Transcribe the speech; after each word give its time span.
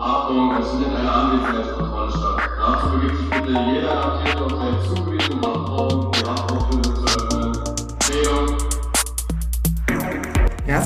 Achtung, 0.00 0.56
es 0.58 0.70
findet 0.70 0.96
eine 0.96 1.12
Anwesenheitskontrolle 1.12 2.10
statt. 2.10 2.50
Dazu 2.58 2.88
begibt 2.98 3.18
sich 3.18 3.30
bitte 3.30 3.48
jeder 3.48 4.04
Amtierende 4.04 4.44
auf 4.44 4.50
seinen 4.50 4.80
zugewiesenen 4.88 5.42
Wachraum, 5.42 6.10
die 6.10 6.26
Wachraumtür 6.26 6.89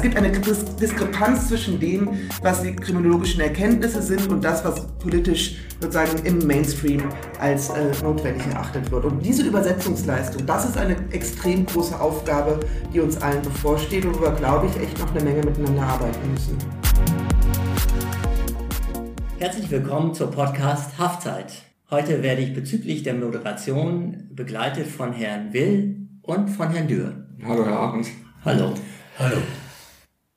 gibt 0.05 0.19
eine 0.19 0.31
Dis 0.31 0.63
Diskrepanz 0.77 1.49
zwischen 1.49 1.81
dem, 1.81 2.11
was 2.43 2.61
die 2.61 2.77
kriminologischen 2.77 3.41
Erkenntnisse 3.41 4.03
sind 4.03 4.31
und 4.31 4.45
das, 4.45 4.63
was 4.63 4.87
politisch 4.99 5.57
sozusagen 5.81 6.27
im 6.27 6.47
Mainstream 6.47 7.05
als 7.41 7.71
äh, 7.71 7.91
notwendig 8.03 8.47
erachtet 8.49 8.91
wird. 8.91 9.07
Und 9.07 9.25
diese 9.25 9.45
Übersetzungsleistung, 9.45 10.45
das 10.45 10.69
ist 10.69 10.77
eine 10.77 10.95
extrem 11.11 11.65
große 11.65 11.99
Aufgabe, 11.99 12.61
die 12.93 13.01
uns 13.01 13.17
allen 13.23 13.41
bevorsteht 13.41 14.05
und 14.05 14.19
wo 14.19 14.25
wir, 14.25 14.33
glaube 14.33 14.67
ich, 14.67 14.83
echt 14.83 14.99
noch 14.99 15.11
eine 15.15 15.25
Menge 15.25 15.43
miteinander 15.43 15.85
arbeiten 15.85 16.31
müssen. 16.33 16.59
Herzlich 19.39 19.71
willkommen 19.71 20.13
zur 20.13 20.31
Podcast 20.31 20.99
Haftzeit. 20.99 21.63
Heute 21.91 22.23
werde 22.23 22.43
ich 22.43 22.53
bezüglich 22.53 23.05
der 23.05 23.15
Moderation 23.15 24.29
begleitet 24.35 24.87
von 24.87 25.15
Herrn 25.15 25.55
Will 25.55 26.09
und 26.21 26.51
von 26.51 26.69
Herrn 26.69 26.89
Dürr. 26.89 27.15
Hallo, 27.43 27.65
Herr 27.65 27.79
Abend. 27.79 28.07
Hallo. 28.45 28.75
Hallo. 29.19 29.39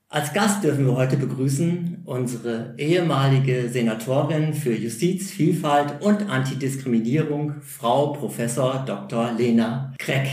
Als 0.09 0.31
Gast 0.31 0.63
dürfen 0.63 0.85
wir 0.85 0.95
heute 0.95 1.17
begrüßen 1.17 2.03
unsere 2.05 2.75
ehemalige 2.77 3.67
Senatorin 3.67 4.53
für 4.53 4.73
Justiz, 4.73 5.31
Vielfalt 5.31 6.01
und 6.01 6.29
Antidiskriminierung, 6.29 7.55
Frau 7.59 8.13
Professor 8.13 8.85
Dr. 8.87 9.33
Lena 9.37 9.93
Kreck. 9.99 10.29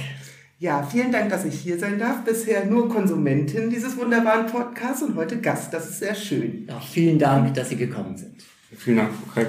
Ja, 0.61 0.85
vielen 0.85 1.11
Dank, 1.11 1.31
dass 1.31 1.45
ich 1.45 1.59
hier 1.59 1.77
sein 1.77 1.99
darf. 1.99 2.23
Bisher 2.23 2.67
nur 2.67 2.89
Konsumentin 2.89 3.69
dieses 3.69 3.97
wunderbaren 3.97 4.47
Podcasts 4.47 5.03
und 5.03 5.17
heute 5.17 5.41
Gast. 5.41 5.75
Das 5.75 5.91
ist 5.91 5.99
sehr 5.99 6.15
schön. 6.15 6.67
Ja, 6.69 6.79
vielen 6.79 7.19
Dank, 7.19 7.53
dass 7.55 7.71
Sie 7.71 7.77
gekommen 7.77 8.17
sind. 8.17 8.45
Vielen 8.77 8.99
Dank, 8.99 9.11
Frau 9.13 9.33
Kreck. 9.33 9.49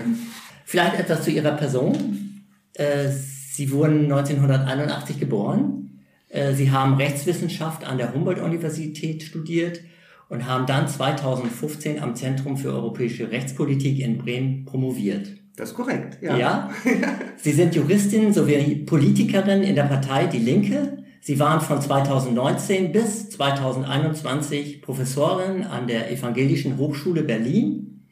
Vielleicht 0.66 1.02
etwas 1.02 1.23
zu 1.23 1.30
Ihrer 1.30 1.52
Person. 1.52 2.44
Äh, 2.73 3.09
Sie 3.12 3.70
wurden 3.70 4.12
1981 4.12 5.20
geboren. 5.20 6.02
Äh, 6.30 6.56
Sie 6.56 6.72
haben 6.72 6.96
Rechtswissenschaft 6.96 7.86
an 7.86 8.00
der 8.00 8.12
Humboldt-Universität 8.12 9.22
studiert 9.22 9.81
und 10.30 10.48
haben 10.48 10.66
dann 10.66 10.88
2015 10.88 12.02
am 12.02 12.16
Zentrum 12.16 12.58
für 12.58 12.73
europäische 12.73 13.31
Rechtspolitik 13.31 14.00
in 14.00 14.18
Bremen 14.18 14.66
promoviert. 14.66 15.30
Das 15.56 15.70
ist 15.70 15.76
korrekt, 15.76 16.18
ja. 16.22 16.38
Ja? 16.38 16.70
Sie 17.38 17.52
sind 17.52 17.76
Juristin 17.76 18.34
sowie 18.34 18.84
Politikerin 18.86 19.64
in 19.64 19.76
der 19.76 19.84
Partei 19.84 20.26
Die 20.26 20.40
Linke. 20.40 20.98
Sie 21.22 21.40
waren 21.40 21.62
von 21.62 21.81
2019 21.81 22.92
bis 22.92 23.30
2021 23.30 24.81
Professorin 24.81 25.64
an 25.64 25.88
der 25.88 26.12
Evangelischen 26.12 26.78
Hochschule 26.78 27.23
Berlin. 27.23 28.03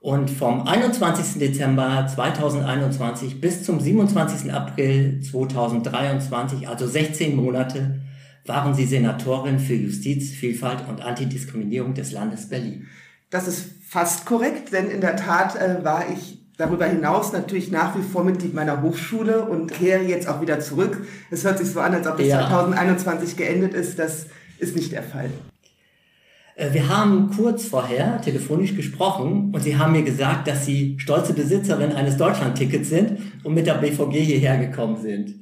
Und 0.00 0.30
vom 0.30 0.66
21. 0.66 1.38
Dezember 1.38 2.08
2021 2.12 3.40
bis 3.40 3.62
zum 3.62 3.78
27. 3.78 4.52
April 4.52 5.20
2023, 5.20 6.66
also 6.66 6.88
16 6.88 7.36
Monate, 7.36 8.00
waren 8.44 8.74
Sie 8.74 8.86
Senatorin 8.86 9.58
für 9.58 9.74
Justiz, 9.74 10.30
Vielfalt 10.30 10.88
und 10.88 11.00
Antidiskriminierung 11.00 11.94
des 11.94 12.12
Landes 12.12 12.48
Berlin. 12.48 12.86
Das 13.30 13.46
ist 13.48 13.66
fast 13.86 14.26
korrekt, 14.26 14.72
denn 14.72 14.90
in 14.90 15.00
der 15.00 15.16
Tat 15.16 15.56
äh, 15.56 15.84
war 15.84 16.04
ich 16.12 16.38
darüber 16.56 16.86
hinaus 16.86 17.32
natürlich 17.32 17.70
nach 17.70 17.96
wie 17.96 18.02
vor 18.02 18.24
Mitglied 18.24 18.54
meiner 18.54 18.82
Hochschule 18.82 19.44
und 19.44 19.72
kehre 19.72 20.02
jetzt 20.02 20.28
auch 20.28 20.40
wieder 20.40 20.60
zurück. 20.60 21.06
Es 21.30 21.44
hört 21.44 21.58
sich 21.58 21.68
so 21.70 21.80
an, 21.80 21.94
als 21.94 22.06
ob 22.06 22.18
es 22.20 22.28
Ja. 22.28 22.40
2021 22.48 23.36
geendet 23.36 23.74
ist. 23.74 23.98
Das 23.98 24.26
ist 24.58 24.76
nicht 24.76 24.92
der 24.92 25.02
Fall. 25.02 25.30
Äh, 26.56 26.72
Wir 26.74 26.88
haben 26.88 27.30
kurz 27.34 27.64
vorher 27.64 28.20
telefonisch 28.20 28.74
gesprochen 28.76 29.50
und 29.54 29.62
Sie 29.62 29.76
haben 29.76 29.92
mir 29.92 30.02
gesagt, 30.02 30.46
dass 30.48 30.66
Sie 30.66 30.96
stolze 30.98 31.32
Besitzerin 31.32 31.92
eines 31.92 32.16
Deutschlandtickets 32.16 32.88
sind 32.90 33.18
und 33.44 33.54
mit 33.54 33.66
der 33.66 33.74
BVG 33.74 34.20
hierher 34.20 34.58
gekommen 34.58 35.00
sind. 35.00 35.34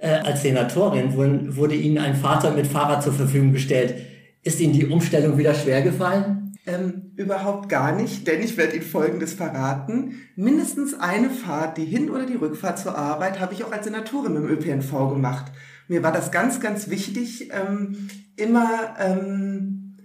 Äh, 0.00 0.20
Als 0.24 0.42
Senatorin 0.42 1.14
wurden- 1.14 1.56
wurde 1.56 1.74
Ihnen 1.74 1.98
ein 1.98 2.14
Fahrzeug 2.16 2.56
mit 2.56 2.66
Fahrrad 2.66 3.02
zur 3.02 3.12
Verfügung 3.12 3.52
gestellt. 3.52 3.94
Ist 4.42 4.58
Ihnen 4.60 4.72
die 4.72 4.86
Umstellung 4.86 5.36
wieder 5.36 5.52
schwer 5.54 5.82
gefallen? 5.82 6.54
Ähm, 6.66 7.12
überhaupt 7.16 7.68
gar 7.68 7.94
nicht, 7.94 8.26
denn 8.26 8.40
ich 8.42 8.56
werde 8.56 8.76
Ihnen 8.76 8.84
Folgendes 8.84 9.34
verraten. 9.34 10.14
Mindestens 10.36 10.94
eine 10.98 11.28
Fahrt, 11.28 11.76
die 11.76 11.84
Hin- 11.84 12.10
oder 12.10 12.24
die 12.24 12.36
Rückfahrt 12.36 12.78
zur 12.78 12.96
Arbeit, 12.96 13.40
habe 13.40 13.52
ich 13.52 13.62
auch 13.64 13.72
als 13.72 13.84
Senatorin 13.84 14.36
im 14.36 14.48
ÖPNV 14.48 15.10
gemacht. 15.10 15.52
Mir 15.88 16.02
war 16.02 16.12
das 16.12 16.30
ganz, 16.32 16.60
ganz 16.60 16.88
wichtig, 16.88 17.50
ähm, 17.52 18.08
immer 18.36 18.94
ähm, 18.98 19.96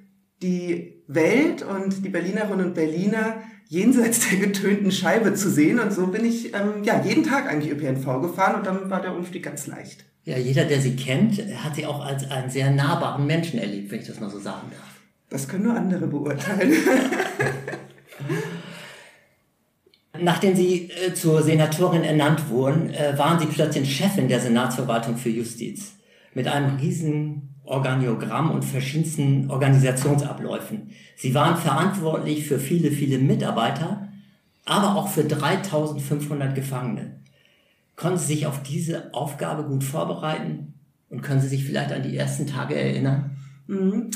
die 0.42 1.04
Welt 1.08 1.64
und 1.64 2.04
die 2.04 2.10
Berlinerinnen 2.10 2.66
und 2.68 2.74
Berliner 2.76 3.36
jenseits 3.68 4.30
der 4.30 4.40
getönten 4.40 4.92
Scheibe 4.92 5.34
zu 5.34 5.50
sehen. 5.50 5.80
Und 5.80 5.92
so 5.92 6.08
bin 6.08 6.26
ich 6.26 6.54
ähm, 6.54 6.84
ja 6.84 7.02
jeden 7.04 7.24
Tag 7.24 7.50
eigentlich 7.50 7.72
ÖPNV 7.72 8.22
gefahren 8.22 8.56
und 8.56 8.66
dann 8.66 8.90
war 8.90 9.02
der 9.02 9.16
Umstieg 9.16 9.44
ganz 9.44 9.68
leicht. 9.68 10.06
Ja, 10.24 10.38
jeder, 10.38 10.66
der 10.66 10.82
Sie 10.82 10.96
kennt, 10.96 11.38
hat 11.64 11.76
Sie 11.76 11.86
auch 11.86 12.04
als 12.04 12.30
einen 12.32 12.50
sehr 12.50 12.72
nahbaren 12.72 13.28
Menschen 13.28 13.60
erlebt, 13.60 13.92
wenn 13.92 14.00
ich 14.00 14.08
das 14.08 14.20
mal 14.20 14.30
so 14.30 14.40
sagen 14.40 14.72
darf. 14.72 14.96
Das 15.30 15.48
können 15.48 15.64
nur 15.64 15.76
andere 15.76 16.08
beurteilen. 16.08 16.74
Nachdem 20.20 20.56
Sie 20.56 20.90
äh, 20.90 21.14
zur 21.14 21.44
Senatorin 21.44 22.04
ernannt 22.04 22.50
wurden, 22.50 22.90
äh, 22.92 23.18
waren 23.18 23.40
Sie 23.40 23.46
plötzlich 23.48 23.96
Chefin 23.96 24.28
der 24.28 24.40
Senatsverwaltung 24.40 25.18
für 25.18 25.30
Justiz 25.30 25.94
mit 26.34 26.48
einem 26.48 26.78
riesen 26.78 27.55
Organigramm 27.66 28.52
und 28.52 28.64
verschiedensten 28.64 29.50
Organisationsabläufen. 29.50 30.92
Sie 31.16 31.34
waren 31.34 31.58
verantwortlich 31.58 32.48
für 32.48 32.60
viele, 32.60 32.92
viele 32.92 33.18
Mitarbeiter, 33.18 34.10
aber 34.66 34.96
auch 34.96 35.08
für 35.10 35.24
3500 35.24 36.56
Gefangene. 36.56 37.20
Konnten 37.96 38.18
Sie 38.18 38.34
sich 38.34 38.46
auf 38.48 38.62
diese 38.64 39.14
Aufgabe 39.14 39.64
gut 39.64 39.84
vorbereiten 39.84 40.74
und 41.10 41.22
können 41.22 41.42
Sie 41.42 41.48
sich 41.48 41.64
vielleicht 41.64 41.92
an 41.92 42.04
die 42.04 42.18
ersten 42.18 42.46
Tage 42.46 42.76
erinnern? 42.76 43.38
Mhm. 43.68 44.12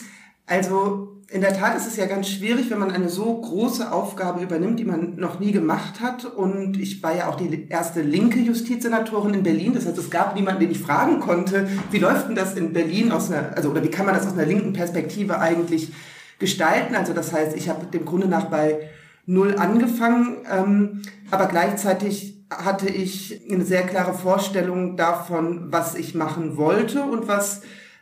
Also 0.46 1.09
in 1.32 1.42
der 1.42 1.54
Tat 1.54 1.78
ist 1.78 1.86
es 1.86 1.96
ja 1.96 2.08
ganz 2.08 2.28
schwierig, 2.28 2.72
wenn 2.72 2.80
man 2.80 2.92
eine 2.92 3.08
so 3.08 3.40
große 3.40 3.92
Aufgabe 3.92 4.42
übernimmt, 4.42 4.80
die 4.80 4.86
man 4.86 5.16
noch 5.18 5.40
nie 5.40 5.52
gemacht 5.52 6.02
hat. 6.02 6.26
Und 6.26 6.80
ich 6.80 7.04
war 7.04 7.16
ja 7.16 7.30
auch 7.30 7.36
die 7.36 7.68
erste 7.70 8.02
linke 8.02 8.40
Justizsenatorin 8.40 9.36
in 9.36 9.44
Berlin. 9.44 9.74
Das 9.76 9.86
heißt, 9.86 9.98
es 9.98 10.10
gab 10.10 10.36
niemanden, 10.36 10.62
den 10.62 10.72
ich 10.72 10.80
fragen 10.80 11.20
konnte, 11.20 11.68
wie 11.92 12.00
läuft 12.00 12.30
denn 12.30 12.36
das 12.36 12.56
in 12.56 12.74
Berlin 12.74 13.12
aus 13.12 13.32
einer, 13.32 13.56
also 13.56 13.70
oder 13.70 13.84
wie 13.84 13.92
kann 13.92 14.08
man 14.08 14.16
das 14.16 14.26
aus 14.26 14.34
einer 14.34 14.46
linken 14.46 14.74
Perspektive 14.74 15.40
eigentlich 15.40 15.92
gestalten? 16.40 16.96
Also 16.96 17.14
das 17.14 17.32
heißt, 17.32 17.56
ich 17.56 17.70
habe 17.70 17.86
dem 17.86 18.06
Grunde 18.06 18.28
nach 18.28 18.46
bei 18.46 18.90
null 19.28 19.56
angefangen, 19.56 20.38
ähm, 20.52 21.04
aber 21.30 21.46
gleichzeitig 21.46 22.44
hatte 22.50 22.90
ich 22.90 23.40
eine 23.52 23.64
sehr 23.64 23.84
klare 23.84 24.16
Vorstellung 24.16 24.98
davon, 24.98 25.72
was 25.72 25.94
ich 25.94 26.16
machen 26.16 26.58
wollte 26.58 27.04
und 27.04 27.28
was 27.28 27.62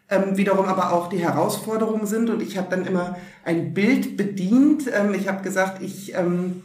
ähm, 0.09 0.38
wiederum 0.38 0.66
aber 0.66 0.94
auch 0.94 1.09
die 1.09 1.19
Herausforderungen 1.19 2.07
sind. 2.07 2.29
Und 2.29 2.41
ich 2.41 2.57
habe 2.57 2.69
dann 2.69 2.85
immer 2.85 3.18
ein 3.44 3.73
Bild 3.73 4.18
bedient. 4.18 4.85
Ähm, 4.94 5.13
ich 5.13 5.28
habe 5.28 5.44
gesagt, 5.44 5.81
ich 5.81 6.13
ähm, 6.16 6.63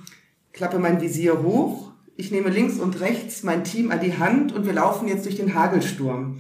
klappe 0.53 0.79
mein 0.79 1.01
Visier 1.01 1.43
hoch, 1.43 1.93
ich 2.17 2.31
nehme 2.31 2.51
links 2.51 2.79
und 2.79 3.01
rechts 3.01 3.43
mein 3.43 3.65
Team 3.65 3.91
an 3.91 4.01
die 4.01 4.19
Hand 4.19 4.53
und 4.53 4.67
wir 4.67 4.73
laufen 4.73 5.09
jetzt 5.09 5.25
durch 5.25 5.37
den 5.37 5.55
Hagelsturm. 5.55 6.39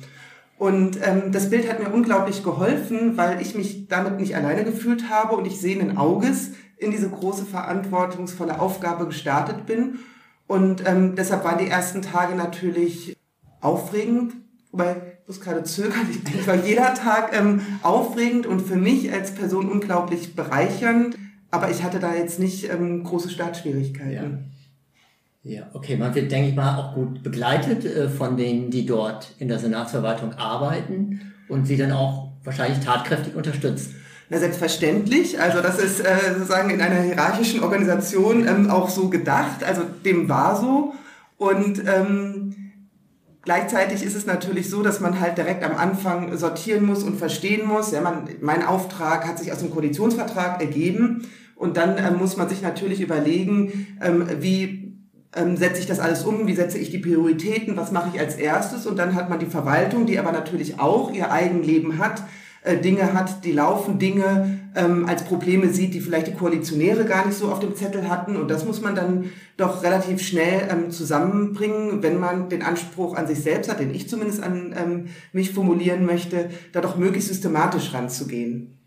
Und 0.58 0.98
ähm, 1.02 1.32
das 1.32 1.50
Bild 1.50 1.68
hat 1.68 1.80
mir 1.80 1.92
unglaublich 1.92 2.44
geholfen, 2.44 3.16
weil 3.16 3.40
ich 3.40 3.56
mich 3.56 3.88
damit 3.88 4.20
nicht 4.20 4.36
alleine 4.36 4.62
gefühlt 4.64 5.10
habe 5.10 5.34
und 5.34 5.46
ich 5.46 5.60
sehenden 5.60 5.96
Auges 5.96 6.52
in 6.76 6.92
diese 6.92 7.08
große 7.08 7.46
verantwortungsvolle 7.46 8.60
Aufgabe 8.60 9.06
gestartet 9.06 9.66
bin. 9.66 9.98
Und 10.46 10.86
ähm, 10.86 11.16
deshalb 11.16 11.44
waren 11.44 11.58
die 11.58 11.68
ersten 11.68 12.02
Tage 12.02 12.34
natürlich 12.34 13.16
aufregend, 13.60 14.34
ich 14.72 15.11
muss 15.26 15.40
gerade 15.40 15.62
zögern, 15.64 16.06
ich 16.10 16.46
war 16.46 16.56
jeder 16.56 16.94
Tag 16.94 17.36
ähm, 17.36 17.60
aufregend 17.82 18.46
und 18.46 18.60
für 18.60 18.76
mich 18.76 19.12
als 19.12 19.34
Person 19.34 19.70
unglaublich 19.70 20.34
bereichernd. 20.34 21.16
Aber 21.50 21.70
ich 21.70 21.82
hatte 21.82 22.00
da 22.00 22.14
jetzt 22.14 22.38
nicht 22.38 22.70
ähm, 22.70 23.04
große 23.04 23.30
Startschwierigkeiten. 23.30 24.52
Ja, 25.44 25.68
okay, 25.74 25.96
man 25.96 26.14
wird, 26.14 26.30
denke 26.30 26.50
ich 26.50 26.54
mal, 26.54 26.78
auch 26.78 26.94
gut 26.94 27.22
begleitet 27.22 27.84
äh, 27.84 28.08
von 28.08 28.36
denen, 28.36 28.70
die 28.70 28.86
dort 28.86 29.34
in 29.38 29.48
der 29.48 29.58
Senatsverwaltung 29.58 30.34
arbeiten 30.34 31.32
und 31.48 31.66
sie 31.66 31.76
dann 31.76 31.92
auch 31.92 32.30
wahrscheinlich 32.44 32.80
tatkräftig 32.84 33.34
unterstützen. 33.34 33.96
Na, 34.30 34.38
selbstverständlich. 34.38 35.40
Also 35.40 35.60
das 35.60 35.78
ist 35.78 36.00
äh, 36.00 36.34
sozusagen 36.34 36.70
in 36.70 36.80
einer 36.80 37.02
hierarchischen 37.02 37.62
Organisation 37.62 38.46
ähm, 38.46 38.70
auch 38.70 38.88
so 38.88 39.10
gedacht. 39.10 39.62
Also 39.62 39.82
dem 40.04 40.28
war 40.28 40.58
so. 40.58 40.94
Und 41.36 41.82
ähm, 41.86 42.61
gleichzeitig 43.42 44.02
ist 44.02 44.16
es 44.16 44.26
natürlich 44.26 44.70
so, 44.70 44.82
dass 44.82 45.00
man 45.00 45.20
halt 45.20 45.38
direkt 45.38 45.64
am 45.64 45.76
Anfang 45.76 46.36
sortieren 46.36 46.84
muss 46.84 47.02
und 47.02 47.16
verstehen 47.16 47.66
muss. 47.66 47.92
Ja, 47.92 48.00
man, 48.00 48.28
mein 48.40 48.64
Auftrag 48.64 49.26
hat 49.26 49.38
sich 49.38 49.52
aus 49.52 49.58
dem 49.58 49.70
Koalitionsvertrag 49.70 50.60
ergeben. 50.60 51.26
Und 51.54 51.76
dann 51.76 51.96
ähm, 51.98 52.18
muss 52.18 52.36
man 52.36 52.48
sich 52.48 52.62
natürlich 52.62 53.00
überlegen, 53.00 53.96
ähm, 54.00 54.26
wie 54.40 54.82
ähm, 55.34 55.56
setze 55.56 55.80
ich 55.80 55.86
das 55.86 56.00
alles 56.00 56.24
um, 56.24 56.46
wie 56.46 56.54
setze 56.54 56.78
ich 56.78 56.90
die 56.90 56.98
Prioritäten, 56.98 57.76
was 57.76 57.92
mache 57.92 58.10
ich 58.12 58.20
als 58.20 58.34
erstes 58.36 58.86
und 58.86 58.98
dann 58.98 59.14
hat 59.14 59.30
man 59.30 59.38
die 59.38 59.46
Verwaltung, 59.46 60.06
die 60.06 60.18
aber 60.18 60.32
natürlich 60.32 60.80
auch 60.80 61.12
ihr 61.12 61.30
Eigenleben 61.30 61.98
hat, 61.98 62.22
äh, 62.62 62.76
Dinge 62.76 63.12
hat, 63.14 63.44
die 63.44 63.52
laufen 63.52 63.98
Dinge 63.98 64.58
ähm, 64.74 65.06
als 65.06 65.24
Probleme 65.24 65.68
sieht, 65.68 65.94
die 65.94 66.00
vielleicht 66.00 66.26
die 66.28 66.34
Koalitionäre 66.34 67.04
gar 67.04 67.26
nicht 67.26 67.36
so 67.36 67.50
auf 67.50 67.60
dem 67.60 67.74
Zettel 67.76 68.08
hatten. 68.08 68.36
Und 68.36 68.50
das 68.50 68.64
muss 68.64 68.80
man 68.80 68.94
dann 68.94 69.30
doch 69.56 69.82
relativ 69.82 70.20
schnell 70.20 70.68
ähm, 70.70 70.90
zusammenbringen, 70.90 72.02
wenn 72.02 72.18
man 72.18 72.48
den 72.48 72.62
Anspruch 72.62 73.16
an 73.16 73.26
sich 73.26 73.40
selbst 73.40 73.70
hat, 73.70 73.80
den 73.80 73.94
ich 73.94 74.08
zumindest 74.08 74.42
an 74.42 74.74
ähm, 74.76 75.06
mich 75.32 75.52
formulieren 75.52 76.06
möchte, 76.06 76.50
da 76.72 76.80
doch 76.80 76.96
möglichst 76.96 77.28
systematisch 77.28 77.92
ranzugehen. 77.92 78.78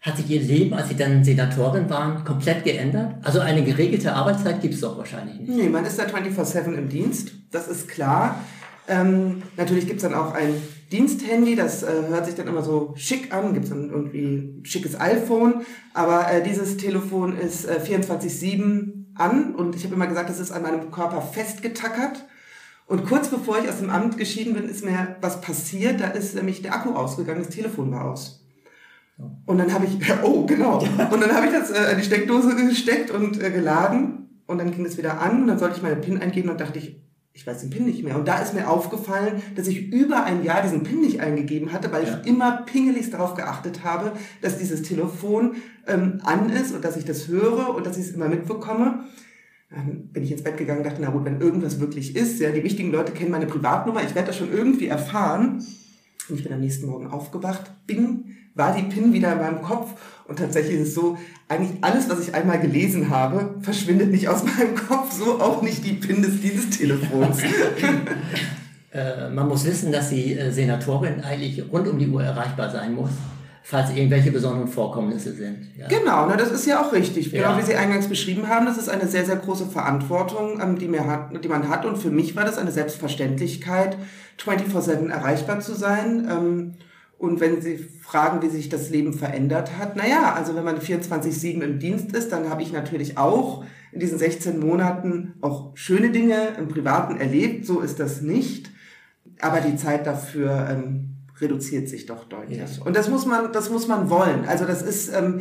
Hat 0.00 0.16
sich 0.16 0.30
Ihr 0.30 0.40
Leben, 0.40 0.74
als 0.74 0.88
Sie 0.88 0.96
dann 0.96 1.24
Senatorin 1.24 1.90
waren, 1.90 2.24
komplett 2.24 2.64
geändert? 2.64 3.16
Also 3.22 3.40
eine 3.40 3.64
geregelte 3.64 4.12
Arbeitszeit 4.12 4.60
gibt 4.60 4.74
es 4.74 4.80
doch 4.80 4.96
wahrscheinlich 4.96 5.40
nicht. 5.40 5.50
Nee, 5.50 5.68
man 5.68 5.84
ist 5.84 5.98
da 5.98 6.04
24-7 6.04 6.72
im 6.74 6.88
Dienst, 6.88 7.32
das 7.50 7.66
ist 7.66 7.88
klar. 7.88 8.44
Ähm, 8.86 9.42
natürlich 9.56 9.86
gibt's 9.86 10.02
dann 10.02 10.14
auch 10.14 10.34
ein 10.34 10.54
Diensthandy, 10.90 11.54
das 11.54 11.82
äh, 11.82 12.08
hört 12.08 12.26
sich 12.26 12.34
dann 12.34 12.46
immer 12.46 12.62
so 12.62 12.94
schick 12.96 13.32
an, 13.34 13.52
gibt's 13.52 13.68
dann 13.68 13.90
irgendwie 13.90 14.24
ein 14.24 14.64
schickes 14.64 14.98
iPhone, 14.98 15.62
aber 15.92 16.30
äh, 16.30 16.42
dieses 16.42 16.78
Telefon 16.78 17.36
ist 17.36 17.66
äh, 17.66 17.78
24-7 17.84 18.98
an 19.14 19.54
und 19.54 19.76
ich 19.76 19.84
habe 19.84 19.94
immer 19.94 20.06
gesagt, 20.06 20.30
das 20.30 20.40
ist 20.40 20.50
an 20.50 20.62
meinem 20.62 20.90
Körper 20.90 21.20
festgetackert. 21.20 22.24
Und 22.86 23.04
kurz 23.04 23.28
bevor 23.28 23.58
ich 23.58 23.68
aus 23.68 23.80
dem 23.80 23.90
Amt 23.90 24.16
geschieden 24.16 24.54
bin, 24.54 24.66
ist 24.66 24.82
mir 24.82 25.16
was 25.20 25.42
passiert, 25.42 26.00
da 26.00 26.08
ist 26.08 26.34
nämlich 26.34 26.62
der 26.62 26.74
Akku 26.74 26.94
ausgegangen, 26.94 27.42
das 27.44 27.54
Telefon 27.54 27.92
war 27.92 28.10
aus. 28.10 28.46
Und 29.44 29.58
dann 29.58 29.74
habe 29.74 29.84
ich, 29.84 29.98
oh 30.22 30.46
genau, 30.46 30.78
und 30.78 31.20
dann 31.20 31.34
habe 31.34 31.46
ich 31.46 31.52
das 31.52 31.70
äh, 31.70 31.92
in 31.92 31.98
die 31.98 32.04
Steckdose 32.04 32.56
gesteckt 32.56 33.10
und 33.10 33.42
äh, 33.42 33.50
geladen 33.50 34.42
und 34.46 34.58
dann 34.58 34.70
ging 34.70 34.86
es 34.86 34.96
wieder 34.96 35.20
an 35.20 35.42
und 35.42 35.48
dann 35.48 35.58
sollte 35.58 35.76
ich 35.76 35.82
meine 35.82 35.96
PIN 35.96 36.22
eingeben 36.22 36.48
und 36.48 36.60
dachte 36.60 36.78
ich, 36.78 36.98
ich 37.38 37.46
weiß 37.46 37.60
den 37.60 37.70
PIN 37.70 37.84
nicht 37.84 38.02
mehr. 38.02 38.16
Und 38.18 38.26
da 38.26 38.40
ist 38.40 38.52
mir 38.52 38.68
aufgefallen, 38.68 39.40
dass 39.54 39.68
ich 39.68 39.92
über 39.92 40.24
ein 40.24 40.42
Jahr 40.42 40.60
diesen 40.60 40.82
PIN 40.82 41.00
nicht 41.00 41.20
eingegeben 41.20 41.72
hatte, 41.72 41.92
weil 41.92 42.04
ja. 42.04 42.18
ich 42.18 42.26
immer 42.26 42.62
pingeligst 42.62 43.14
darauf 43.14 43.34
geachtet 43.34 43.84
habe, 43.84 44.10
dass 44.42 44.58
dieses 44.58 44.82
Telefon 44.82 45.54
ähm, 45.86 46.20
an 46.24 46.50
ist 46.50 46.74
und 46.74 46.84
dass 46.84 46.96
ich 46.96 47.04
das 47.04 47.28
höre 47.28 47.76
und 47.76 47.86
dass 47.86 47.96
ich 47.96 48.06
es 48.06 48.10
immer 48.10 48.28
mitbekomme. 48.28 49.04
Dann 49.70 50.08
bin 50.08 50.24
ich 50.24 50.32
ins 50.32 50.42
Bett 50.42 50.56
gegangen 50.56 50.80
und 50.80 50.86
dachte, 50.86 51.00
na 51.00 51.10
gut, 51.10 51.24
wenn 51.26 51.40
irgendwas 51.40 51.78
wirklich 51.78 52.16
ist, 52.16 52.40
ja, 52.40 52.50
die 52.50 52.64
wichtigen 52.64 52.90
Leute 52.90 53.12
kennen 53.12 53.30
meine 53.30 53.46
Privatnummer, 53.46 54.02
ich 54.02 54.16
werde 54.16 54.26
das 54.26 54.36
schon 54.36 54.52
irgendwie 54.52 54.88
erfahren. 54.88 55.64
Und 56.28 56.34
ich 56.34 56.42
bin 56.42 56.52
am 56.52 56.60
nächsten 56.60 56.86
Morgen 56.86 57.06
aufgewacht, 57.06 57.70
bing, 57.86 58.36
war 58.56 58.74
die 58.74 58.82
PIN 58.82 59.12
wieder 59.12 59.34
in 59.34 59.38
meinem 59.38 59.62
Kopf 59.62 59.94
und 60.28 60.38
tatsächlich 60.38 60.80
ist 60.80 60.88
es 60.88 60.94
so, 60.94 61.18
eigentlich 61.48 61.78
alles, 61.80 62.08
was 62.08 62.20
ich 62.20 62.34
einmal 62.34 62.60
gelesen 62.60 63.10
habe, 63.10 63.56
verschwindet 63.60 64.10
nicht 64.10 64.28
aus 64.28 64.44
meinem 64.58 64.74
Kopf, 64.76 65.12
so 65.12 65.40
auch 65.40 65.62
nicht 65.62 65.84
die 65.84 65.94
PIN 65.94 66.22
des 66.22 66.40
Diensttelefons. 66.40 67.38
äh, 68.92 69.30
man 69.30 69.48
muss 69.48 69.64
wissen, 69.64 69.90
dass 69.90 70.10
die 70.10 70.38
äh, 70.38 70.50
Senatorin 70.50 71.22
eigentlich 71.22 71.64
rund 71.72 71.88
um 71.88 71.98
die 71.98 72.08
Uhr 72.08 72.22
erreichbar 72.22 72.70
sein 72.70 72.94
muss 72.94 73.10
falls 73.68 73.90
irgendwelche 73.90 74.32
besonderen 74.32 74.66
Vorkommnisse 74.66 75.34
sind. 75.34 75.68
Ja. 75.76 75.88
Genau, 75.88 76.24
na, 76.26 76.36
das 76.36 76.50
ist 76.50 76.64
ja 76.64 76.80
auch 76.80 76.90
richtig. 76.90 77.30
Genau 77.30 77.50
ja. 77.50 77.58
wie 77.58 77.62
Sie 77.62 77.74
eingangs 77.74 78.08
beschrieben 78.08 78.48
haben, 78.48 78.64
das 78.64 78.78
ist 78.78 78.88
eine 78.88 79.06
sehr, 79.06 79.26
sehr 79.26 79.36
große 79.36 79.66
Verantwortung, 79.66 80.58
ähm, 80.58 80.78
die, 80.78 80.88
mir 80.88 81.06
hat, 81.06 81.44
die 81.44 81.48
man 81.48 81.68
hat. 81.68 81.84
Und 81.84 81.98
für 81.98 82.10
mich 82.10 82.34
war 82.34 82.46
das 82.46 82.56
eine 82.56 82.70
Selbstverständlichkeit, 82.70 83.98
24-7 84.42 85.10
erreichbar 85.10 85.60
zu 85.60 85.74
sein. 85.74 86.26
Ähm, 86.30 86.74
und 87.18 87.40
wenn 87.40 87.60
Sie 87.60 87.76
fragen, 87.76 88.42
wie 88.42 88.48
sich 88.48 88.68
das 88.68 88.90
Leben 88.90 89.12
verändert 89.12 89.76
hat, 89.76 89.96
naja, 89.96 90.34
also 90.34 90.54
wenn 90.54 90.64
man 90.64 90.78
24-7 90.78 91.60
im 91.62 91.80
Dienst 91.80 92.12
ist, 92.12 92.30
dann 92.30 92.48
habe 92.48 92.62
ich 92.62 92.72
natürlich 92.72 93.18
auch 93.18 93.64
in 93.90 93.98
diesen 93.98 94.18
16 94.18 94.60
Monaten 94.60 95.34
auch 95.40 95.76
schöne 95.76 96.10
Dinge 96.10 96.54
im 96.58 96.68
Privaten 96.68 97.16
erlebt. 97.16 97.66
So 97.66 97.80
ist 97.80 97.98
das 97.98 98.20
nicht. 98.20 98.70
Aber 99.40 99.60
die 99.60 99.74
Zeit 99.74 100.06
dafür 100.06 100.68
ähm, 100.70 101.16
reduziert 101.40 101.88
sich 101.88 102.06
doch 102.06 102.24
deutlich. 102.24 102.58
Ja. 102.58 102.84
Und 102.84 102.96
das 102.96 103.08
muss 103.08 103.26
man, 103.26 103.52
das 103.52 103.68
muss 103.68 103.88
man 103.88 104.10
wollen. 104.10 104.44
Also 104.46 104.64
das 104.64 104.82
ist, 104.82 105.12
ähm, 105.12 105.40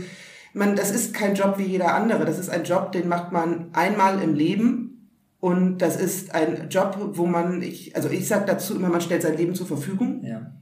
man, 0.53 0.75
das 0.75 0.89
ist 0.89 1.13
kein 1.13 1.35
Job 1.35 1.59
wie 1.59 1.65
jeder 1.65 1.93
andere. 1.93 2.25
Das 2.25 2.39
ist 2.39 2.49
ein 2.49 2.63
Job, 2.63 2.91
den 2.91 3.07
macht 3.07 3.31
man 3.31 3.67
einmal 3.73 4.21
im 4.23 4.33
Leben. 4.33 5.11
Und 5.39 5.77
das 5.77 5.95
ist 5.95 6.33
ein 6.33 6.69
Job, 6.69 6.97
wo 7.13 7.27
man, 7.27 7.61
ich, 7.61 7.95
also 7.95 8.09
ich 8.09 8.27
sage 8.27 8.45
dazu 8.47 8.75
immer, 8.75 8.89
man 8.89 9.01
stellt 9.01 9.21
sein 9.21 9.37
Leben 9.37 9.53
zur 9.53 9.67
Verfügung. 9.67 10.23
Ja. 10.23 10.56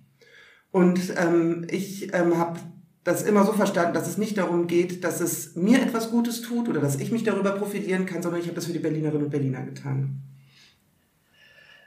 Und 0.76 1.14
ähm, 1.16 1.66
ich 1.72 2.14
ähm, 2.14 2.38
habe 2.38 2.60
das 3.06 3.24
immer 3.24 3.46
so 3.46 3.54
verstanden, 3.54 3.94
dass 3.94 4.10
es 4.10 4.18
nicht 4.18 4.38
darum 4.38 4.68
geht, 4.68 5.06
dass 5.06 5.22
es 5.22 5.56
mir 5.56 5.82
etwas 5.82 6.12
Gutes 6.12 6.42
tut 6.42 6.68
oder 6.68 6.82
dass 6.82 7.00
ich 7.00 7.14
mich 7.14 7.24
darüber 7.24 7.52
profitieren 7.52 8.06
kann, 8.06 8.22
sondern 8.22 8.42
ich 8.42 8.48
habe 8.48 8.56
das 8.56 8.66
für 8.66 8.74
die 8.74 8.80
Berlinerinnen 8.80 9.24
und 9.24 9.30
Berliner 9.30 9.62
getan. 9.62 10.22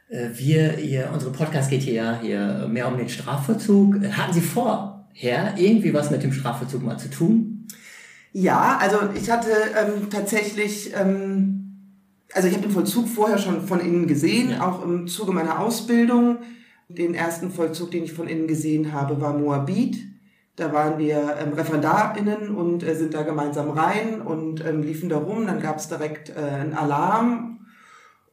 Äh, 0.08 0.31
wir, 0.32 0.79
ihr, 0.79 1.11
unsere 1.12 1.32
Podcast 1.32 1.69
geht 1.69 1.82
hier 1.82 1.93
ja 1.93 2.19
hier 2.19 2.67
mehr 2.67 2.88
um 2.88 2.96
den 2.96 3.11
Strafvollzug. 3.11 3.96
Hatten 4.12 4.32
Sie 4.32 4.40
vorher 4.40 5.55
irgendwie 5.58 5.93
was 5.93 6.11
mit 6.11 6.23
dem 6.23 6.32
Strafvollzug 6.32 6.82
mal 6.82 6.96
zu 6.96 7.11
tun? 7.11 7.69
Ja, 8.32 8.79
also 8.81 9.00
ich 9.14 9.31
hatte 9.31 9.50
ähm, 9.50 10.08
tatsächlich, 10.08 10.94
ähm, 10.99 11.90
also 12.32 12.49
ich 12.49 12.55
habe 12.55 12.67
den 12.67 12.73
Vollzug 12.73 13.06
vorher 13.06 13.37
schon 13.37 13.67
von 13.67 13.81
innen 13.81 14.06
gesehen, 14.06 14.52
ja. 14.52 14.67
auch 14.67 14.82
im 14.82 15.08
Zuge 15.08 15.32
meiner 15.32 15.61
Ausbildung. 15.61 16.38
Den 16.88 17.14
ersten 17.14 17.50
Vollzug, 17.50 17.90
den 17.90 18.05
ich 18.05 18.12
von 18.12 18.29
innen 18.29 18.46
gesehen 18.46 18.93
habe, 18.93 19.20
war 19.20 19.37
Moabit. 19.37 19.99
Da 20.56 20.73
waren 20.73 20.99
wir 20.99 21.37
ähm, 21.38 21.52
ReferendarInnen 21.52 22.55
und 22.55 22.82
äh, 22.82 22.96
sind 22.96 23.14
da 23.14 23.23
gemeinsam 23.23 23.70
rein 23.70 24.20
und 24.20 24.64
ähm, 24.67 24.82
liefen 24.82 25.08
da 25.08 25.19
rum. 25.19 25.46
Dann 25.46 25.61
gab 25.61 25.76
es 25.76 25.88
direkt 25.88 26.31
äh, 26.31 26.40
einen 26.40 26.75
Alarm 26.75 27.67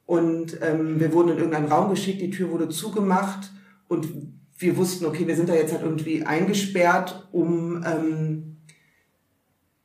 und 0.06 0.60
ähm, 0.62 1.00
wir 1.00 1.14
wurden 1.14 1.30
in 1.30 1.38
irgendeinen 1.38 1.72
Raum 1.72 1.90
geschickt, 1.90 2.22
die 2.22 2.30
Tür 2.30 2.52
wurde 2.52 2.70
zugemacht 2.70 3.52
und 3.88 4.08
wir 4.58 4.78
wussten, 4.78 5.06
okay, 5.06 5.28
wir 5.28 5.36
sind 5.36 5.50
da 5.50 5.54
jetzt 5.54 5.74
halt 5.74 5.84
irgendwie 5.84 6.24
eingesperrt, 6.26 7.28
um 7.32 7.84
ähm, 7.84 8.58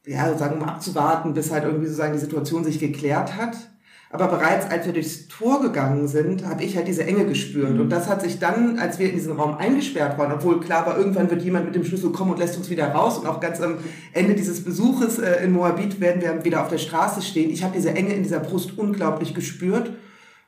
ja, 0.07 0.37
sagen 0.37 0.59
wir 0.59 0.67
mal 0.67 0.73
abzuwarten, 0.75 1.35
bis 1.35 1.51
halt 1.51 1.65
irgendwie 1.65 1.87
sozusagen 1.87 2.13
die 2.13 2.21
Situation 2.21 2.65
sich 2.65 2.79
geklärt 2.79 3.37
hat. 3.37 3.70
Aber 4.13 4.27
bereits 4.27 4.69
als 4.69 4.87
wir 4.87 4.93
durchs 4.93 5.29
Tor 5.29 5.63
gegangen 5.63 6.09
sind, 6.09 6.45
habe 6.45 6.65
ich 6.65 6.77
halt 6.77 6.89
diese 6.89 7.05
Enge 7.05 7.27
gespürt. 7.27 7.75
Mhm. 7.75 7.83
Und 7.83 7.91
das 7.91 8.09
hat 8.09 8.23
sich 8.23 8.41
dann, 8.41 8.81
als 8.81 8.99
wir 8.99 9.09
in 9.09 9.15
diesen 9.15 9.37
Raum 9.37 9.57
eingesperrt 9.57 10.19
waren, 10.19 10.33
obwohl 10.33 10.59
klar 10.59 10.85
war, 10.85 10.99
irgendwann 10.99 11.31
wird 11.31 11.43
jemand 11.43 11.67
mit 11.67 11.77
dem 11.77 11.85
Schlüssel 11.85 12.11
kommen 12.11 12.33
und 12.33 12.39
lässt 12.41 12.57
uns 12.57 12.69
wieder 12.71 12.89
raus. 12.89 13.19
Und 13.19 13.29
auch 13.29 13.39
ganz 13.39 13.61
am 13.61 13.79
Ende 14.13 14.35
dieses 14.35 14.65
Besuches 14.65 15.21
äh, 15.21 15.45
in 15.45 15.53
Moabit 15.53 16.01
werden 16.01 16.21
wir 16.21 16.45
wieder 16.45 16.61
auf 16.61 16.69
der 16.69 16.79
Straße 16.79 17.23
stehen. 17.23 17.51
Ich 17.51 17.63
habe 17.63 17.73
diese 17.77 17.95
Enge 17.95 18.13
in 18.13 18.25
dieser 18.25 18.41
Brust 18.41 18.77
unglaublich 18.77 19.33
gespürt. 19.33 19.93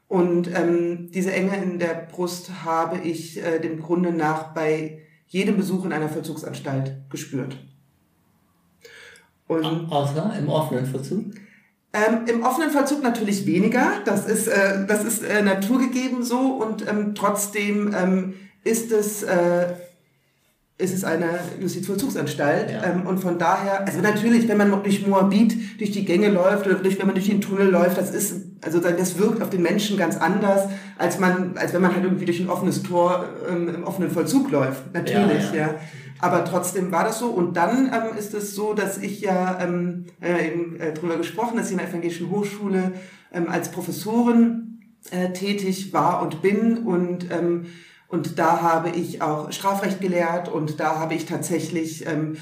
Und 0.08 0.50
ähm, 0.52 1.10
diese 1.12 1.32
Enge 1.32 1.56
in 1.62 1.78
der 1.78 2.08
Brust 2.10 2.64
habe 2.64 2.98
ich 2.98 3.40
äh, 3.40 3.60
dem 3.60 3.80
Grunde 3.80 4.12
nach 4.12 4.54
bei 4.54 4.98
jedem 5.28 5.56
Besuch 5.56 5.84
in 5.84 5.92
einer 5.92 6.08
Vollzugsanstalt 6.08 6.96
gespürt. 7.10 7.56
Und 9.46 9.64
Außer 9.64 10.34
im 10.36 10.48
offenen 10.48 10.84
Vollzug? 10.84 11.26
Ähm, 11.94 12.26
Im 12.26 12.42
offenen 12.42 12.70
Vollzug 12.70 13.02
natürlich 13.02 13.44
weniger. 13.44 14.00
Das 14.04 14.26
ist, 14.26 14.48
äh, 14.48 14.86
das 14.86 15.04
ist 15.04 15.22
äh, 15.22 15.42
naturgegeben 15.42 16.22
so 16.22 16.38
und 16.38 16.88
ähm, 16.88 17.14
trotzdem 17.14 17.94
ähm, 17.94 18.34
ist 18.64 18.92
es 18.92 19.22
äh, 19.22 19.74
ist 20.78 20.94
es 20.94 21.04
eine 21.04 21.38
Justizvollzugsanstalt. 21.60 22.70
Ja. 22.70 22.84
Ähm, 22.84 23.06
und 23.06 23.18
von 23.18 23.38
daher, 23.38 23.86
also 23.86 24.00
natürlich, 24.00 24.48
wenn 24.48 24.56
man 24.56 24.82
durch 24.82 25.06
Moabit 25.06 25.78
durch 25.78 25.92
die 25.92 26.04
Gänge 26.04 26.28
läuft 26.30 26.66
oder 26.66 26.76
durch, 26.76 26.98
wenn 26.98 27.06
man 27.06 27.14
durch 27.14 27.28
den 27.28 27.40
Tunnel 27.40 27.68
läuft, 27.68 27.98
das 27.98 28.12
ist, 28.12 28.46
also 28.62 28.80
das 28.80 29.18
wirkt 29.18 29.42
auf 29.42 29.50
den 29.50 29.62
Menschen 29.62 29.96
ganz 29.96 30.16
anders, 30.16 30.68
als 30.96 31.18
man, 31.18 31.56
als 31.56 31.72
wenn 31.74 31.82
man 31.82 31.94
halt 31.94 32.04
irgendwie 32.04 32.24
durch 32.24 32.40
ein 32.40 32.48
offenes 32.48 32.82
Tor 32.82 33.24
ähm, 33.48 33.68
im 33.68 33.84
offenen 33.84 34.10
Vollzug 34.10 34.50
läuft. 34.50 34.94
Natürlich, 34.94 35.50
ja. 35.50 35.56
ja. 35.56 35.66
ja. 35.66 35.74
Aber 36.20 36.44
trotzdem 36.44 36.92
war 36.92 37.02
das 37.02 37.18
so. 37.18 37.26
Und 37.26 37.56
dann 37.56 37.86
ähm, 37.86 38.16
ist 38.16 38.32
es 38.32 38.54
so, 38.54 38.74
dass 38.74 38.98
ich 38.98 39.20
ja 39.20 39.58
ähm, 39.60 40.06
äh, 40.22 40.46
eben 40.46 40.78
äh, 40.78 40.94
drüber 40.94 41.16
gesprochen, 41.16 41.56
dass 41.56 41.66
ich 41.66 41.72
in 41.72 41.78
der 41.78 41.88
Evangelischen 41.88 42.30
Hochschule 42.30 42.92
ähm, 43.32 43.48
als 43.48 43.72
Professorin 43.72 44.80
äh, 45.10 45.32
tätig 45.32 45.92
war 45.92 46.22
und 46.22 46.40
bin 46.40 46.78
und 46.78 47.30
ähm, 47.30 47.66
und 48.06 48.38
da 48.38 48.60
habe 48.60 48.90
ich 48.90 49.22
auch 49.22 49.50
Strafrecht 49.52 50.02
gelehrt 50.02 50.50
und 50.50 50.78
da 50.78 50.98
habe 50.98 51.14
ich 51.14 51.24
tatsächlich 51.24 52.06
ähm, 52.06 52.36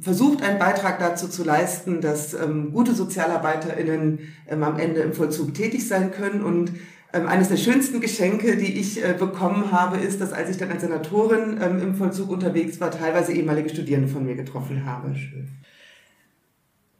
versucht, 0.00 0.42
einen 0.42 0.58
Beitrag 0.58 0.98
dazu 0.98 1.28
zu 1.28 1.44
leisten, 1.44 2.00
dass 2.00 2.32
ähm, 2.34 2.72
gute 2.72 2.94
SozialarbeiterInnen 2.94 4.20
ähm, 4.48 4.62
am 4.62 4.78
Ende 4.78 5.00
im 5.00 5.12
Vollzug 5.12 5.52
tätig 5.52 5.86
sein 5.86 6.10
können. 6.10 6.42
Und 6.42 6.72
ähm, 7.12 7.26
eines 7.26 7.48
der 7.48 7.56
schönsten 7.56 8.00
Geschenke, 8.00 8.56
die 8.56 8.78
ich 8.78 9.04
äh, 9.04 9.14
bekommen 9.18 9.72
habe, 9.72 9.98
ist, 9.98 10.20
dass 10.20 10.32
als 10.32 10.50
ich 10.50 10.56
dann 10.56 10.70
als 10.70 10.82
Senatorin 10.82 11.58
ähm, 11.60 11.80
im 11.80 11.94
Vollzug 11.94 12.30
unterwegs 12.30 12.80
war, 12.80 12.90
teilweise 12.90 13.32
ehemalige 13.32 13.68
Studierende 13.68 14.08
von 14.08 14.24
mir 14.24 14.36
getroffen 14.36 14.84
habe. 14.86 15.14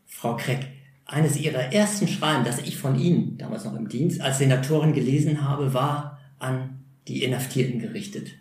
Frau 0.07 0.37
Kreck, 0.37 0.67
eines 1.05 1.37
Ihrer 1.37 1.73
ersten 1.73 2.09
Schreiben, 2.09 2.45
das 2.45 2.59
ich 2.61 2.77
von 2.77 2.99
Ihnen, 2.99 3.39
damals 3.39 3.65
noch 3.65 3.75
im 3.75 3.89
Dienst, 3.89 4.21
als 4.21 4.39
Senatorin 4.39 4.93
gelesen 4.93 5.49
habe, 5.49 5.73
war 5.73 6.19
an 6.39 6.85
die 7.09 7.23
Inhaftierten 7.23 7.79
gerichtet. 7.79 8.33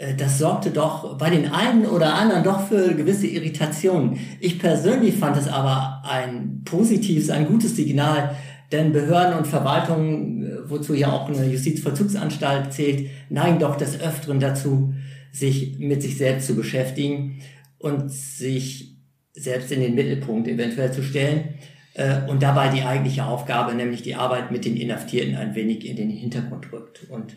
Äh, 0.00 0.14
das 0.14 0.38
sorgte 0.38 0.70
doch 0.70 1.16
bei 1.18 1.30
den 1.30 1.52
einen 1.52 1.86
oder 1.86 2.14
anderen 2.14 2.42
doch 2.42 2.66
für 2.66 2.94
gewisse 2.94 3.26
Irritationen. 3.26 4.18
Ich 4.40 4.58
persönlich 4.58 5.16
fand 5.16 5.36
es 5.36 5.46
aber 5.46 6.02
ein 6.04 6.62
positives, 6.64 7.30
ein 7.30 7.46
gutes 7.46 7.76
Signal, 7.76 8.34
denn 8.72 8.92
Behörden 8.92 9.38
und 9.38 9.46
Verwaltungen, 9.46 10.44
äh, 10.44 10.70
wozu 10.70 10.94
ja 10.94 11.12
auch 11.12 11.28
eine 11.28 11.46
Justizvollzugsanstalt 11.46 12.72
zählt, 12.72 13.10
neigen 13.28 13.58
doch 13.58 13.76
des 13.76 14.00
Öfteren 14.00 14.40
dazu, 14.40 14.94
sich 15.32 15.78
mit 15.78 16.02
sich 16.02 16.16
selbst 16.16 16.46
zu 16.46 16.56
beschäftigen 16.56 17.40
und 17.78 18.10
sich 18.10 18.96
selbst 19.32 19.70
in 19.70 19.80
den 19.80 19.94
Mittelpunkt 19.94 20.48
eventuell 20.48 20.92
zu 20.92 21.02
stellen 21.02 21.54
äh, 21.94 22.28
und 22.28 22.42
dabei 22.42 22.68
die 22.68 22.82
eigentliche 22.82 23.24
Aufgabe, 23.24 23.74
nämlich 23.74 24.02
die 24.02 24.16
Arbeit 24.16 24.50
mit 24.50 24.64
den 24.64 24.76
Inhaftierten, 24.76 25.36
ein 25.36 25.54
wenig 25.54 25.86
in 25.86 25.96
den 25.96 26.10
Hintergrund 26.10 26.72
rückt. 26.72 27.06
Und 27.08 27.34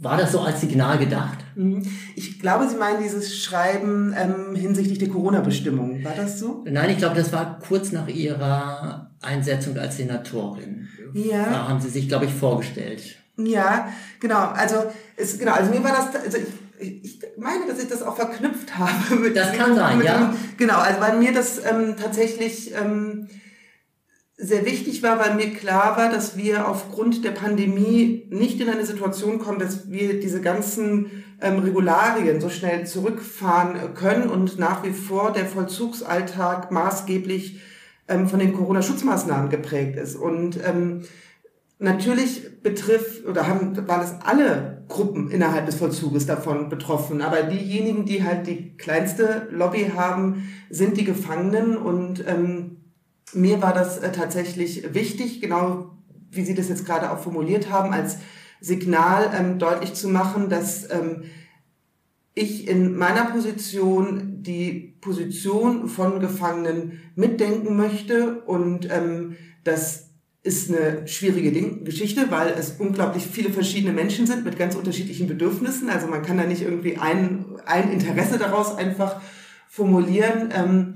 war 0.00 0.16
das 0.16 0.32
so 0.32 0.40
als 0.40 0.62
Signal 0.62 0.98
gedacht? 0.98 1.38
Mhm. 1.54 1.82
Ich 2.16 2.40
glaube, 2.40 2.68
Sie 2.68 2.76
meinen 2.76 3.02
dieses 3.02 3.42
Schreiben 3.42 4.14
ähm, 4.18 4.56
hinsichtlich 4.56 4.98
der 4.98 5.10
Corona-Bestimmung. 5.10 6.02
War 6.02 6.14
das 6.14 6.38
so? 6.38 6.64
Nein, 6.64 6.90
ich 6.90 6.98
glaube, 6.98 7.16
das 7.16 7.32
war 7.32 7.58
kurz 7.60 7.92
nach 7.92 8.08
Ihrer 8.08 9.10
Einsetzung 9.20 9.76
als 9.76 9.98
Senatorin. 9.98 10.88
Ja. 11.12 11.44
Da 11.44 11.68
haben 11.68 11.80
Sie 11.80 11.90
sich, 11.90 12.08
glaube 12.08 12.24
ich, 12.24 12.32
vorgestellt. 12.32 13.16
Ja, 13.36 13.88
genau. 14.20 14.38
Also, 14.38 14.76
es, 15.16 15.38
genau, 15.38 15.52
also 15.52 15.70
mir 15.70 15.84
war 15.84 15.92
das, 15.92 16.24
also 16.24 16.38
ich, 16.78 17.04
ich 17.04 17.20
meine, 17.36 17.66
dass 17.66 17.82
ich 17.82 17.88
das 17.88 18.02
auch 18.02 18.16
verknüpft 18.16 18.74
habe. 18.78 19.16
Mit, 19.16 19.36
das 19.36 19.52
kann 19.52 19.74
sein, 19.74 19.98
mit, 19.98 20.06
ja. 20.06 20.34
Genau, 20.56 20.78
also 20.78 20.98
weil 21.00 21.18
mir 21.18 21.34
das 21.34 21.58
ähm, 21.58 21.94
tatsächlich 22.00 22.72
ähm, 22.74 23.28
sehr 24.42 24.64
wichtig 24.64 25.02
war, 25.02 25.18
weil 25.18 25.34
mir 25.34 25.52
klar 25.52 25.98
war, 25.98 26.10
dass 26.10 26.36
wir 26.36 26.66
aufgrund 26.66 27.24
der 27.24 27.32
Pandemie 27.32 28.26
nicht 28.30 28.58
in 28.60 28.70
eine 28.70 28.86
Situation 28.86 29.38
kommen, 29.38 29.58
dass 29.58 29.90
wir 29.90 30.18
diese 30.18 30.40
ganzen 30.40 31.24
ähm, 31.42 31.58
Regularien 31.58 32.40
so 32.40 32.48
schnell 32.48 32.86
zurückfahren 32.86 33.94
können 33.94 34.30
und 34.30 34.58
nach 34.58 34.82
wie 34.82 34.92
vor 34.92 35.32
der 35.32 35.44
Vollzugsalltag 35.44 36.70
maßgeblich 36.70 37.60
ähm, 38.08 38.28
von 38.28 38.38
den 38.38 38.54
Corona-Schutzmaßnahmen 38.54 39.50
geprägt 39.50 39.98
ist. 39.98 40.16
Und 40.16 40.58
ähm, 40.66 41.02
natürlich 41.78 42.62
betrifft 42.62 43.26
oder 43.26 43.46
haben, 43.46 43.86
waren 43.86 44.02
es 44.02 44.14
alle 44.24 44.84
Gruppen 44.88 45.30
innerhalb 45.30 45.66
des 45.66 45.74
Vollzuges 45.74 46.24
davon 46.24 46.70
betroffen. 46.70 47.20
Aber 47.20 47.42
diejenigen, 47.42 48.06
die 48.06 48.24
halt 48.24 48.46
die 48.46 48.74
kleinste 48.78 49.48
Lobby 49.50 49.92
haben, 49.94 50.48
sind 50.70 50.96
die 50.96 51.04
Gefangenen 51.04 51.76
und 51.76 52.24
ähm, 52.26 52.79
mir 53.34 53.62
war 53.62 53.72
das 53.72 53.98
äh, 53.98 54.12
tatsächlich 54.12 54.94
wichtig, 54.94 55.40
genau 55.40 55.90
wie 56.30 56.44
Sie 56.44 56.54
das 56.54 56.68
jetzt 56.68 56.86
gerade 56.86 57.10
auch 57.10 57.18
formuliert 57.18 57.70
haben, 57.70 57.92
als 57.92 58.18
Signal 58.60 59.30
ähm, 59.36 59.58
deutlich 59.58 59.94
zu 59.94 60.08
machen, 60.08 60.48
dass 60.48 60.90
ähm, 60.90 61.24
ich 62.34 62.68
in 62.68 62.96
meiner 62.96 63.26
Position 63.26 64.42
die 64.42 64.96
Position 65.00 65.88
von 65.88 66.20
Gefangenen 66.20 67.00
mitdenken 67.14 67.76
möchte 67.76 68.42
und 68.42 68.88
ähm, 68.90 69.36
das 69.64 70.10
ist 70.42 70.70
eine 70.70 71.06
schwierige 71.06 71.52
Ding 71.52 71.84
Geschichte, 71.84 72.30
weil 72.30 72.54
es 72.58 72.76
unglaublich 72.78 73.26
viele 73.26 73.50
verschiedene 73.50 73.92
Menschen 73.92 74.26
sind 74.26 74.44
mit 74.44 74.58
ganz 74.58 74.74
unterschiedlichen 74.74 75.26
Bedürfnissen. 75.26 75.90
Also 75.90 76.06
man 76.06 76.22
kann 76.22 76.38
da 76.38 76.44
nicht 76.44 76.62
irgendwie 76.62 76.96
ein, 76.96 77.44
ein 77.66 77.92
Interesse 77.92 78.38
daraus 78.38 78.74
einfach 78.74 79.20
formulieren. 79.68 80.48
Ähm, 80.54 80.94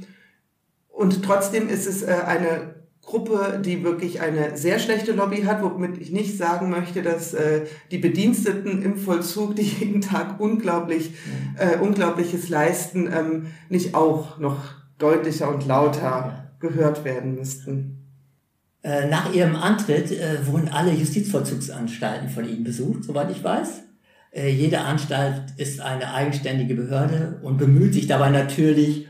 und 0.95 1.25
trotzdem 1.25 1.69
ist 1.69 1.87
es 1.87 2.03
äh, 2.03 2.15
eine 2.27 2.75
Gruppe, 3.03 3.61
die 3.63 3.85
wirklich 3.85 4.21
eine 4.21 4.57
sehr 4.57 4.79
schlechte 4.79 5.13
Lobby 5.13 5.43
hat, 5.43 5.63
womit 5.63 5.99
ich 5.99 6.11
nicht 6.11 6.39
sagen 6.39 6.71
möchte, 6.71 7.03
dass 7.03 7.35
äh, 7.35 7.67
die 7.91 7.99
Bediensteten 7.99 8.83
im 8.83 8.97
Vollzug, 8.97 9.57
die 9.57 9.63
jeden 9.63 10.01
Tag 10.01 10.41
unglaublich, 10.41 11.11
äh, 11.59 11.79
Unglaubliches 11.79 12.49
leisten, 12.49 13.11
ähm, 13.13 13.47
nicht 13.69 13.95
auch 13.95 14.39
noch 14.39 14.57
deutlicher 14.99 15.53
und 15.53 15.67
lauter 15.67 16.53
gehört 16.61 17.05
werden 17.05 17.35
müssten. 17.35 18.09
Äh, 18.83 19.09
nach 19.09 19.35
Ihrem 19.35 19.57
Antritt 19.57 20.13
äh, 20.13 20.47
wurden 20.47 20.69
alle 20.69 20.93
Justizvollzugsanstalten 20.93 22.29
von 22.29 22.49
Ihnen 22.49 22.65
besucht, 22.65 23.05
soweit 23.05 23.31
ich 23.31 23.43
weiß. 23.43 23.83
Äh, 24.31 24.51
jede 24.51 24.81
Anstalt 24.81 25.43
ist 25.57 25.81
eine 25.81 26.15
eigenständige 26.15 26.75
Behörde 26.75 27.41
und 27.43 27.59
bemüht 27.59 27.95
sich 27.95 28.07
dabei 28.07 28.31
natürlich 28.31 29.09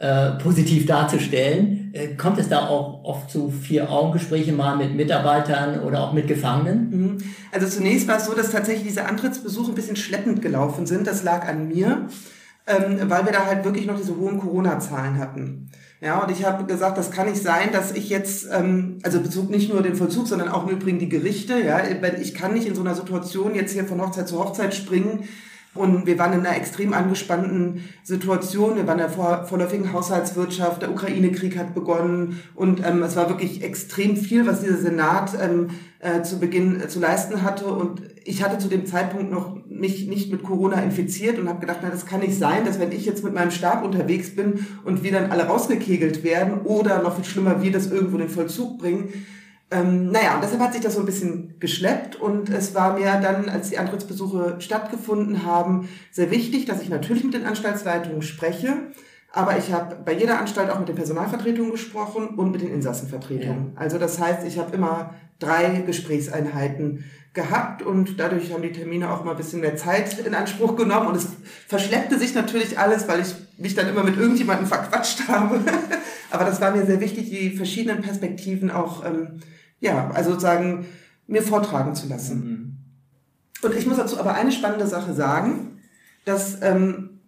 äh, 0.00 0.30
positiv 0.42 0.86
darzustellen. 0.86 1.90
Äh, 1.92 2.14
kommt 2.14 2.38
es 2.38 2.48
da 2.48 2.66
auch 2.68 3.04
oft 3.04 3.30
zu 3.30 3.50
Vier-Augen-Gespräche 3.50 4.50
mal 4.50 4.74
mit 4.74 4.94
Mitarbeitern 4.94 5.80
oder 5.80 6.02
auch 6.02 6.14
mit 6.14 6.26
Gefangenen? 6.26 6.90
Mhm. 6.90 7.18
Also 7.52 7.68
zunächst 7.68 8.08
war 8.08 8.16
es 8.16 8.24
so, 8.24 8.32
dass 8.32 8.50
tatsächlich 8.50 8.88
diese 8.88 9.04
Antrittsbesuche 9.04 9.72
ein 9.72 9.74
bisschen 9.74 9.96
schleppend 9.96 10.40
gelaufen 10.40 10.86
sind. 10.86 11.06
Das 11.06 11.22
lag 11.22 11.46
an 11.46 11.68
mir, 11.68 12.06
ähm, 12.66 13.10
weil 13.10 13.26
wir 13.26 13.32
da 13.32 13.44
halt 13.44 13.62
wirklich 13.66 13.86
noch 13.86 13.98
diese 13.98 14.16
hohen 14.16 14.38
Corona-Zahlen 14.38 15.18
hatten. 15.18 15.70
Ja, 16.00 16.20
und 16.20 16.30
ich 16.30 16.46
habe 16.46 16.64
gesagt, 16.64 16.96
das 16.96 17.10
kann 17.10 17.28
nicht 17.28 17.42
sein, 17.42 17.68
dass 17.70 17.92
ich 17.92 18.08
jetzt, 18.08 18.48
ähm, 18.50 19.00
also 19.02 19.20
Bezug 19.20 19.50
nicht 19.50 19.70
nur 19.70 19.82
den 19.82 19.96
Vollzug, 19.96 20.26
sondern 20.26 20.48
auch 20.48 20.66
im 20.66 20.76
Übrigen 20.76 20.98
die 20.98 21.10
Gerichte, 21.10 21.60
ja, 21.60 21.82
ich 22.18 22.32
kann 22.32 22.54
nicht 22.54 22.66
in 22.66 22.74
so 22.74 22.80
einer 22.80 22.94
Situation 22.94 23.54
jetzt 23.54 23.74
hier 23.74 23.84
von 23.84 24.00
Hochzeit 24.00 24.28
zu 24.28 24.38
Hochzeit 24.38 24.74
springen, 24.74 25.24
und 25.72 26.04
wir 26.04 26.18
waren 26.18 26.32
in 26.32 26.40
einer 26.40 26.56
extrem 26.56 26.92
angespannten 26.92 27.84
Situation. 28.02 28.74
Wir 28.74 28.88
waren 28.88 28.98
in 28.98 29.04
der 29.04 29.10
vor, 29.10 29.44
vorläufigen 29.44 29.92
Haushaltswirtschaft. 29.92 30.82
Der 30.82 30.90
Ukraine-Krieg 30.90 31.56
hat 31.56 31.74
begonnen. 31.74 32.40
Und 32.56 32.84
ähm, 32.84 33.04
es 33.04 33.14
war 33.14 33.28
wirklich 33.28 33.62
extrem 33.62 34.16
viel, 34.16 34.46
was 34.46 34.62
dieser 34.62 34.78
Senat 34.78 35.30
ähm, 35.40 35.68
äh, 36.00 36.22
zu 36.22 36.40
Beginn 36.40 36.80
äh, 36.80 36.88
zu 36.88 36.98
leisten 36.98 37.42
hatte. 37.42 37.66
Und 37.66 38.02
ich 38.24 38.42
hatte 38.42 38.58
zu 38.58 38.66
dem 38.66 38.84
Zeitpunkt 38.84 39.30
noch 39.30 39.58
mich 39.68 40.08
nicht 40.08 40.32
mit 40.32 40.42
Corona 40.42 40.82
infiziert 40.82 41.38
und 41.38 41.48
habe 41.48 41.60
gedacht, 41.60 41.78
na, 41.82 41.90
das 41.90 42.04
kann 42.04 42.18
nicht 42.18 42.36
sein, 42.36 42.64
dass 42.64 42.80
wenn 42.80 42.90
ich 42.90 43.06
jetzt 43.06 43.22
mit 43.22 43.32
meinem 43.32 43.52
Stab 43.52 43.84
unterwegs 43.84 44.34
bin 44.34 44.66
und 44.84 45.04
wir 45.04 45.12
dann 45.12 45.30
alle 45.30 45.44
rausgekegelt 45.44 46.24
werden 46.24 46.62
oder 46.64 47.00
noch 47.00 47.14
viel 47.14 47.24
schlimmer, 47.24 47.62
wir 47.62 47.70
das 47.70 47.86
irgendwo 47.86 48.16
in 48.16 48.22
den 48.22 48.28
Vollzug 48.28 48.76
bringen, 48.78 49.12
ähm, 49.70 50.10
naja, 50.10 50.34
und 50.34 50.42
deshalb 50.42 50.60
hat 50.60 50.72
sich 50.72 50.82
das 50.82 50.94
so 50.94 51.00
ein 51.00 51.06
bisschen 51.06 51.54
geschleppt 51.60 52.16
und 52.16 52.50
es 52.50 52.74
war 52.74 52.98
mir 52.98 53.20
dann, 53.22 53.48
als 53.48 53.70
die 53.70 53.78
Antrittsbesuche 53.78 54.56
stattgefunden 54.58 55.44
haben, 55.44 55.88
sehr 56.10 56.30
wichtig, 56.30 56.64
dass 56.64 56.82
ich 56.82 56.88
natürlich 56.88 57.22
mit 57.22 57.34
den 57.34 57.46
Anstaltsleitungen 57.46 58.22
spreche, 58.22 58.76
aber 59.32 59.56
ich 59.58 59.72
habe 59.72 59.96
bei 60.04 60.12
jeder 60.12 60.40
Anstalt 60.40 60.70
auch 60.70 60.80
mit 60.80 60.88
den 60.88 60.96
Personalvertretungen 60.96 61.70
gesprochen 61.70 62.30
und 62.30 62.50
mit 62.50 62.62
den 62.62 62.74
Insassenvertretungen. 62.74 63.72
Ja. 63.74 63.80
Also 63.80 63.98
das 63.98 64.18
heißt, 64.18 64.44
ich 64.44 64.58
habe 64.58 64.74
immer 64.74 65.14
drei 65.38 65.82
Gesprächseinheiten 65.86 67.04
gehabt 67.32 67.82
und 67.82 68.18
dadurch 68.18 68.52
haben 68.52 68.62
die 68.62 68.72
Termine 68.72 69.12
auch 69.12 69.22
immer 69.22 69.30
ein 69.32 69.36
bisschen 69.36 69.60
mehr 69.60 69.76
Zeit 69.76 70.18
in 70.18 70.34
Anspruch 70.34 70.74
genommen 70.74 71.06
und 71.06 71.16
es 71.16 71.28
verschleppte 71.68 72.18
sich 72.18 72.34
natürlich 72.34 72.76
alles, 72.76 73.06
weil 73.06 73.20
ich 73.20 73.34
mich 73.56 73.76
dann 73.76 73.88
immer 73.88 74.02
mit 74.02 74.16
irgendjemandem 74.16 74.66
verquatscht 74.66 75.20
habe. 75.28 75.60
Aber 76.32 76.44
das 76.44 76.60
war 76.60 76.74
mir 76.74 76.84
sehr 76.84 77.00
wichtig, 77.00 77.30
die 77.30 77.50
verschiedenen 77.50 78.02
Perspektiven 78.02 78.72
auch 78.72 79.04
ähm, 79.04 79.40
ja, 79.80 80.10
also 80.10 80.30
sozusagen 80.30 80.86
mir 81.26 81.42
vortragen 81.42 81.94
zu 81.94 82.08
lassen. 82.08 82.44
Mhm. 82.44 82.76
Und 83.62 83.76
ich 83.76 83.86
muss 83.86 83.98
dazu 83.98 84.18
aber 84.18 84.34
eine 84.34 84.52
spannende 84.52 84.86
Sache 84.86 85.12
sagen, 85.12 85.80
dass 86.24 86.62
ähm, 86.62 87.20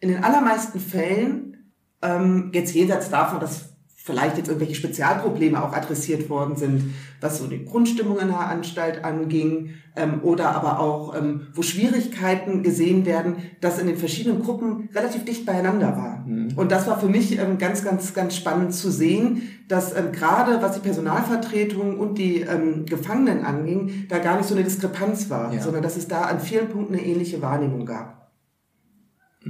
in 0.00 0.10
den 0.10 0.24
allermeisten 0.24 0.80
Fällen, 0.80 1.72
ähm, 2.02 2.50
jetzt 2.52 2.74
jenseits 2.74 3.10
davon, 3.10 3.40
dass 3.40 3.75
vielleicht 4.06 4.36
jetzt 4.36 4.46
irgendwelche 4.46 4.76
Spezialprobleme 4.76 5.60
auch 5.60 5.72
adressiert 5.72 6.30
worden 6.30 6.54
sind, 6.54 6.94
was 7.20 7.38
so 7.38 7.48
die 7.48 7.64
Grundstimmung 7.64 8.20
in 8.20 8.28
der 8.28 8.38
Anstalt 8.38 9.02
anging 9.04 9.70
ähm, 9.96 10.20
oder 10.22 10.50
aber 10.54 10.78
auch, 10.78 11.16
ähm, 11.16 11.48
wo 11.54 11.62
Schwierigkeiten 11.62 12.62
gesehen 12.62 13.04
werden, 13.04 13.34
dass 13.60 13.80
in 13.80 13.88
den 13.88 13.96
verschiedenen 13.96 14.44
Gruppen 14.44 14.90
relativ 14.94 15.24
dicht 15.24 15.44
beieinander 15.44 15.96
war. 15.96 16.24
Mhm. 16.24 16.52
Und 16.54 16.70
das 16.70 16.86
war 16.86 17.00
für 17.00 17.08
mich 17.08 17.36
ähm, 17.36 17.58
ganz, 17.58 17.82
ganz, 17.82 18.14
ganz 18.14 18.36
spannend 18.36 18.74
zu 18.74 18.92
sehen, 18.92 19.42
dass 19.66 19.92
ähm, 19.96 20.12
gerade 20.12 20.62
was 20.62 20.76
die 20.76 20.80
Personalvertretung 20.80 21.98
und 21.98 22.16
die 22.16 22.42
ähm, 22.42 22.86
Gefangenen 22.86 23.44
anging, 23.44 24.06
da 24.08 24.20
gar 24.20 24.36
nicht 24.36 24.46
so 24.46 24.54
eine 24.54 24.62
Diskrepanz 24.62 25.30
war, 25.30 25.52
ja. 25.52 25.60
sondern 25.60 25.82
dass 25.82 25.96
es 25.96 26.06
da 26.06 26.22
an 26.22 26.38
vielen 26.38 26.68
Punkten 26.68 26.94
eine 26.94 27.04
ähnliche 27.04 27.42
Wahrnehmung 27.42 27.84
gab. 27.84 28.30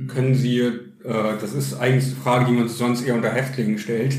Können 0.09 0.35
Sie, 0.35 0.61
äh, 0.61 0.73
das 1.05 1.53
ist 1.53 1.75
eigentlich 1.75 2.07
eine 2.07 2.23
Frage, 2.23 2.47
die 2.47 2.53
man 2.53 2.69
sonst 2.69 3.07
eher 3.07 3.15
unter 3.15 3.31
Häftlingen 3.31 3.77
stellt, 3.77 4.17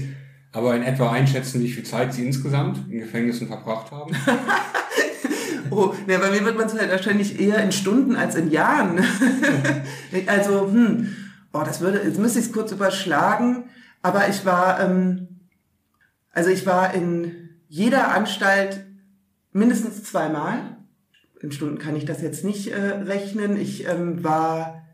aber 0.57 0.75
in 0.75 0.81
etwa 0.81 1.11
einschätzen, 1.11 1.61
wie 1.61 1.69
viel 1.69 1.83
Zeit 1.83 2.13
Sie 2.13 2.25
insgesamt 2.25 2.91
in 2.91 2.99
Gefängnissen 2.99 3.47
verbracht 3.47 3.91
haben? 3.91 4.11
oh, 5.69 5.93
ne, 6.07 6.17
bei 6.17 6.31
mir 6.31 6.43
wird 6.43 6.57
man 6.57 6.65
es 6.65 6.73
halt 6.73 6.89
wahrscheinlich 6.89 7.39
eher 7.39 7.61
in 7.61 7.71
Stunden 7.71 8.15
als 8.15 8.33
in 8.33 8.49
Jahren. 8.49 8.99
also, 10.25 10.67
hm, 10.67 11.15
oh, 11.53 11.61
das 11.63 11.79
würde, 11.81 12.01
jetzt 12.03 12.17
müsste 12.17 12.39
ich 12.39 12.47
es 12.47 12.51
kurz 12.51 12.71
überschlagen, 12.71 13.65
aber 14.01 14.29
ich 14.29 14.45
war, 14.45 14.79
ähm, 14.79 15.27
also 16.31 16.49
ich 16.49 16.65
war 16.65 16.91
in 16.95 17.49
jeder 17.67 18.15
Anstalt 18.15 18.83
mindestens 19.51 20.03
zweimal. 20.03 20.77
In 21.39 21.51
Stunden 21.51 21.77
kann 21.77 21.95
ich 21.95 22.05
das 22.05 22.23
jetzt 22.23 22.43
nicht 22.43 22.69
äh, 22.69 22.79
rechnen. 22.79 23.57
Ich 23.57 23.87
ähm, 23.87 24.23
war 24.23 24.86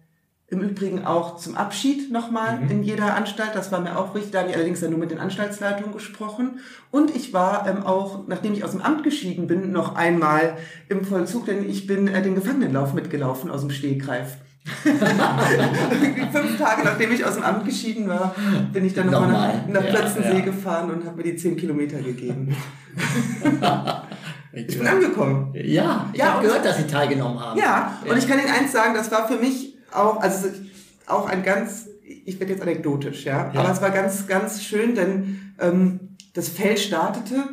im 0.53 0.61
Übrigen 0.61 1.05
auch 1.05 1.37
zum 1.37 1.55
Abschied 1.55 2.11
nochmal 2.11 2.59
mhm. 2.59 2.69
in 2.69 2.83
jeder 2.83 3.15
Anstalt. 3.15 3.51
Das 3.53 3.71
war 3.71 3.81
mir 3.81 3.97
auch 3.97 4.15
wichtig. 4.15 4.31
Da 4.31 4.39
habe 4.39 4.49
ich 4.49 4.55
allerdings 4.55 4.79
dann 4.79 4.91
nur 4.91 4.99
mit 4.99 5.11
den 5.11 5.19
Anstaltsleitungen 5.19 5.91
gesprochen. 5.91 6.59
Und 6.91 7.15
ich 7.15 7.33
war 7.33 7.67
ähm, 7.67 7.83
auch, 7.83 8.27
nachdem 8.27 8.53
ich 8.53 8.63
aus 8.63 8.71
dem 8.71 8.81
Amt 8.81 9.03
geschieden 9.03 9.47
bin, 9.47 9.71
noch 9.71 9.95
einmal 9.95 10.57
im 10.89 11.03
Vollzug, 11.03 11.45
denn 11.45 11.67
ich 11.67 11.87
bin 11.87 12.07
äh, 12.07 12.21
den 12.21 12.35
Gefangenenlauf 12.35 12.93
mitgelaufen 12.93 13.49
aus 13.51 13.61
dem 13.61 13.71
Stegreif. 13.71 14.37
Fünf 16.31 16.57
Tage 16.57 16.83
nachdem 16.85 17.11
ich 17.11 17.25
aus 17.25 17.33
dem 17.33 17.43
Amt 17.43 17.65
geschieden 17.65 18.07
war, 18.07 18.33
bin 18.71 18.85
ich 18.85 18.93
dann 18.93 19.09
nochmal 19.09 19.65
nach, 19.67 19.81
nach 19.81 19.89
Plötzensee 19.89 20.37
ja. 20.37 20.39
gefahren 20.39 20.89
und 20.89 21.05
habe 21.05 21.17
mir 21.17 21.23
die 21.23 21.35
zehn 21.35 21.57
Kilometer 21.57 21.97
gegeben. 21.97 22.55
ich 24.53 24.77
bin 24.77 24.87
angekommen. 24.87 25.51
Ja, 25.53 26.09
ich 26.13 26.19
ja, 26.19 26.33
habe 26.33 26.45
gehört, 26.45 26.63
dass 26.63 26.77
Sie 26.77 26.87
teilgenommen 26.87 27.41
haben. 27.41 27.59
Ja, 27.59 27.97
und 28.09 28.17
ich 28.17 28.25
kann 28.25 28.39
Ihnen 28.39 28.51
eins 28.51 28.71
sagen, 28.71 28.93
das 28.93 29.11
war 29.11 29.27
für 29.27 29.35
mich 29.35 29.72
auch, 29.95 30.21
also 30.21 30.49
auch 31.07 31.27
ein 31.27 31.43
ganz, 31.43 31.87
ich 32.25 32.39
werde 32.39 32.53
jetzt 32.53 32.61
anekdotisch, 32.61 33.25
ja, 33.25 33.51
ja. 33.53 33.59
aber 33.59 33.71
es 33.71 33.81
war 33.81 33.91
ganz, 33.91 34.27
ganz 34.27 34.63
schön, 34.63 34.95
denn 34.95 35.53
ähm, 35.59 35.99
das 36.33 36.49
Feld 36.49 36.79
startete 36.79 37.43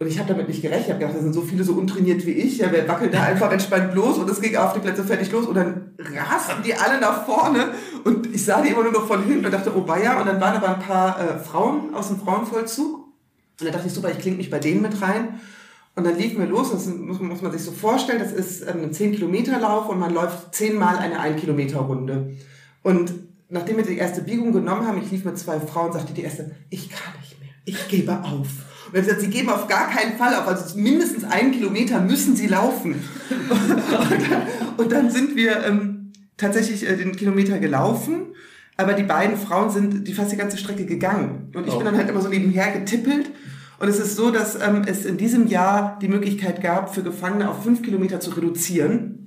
und 0.00 0.06
ich 0.06 0.18
habe 0.18 0.28
damit 0.28 0.46
nicht 0.46 0.62
gerechnet. 0.62 0.86
Ich 0.86 0.90
habe 0.90 1.00
gedacht, 1.00 1.16
da 1.16 1.22
sind 1.22 1.32
so 1.32 1.42
viele 1.42 1.64
so 1.64 1.72
untrainiert 1.72 2.24
wie 2.24 2.30
ich. 2.30 2.58
Ja, 2.58 2.68
wer 2.70 2.86
wackelt 2.86 3.12
da 3.12 3.24
einfach 3.24 3.50
entspannt 3.50 3.94
los 3.94 4.16
und 4.16 4.30
es 4.30 4.40
ging 4.40 4.54
auf 4.56 4.72
die 4.72 4.78
Plätze 4.78 5.02
fertig 5.02 5.32
los 5.32 5.46
und 5.46 5.56
dann 5.56 5.92
rasten 5.98 6.62
die 6.64 6.72
alle 6.72 7.00
nach 7.00 7.26
vorne 7.26 7.72
und 8.04 8.32
ich 8.32 8.44
sah 8.44 8.62
die 8.62 8.68
immer 8.68 8.84
nur 8.84 8.92
noch 8.92 9.08
von 9.08 9.24
hinten 9.24 9.46
und 9.46 9.52
dachte, 9.52 9.72
oh 9.74 9.88
weia. 9.88 10.20
Und 10.20 10.26
dann 10.26 10.40
waren 10.40 10.56
aber 10.56 10.68
ein 10.68 10.78
paar 10.78 11.20
äh, 11.20 11.38
Frauen 11.40 11.94
aus 11.94 12.08
dem 12.08 12.20
Frauenvollzug 12.20 12.94
und 12.96 13.66
dann 13.66 13.72
dachte 13.72 13.88
ich, 13.88 13.92
super, 13.92 14.10
ich 14.12 14.20
klinge 14.20 14.36
mich 14.36 14.50
bei 14.50 14.60
denen 14.60 14.82
mit 14.82 15.02
rein. 15.02 15.40
Und 15.98 16.04
dann 16.04 16.16
liefen 16.16 16.38
wir 16.38 16.46
los, 16.46 16.70
das 16.70 16.86
muss, 16.86 17.18
muss 17.18 17.42
man 17.42 17.50
sich 17.50 17.62
so 17.62 17.72
vorstellen, 17.72 18.20
das 18.20 18.30
ist 18.30 18.62
ähm, 18.62 18.84
ein 18.84 18.92
10-Kilometer-Lauf 18.92 19.88
und 19.88 19.98
man 19.98 20.14
läuft 20.14 20.54
zehnmal 20.54 20.96
eine 20.96 21.18
1-Kilometer-Runde. 21.18 22.36
Und 22.84 23.14
nachdem 23.48 23.78
wir 23.78 23.84
die 23.84 23.98
erste 23.98 24.22
Biegung 24.22 24.52
genommen 24.52 24.86
haben, 24.86 25.02
ich 25.02 25.10
lief 25.10 25.24
mit 25.24 25.36
zwei 25.36 25.58
Frauen, 25.58 25.92
sagte 25.92 26.12
die 26.12 26.22
erste, 26.22 26.52
ich 26.70 26.88
kann 26.88 27.14
nicht 27.20 27.40
mehr, 27.40 27.48
ich 27.64 27.88
gebe 27.88 28.12
auf. 28.12 28.46
Und 28.86 28.94
er 28.94 28.98
hat 29.00 29.06
gesagt, 29.06 29.22
sie 29.22 29.26
geben 29.26 29.50
auf 29.50 29.66
gar 29.66 29.90
keinen 29.90 30.16
Fall 30.16 30.36
auf, 30.36 30.46
also 30.46 30.78
mindestens 30.78 31.24
einen 31.24 31.50
Kilometer 31.50 32.00
müssen 32.00 32.36
sie 32.36 32.46
laufen. 32.46 33.02
und, 33.50 34.30
dann, 34.30 34.42
und 34.76 34.92
dann 34.92 35.10
sind 35.10 35.34
wir 35.34 35.64
ähm, 35.64 36.12
tatsächlich 36.36 36.88
äh, 36.88 36.96
den 36.96 37.16
Kilometer 37.16 37.58
gelaufen, 37.58 38.36
aber 38.76 38.92
die 38.92 39.02
beiden 39.02 39.36
Frauen 39.36 39.70
sind 39.70 40.06
die 40.06 40.14
fast 40.14 40.30
die 40.30 40.36
ganze 40.36 40.58
Strecke 40.58 40.86
gegangen. 40.86 41.50
Und 41.56 41.66
ich 41.66 41.74
oh. 41.74 41.78
bin 41.78 41.86
dann 41.86 41.96
halt 41.96 42.08
immer 42.08 42.20
so 42.20 42.28
nebenher 42.28 42.70
getippelt. 42.70 43.32
Und 43.78 43.88
es 43.88 43.98
ist 43.98 44.16
so, 44.16 44.30
dass 44.30 44.56
ähm, 44.56 44.82
es 44.86 45.04
in 45.04 45.16
diesem 45.16 45.46
Jahr 45.46 45.98
die 46.02 46.08
Möglichkeit 46.08 46.62
gab, 46.62 46.94
für 46.94 47.02
Gefangene 47.02 47.48
auf 47.48 47.62
fünf 47.62 47.82
Kilometer 47.82 48.18
zu 48.20 48.30
reduzieren. 48.30 49.18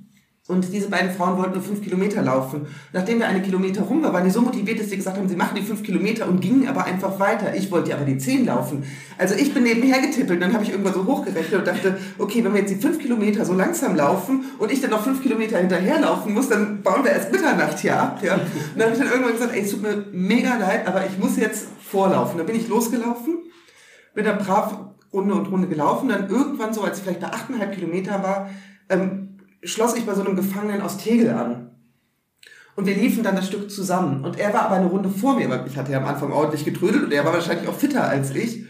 Und 0.48 0.72
diese 0.72 0.90
beiden 0.90 1.12
Frauen 1.12 1.38
wollten 1.38 1.52
nur 1.52 1.62
fünf 1.62 1.82
Kilometer 1.82 2.20
laufen. 2.20 2.66
Nachdem 2.92 3.20
wir 3.20 3.28
eine 3.28 3.42
Kilometer 3.42 3.82
rum 3.82 4.02
waren, 4.02 4.12
waren 4.12 4.24
die 4.24 4.30
so 4.30 4.40
motiviert, 4.40 4.80
dass 4.80 4.90
sie 4.90 4.96
gesagt 4.96 5.16
haben, 5.16 5.28
sie 5.28 5.36
machen 5.36 5.54
die 5.56 5.62
fünf 5.62 5.84
Kilometer 5.84 6.28
und 6.28 6.40
gingen 6.40 6.66
aber 6.66 6.84
einfach 6.84 7.20
weiter. 7.20 7.54
Ich 7.54 7.70
wollte 7.70 7.94
aber 7.94 8.04
die 8.04 8.18
zehn 8.18 8.44
laufen. 8.44 8.82
Also 9.16 9.36
ich 9.36 9.54
bin 9.54 9.62
nebenher 9.62 10.00
getippelt, 10.00 10.42
dann 10.42 10.52
habe 10.52 10.64
ich 10.64 10.70
irgendwann 10.70 10.94
so 10.94 11.06
hochgerechnet 11.06 11.60
und 11.60 11.66
dachte, 11.66 11.96
okay, 12.18 12.44
wenn 12.44 12.52
wir 12.54 12.60
jetzt 12.62 12.70
die 12.70 12.80
fünf 12.80 12.98
Kilometer 12.98 13.44
so 13.44 13.54
langsam 13.54 13.94
laufen 13.94 14.44
und 14.58 14.72
ich 14.72 14.80
dann 14.80 14.90
noch 14.90 15.04
fünf 15.04 15.22
Kilometer 15.22 15.58
hinterherlaufen 15.58 16.34
muss, 16.34 16.48
dann 16.48 16.82
bauen 16.82 17.04
wir 17.04 17.12
erst 17.12 17.30
Mitternacht 17.30 17.78
hier 17.78 17.98
ab. 17.98 18.20
Ja? 18.22 18.34
Und 18.34 18.42
dann 18.76 18.86
habe 18.86 18.92
ich 18.94 18.98
dann 18.98 19.10
irgendwann 19.10 19.32
gesagt, 19.34 19.54
ey, 19.54 19.62
es 19.62 19.70
tut 19.70 19.82
mir 19.82 20.06
mega 20.10 20.56
leid, 20.56 20.88
aber 20.88 21.06
ich 21.06 21.16
muss 21.18 21.36
jetzt 21.36 21.68
vorlaufen. 21.88 22.36
Dann 22.36 22.46
bin 22.46 22.56
ich 22.56 22.68
losgelaufen, 22.68 23.38
bin 24.14 24.24
dann 24.24 24.38
brav 24.38 24.92
Runde 25.12 25.34
und 25.34 25.46
Runde 25.46 25.68
gelaufen, 25.68 26.08
dann 26.08 26.30
irgendwann 26.30 26.72
so, 26.72 26.82
als 26.82 26.98
ich 26.98 27.04
vielleicht 27.04 27.20
bei 27.20 27.28
achteinhalb 27.28 27.72
Kilometer 27.74 28.22
war, 28.22 28.50
ähm, 28.88 29.38
schloss 29.62 29.96
ich 29.96 30.06
bei 30.06 30.14
so 30.14 30.24
einem 30.24 30.36
Gefangenen 30.36 30.80
aus 30.80 30.96
Tegel 30.96 31.30
an. 31.30 31.70
Und 32.74 32.86
wir 32.86 32.94
liefen 32.94 33.22
dann 33.22 33.36
das 33.36 33.46
Stück 33.46 33.70
zusammen. 33.70 34.24
Und 34.24 34.38
er 34.38 34.54
war 34.54 34.62
aber 34.62 34.76
eine 34.76 34.86
Runde 34.86 35.10
vor 35.10 35.36
mir, 35.36 35.48
weil 35.50 35.66
ich 35.66 35.76
hatte 35.76 35.92
ja 35.92 35.98
am 35.98 36.06
Anfang 36.06 36.32
ordentlich 36.32 36.64
getrödelt 36.64 37.04
und 37.04 37.12
er 37.12 37.24
war 37.24 37.34
wahrscheinlich 37.34 37.68
auch 37.68 37.74
fitter 37.74 38.04
als 38.04 38.34
ich. 38.34 38.64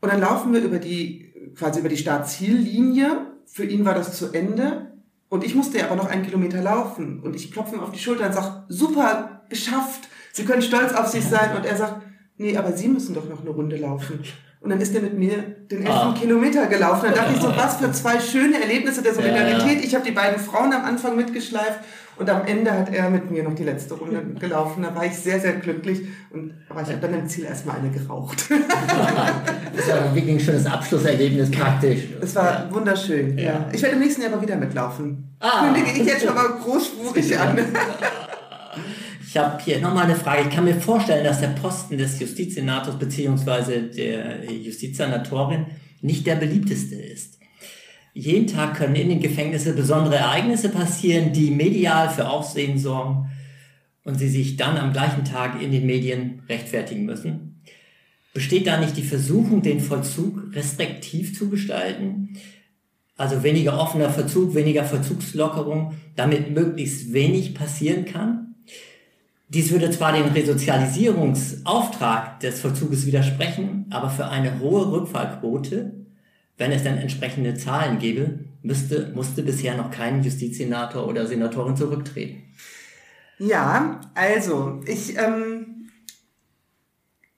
Und 0.00 0.12
dann 0.12 0.20
laufen 0.20 0.52
wir 0.52 0.60
über 0.60 0.78
die, 0.78 1.32
quasi 1.56 1.80
über 1.80 1.88
die 1.88 1.96
Startziellinie. 1.96 3.32
Für 3.46 3.64
ihn 3.64 3.84
war 3.84 3.94
das 3.94 4.18
zu 4.18 4.32
Ende. 4.32 4.92
Und 5.30 5.44
ich 5.44 5.54
musste 5.54 5.82
aber 5.82 5.96
noch 5.96 6.10
einen 6.10 6.24
Kilometer 6.24 6.60
laufen. 6.60 7.20
Und 7.20 7.34
ich 7.34 7.50
klopfe 7.52 7.76
ihm 7.76 7.80
auf 7.80 7.92
die 7.92 7.98
Schulter 7.98 8.26
und 8.26 8.34
sage, 8.34 8.64
super, 8.68 9.42
geschafft. 9.48 10.08
Sie 10.32 10.44
können 10.44 10.60
stolz 10.60 10.92
auf 10.92 11.06
sich 11.06 11.24
sein. 11.28 11.56
Und 11.56 11.64
er 11.64 11.76
sagt, 11.76 12.02
nee, 12.36 12.56
aber 12.56 12.72
Sie 12.72 12.88
müssen 12.88 13.14
doch 13.14 13.28
noch 13.28 13.40
eine 13.40 13.50
Runde 13.50 13.76
laufen. 13.76 14.20
Und 14.62 14.70
dann 14.70 14.80
ist 14.80 14.94
er 14.94 15.02
mit 15.02 15.18
mir 15.18 15.42
den 15.70 15.78
elften 15.84 15.90
ah. 15.90 16.14
Kilometer 16.16 16.66
gelaufen. 16.68 17.06
Dann 17.06 17.14
dachte 17.14 17.34
ich 17.34 17.40
so, 17.40 17.48
was 17.56 17.76
für 17.78 17.90
zwei 17.90 18.20
schöne 18.20 18.60
Erlebnisse 18.60 19.02
der 19.02 19.12
Solidarität. 19.12 19.80
Ja. 19.80 19.84
Ich 19.84 19.94
habe 19.94 20.04
die 20.04 20.12
beiden 20.12 20.38
Frauen 20.38 20.72
am 20.72 20.84
Anfang 20.84 21.16
mitgeschleift 21.16 21.80
und 22.16 22.30
am 22.30 22.46
Ende 22.46 22.70
hat 22.70 22.94
er 22.94 23.10
mit 23.10 23.28
mir 23.28 23.42
noch 23.42 23.54
die 23.54 23.64
letzte 23.64 23.94
Runde 23.94 24.22
gelaufen. 24.40 24.84
Da 24.84 24.94
war 24.94 25.04
ich 25.04 25.16
sehr, 25.16 25.40
sehr 25.40 25.54
glücklich. 25.54 26.02
Und, 26.30 26.54
aber 26.68 26.82
ich 26.82 26.88
habe 26.88 26.98
dann 26.98 27.14
im 27.14 27.26
Ziel 27.26 27.44
erstmal 27.44 27.78
eine 27.78 27.90
geraucht. 27.90 28.50
das 29.76 29.88
war 29.88 30.14
wirklich 30.14 30.36
ein 30.36 30.40
schönes 30.40 30.66
Abschlusserlebnis 30.66 31.50
praktisch. 31.50 32.04
Es 32.20 32.34
war 32.36 32.52
ja. 32.52 32.68
wunderschön. 32.70 33.36
Ja. 33.38 33.68
Ich 33.72 33.82
werde 33.82 33.96
im 33.96 34.00
nächsten 34.00 34.22
Jahr 34.22 34.30
mal 34.30 34.42
wieder 34.42 34.56
mitlaufen. 34.56 35.34
Ah. 35.40 35.64
Kündige 35.64 35.90
ich 35.90 36.06
jetzt 36.06 36.24
schon 36.24 36.36
mal 36.36 36.48
großspurig 36.62 37.36
an. 37.36 37.58
Ich 39.32 39.38
habe 39.38 39.64
hier 39.64 39.80
nochmal 39.80 40.04
eine 40.04 40.14
Frage. 40.14 40.42
Ich 40.42 40.54
kann 40.54 40.66
mir 40.66 40.74
vorstellen, 40.74 41.24
dass 41.24 41.40
der 41.40 41.48
Posten 41.48 41.96
des 41.96 42.20
Justizsenators 42.20 42.98
beziehungsweise 42.98 43.84
der 43.84 44.44
Justizsenatorin 44.44 45.68
nicht 46.02 46.26
der 46.26 46.36
beliebteste 46.36 46.96
ist. 46.96 47.38
Jeden 48.12 48.46
Tag 48.46 48.76
können 48.76 48.94
in 48.94 49.08
den 49.08 49.20
Gefängnissen 49.20 49.74
besondere 49.74 50.16
Ereignisse 50.16 50.68
passieren, 50.68 51.32
die 51.32 51.50
medial 51.50 52.10
für 52.10 52.28
Aufsehen 52.28 52.78
sorgen 52.78 53.30
und 54.04 54.18
sie 54.18 54.28
sich 54.28 54.58
dann 54.58 54.76
am 54.76 54.92
gleichen 54.92 55.24
Tag 55.24 55.62
in 55.62 55.72
den 55.72 55.86
Medien 55.86 56.42
rechtfertigen 56.50 57.06
müssen. 57.06 57.62
Besteht 58.34 58.66
da 58.66 58.78
nicht 58.78 58.98
die 58.98 59.02
Versuchung, 59.02 59.62
den 59.62 59.80
Vollzug 59.80 60.54
restriktiv 60.54 61.38
zu 61.38 61.48
gestalten? 61.48 62.36
Also 63.16 63.42
weniger 63.42 63.80
offener 63.80 64.10
Verzug, 64.10 64.54
weniger 64.54 64.84
Verzugslockerung, 64.84 65.94
damit 66.16 66.50
möglichst 66.50 67.14
wenig 67.14 67.54
passieren 67.54 68.04
kann? 68.04 68.51
Dies 69.54 69.70
würde 69.70 69.90
zwar 69.90 70.14
dem 70.14 70.32
Resozialisierungsauftrag 70.32 72.40
des 72.40 72.62
Vollzuges 72.62 73.04
widersprechen, 73.04 73.84
aber 73.90 74.08
für 74.08 74.28
eine 74.28 74.60
hohe 74.60 74.90
Rückfallquote, 74.90 75.92
wenn 76.56 76.72
es 76.72 76.84
dann 76.84 76.96
entsprechende 76.96 77.52
Zahlen 77.52 77.98
gäbe, 77.98 78.46
müsste, 78.62 79.12
musste 79.14 79.42
bisher 79.42 79.76
noch 79.76 79.90
kein 79.90 80.22
Justizsenator 80.22 81.06
oder 81.06 81.26
Senatorin 81.26 81.76
zurücktreten. 81.76 82.44
Ja, 83.38 84.00
also 84.14 84.80
ich, 84.86 85.18
ähm, 85.18 85.90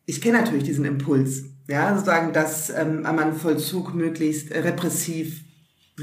ich 0.07 0.21
kenne 0.21 0.39
natürlich 0.39 0.63
diesen 0.63 0.85
Impuls, 0.85 1.47
ja, 1.67 1.95
sozusagen, 1.95 2.33
dass 2.33 2.71
ähm, 2.71 3.03
man 3.03 3.35
Vollzug 3.35 3.93
möglichst 3.93 4.53
repressiv 4.53 5.43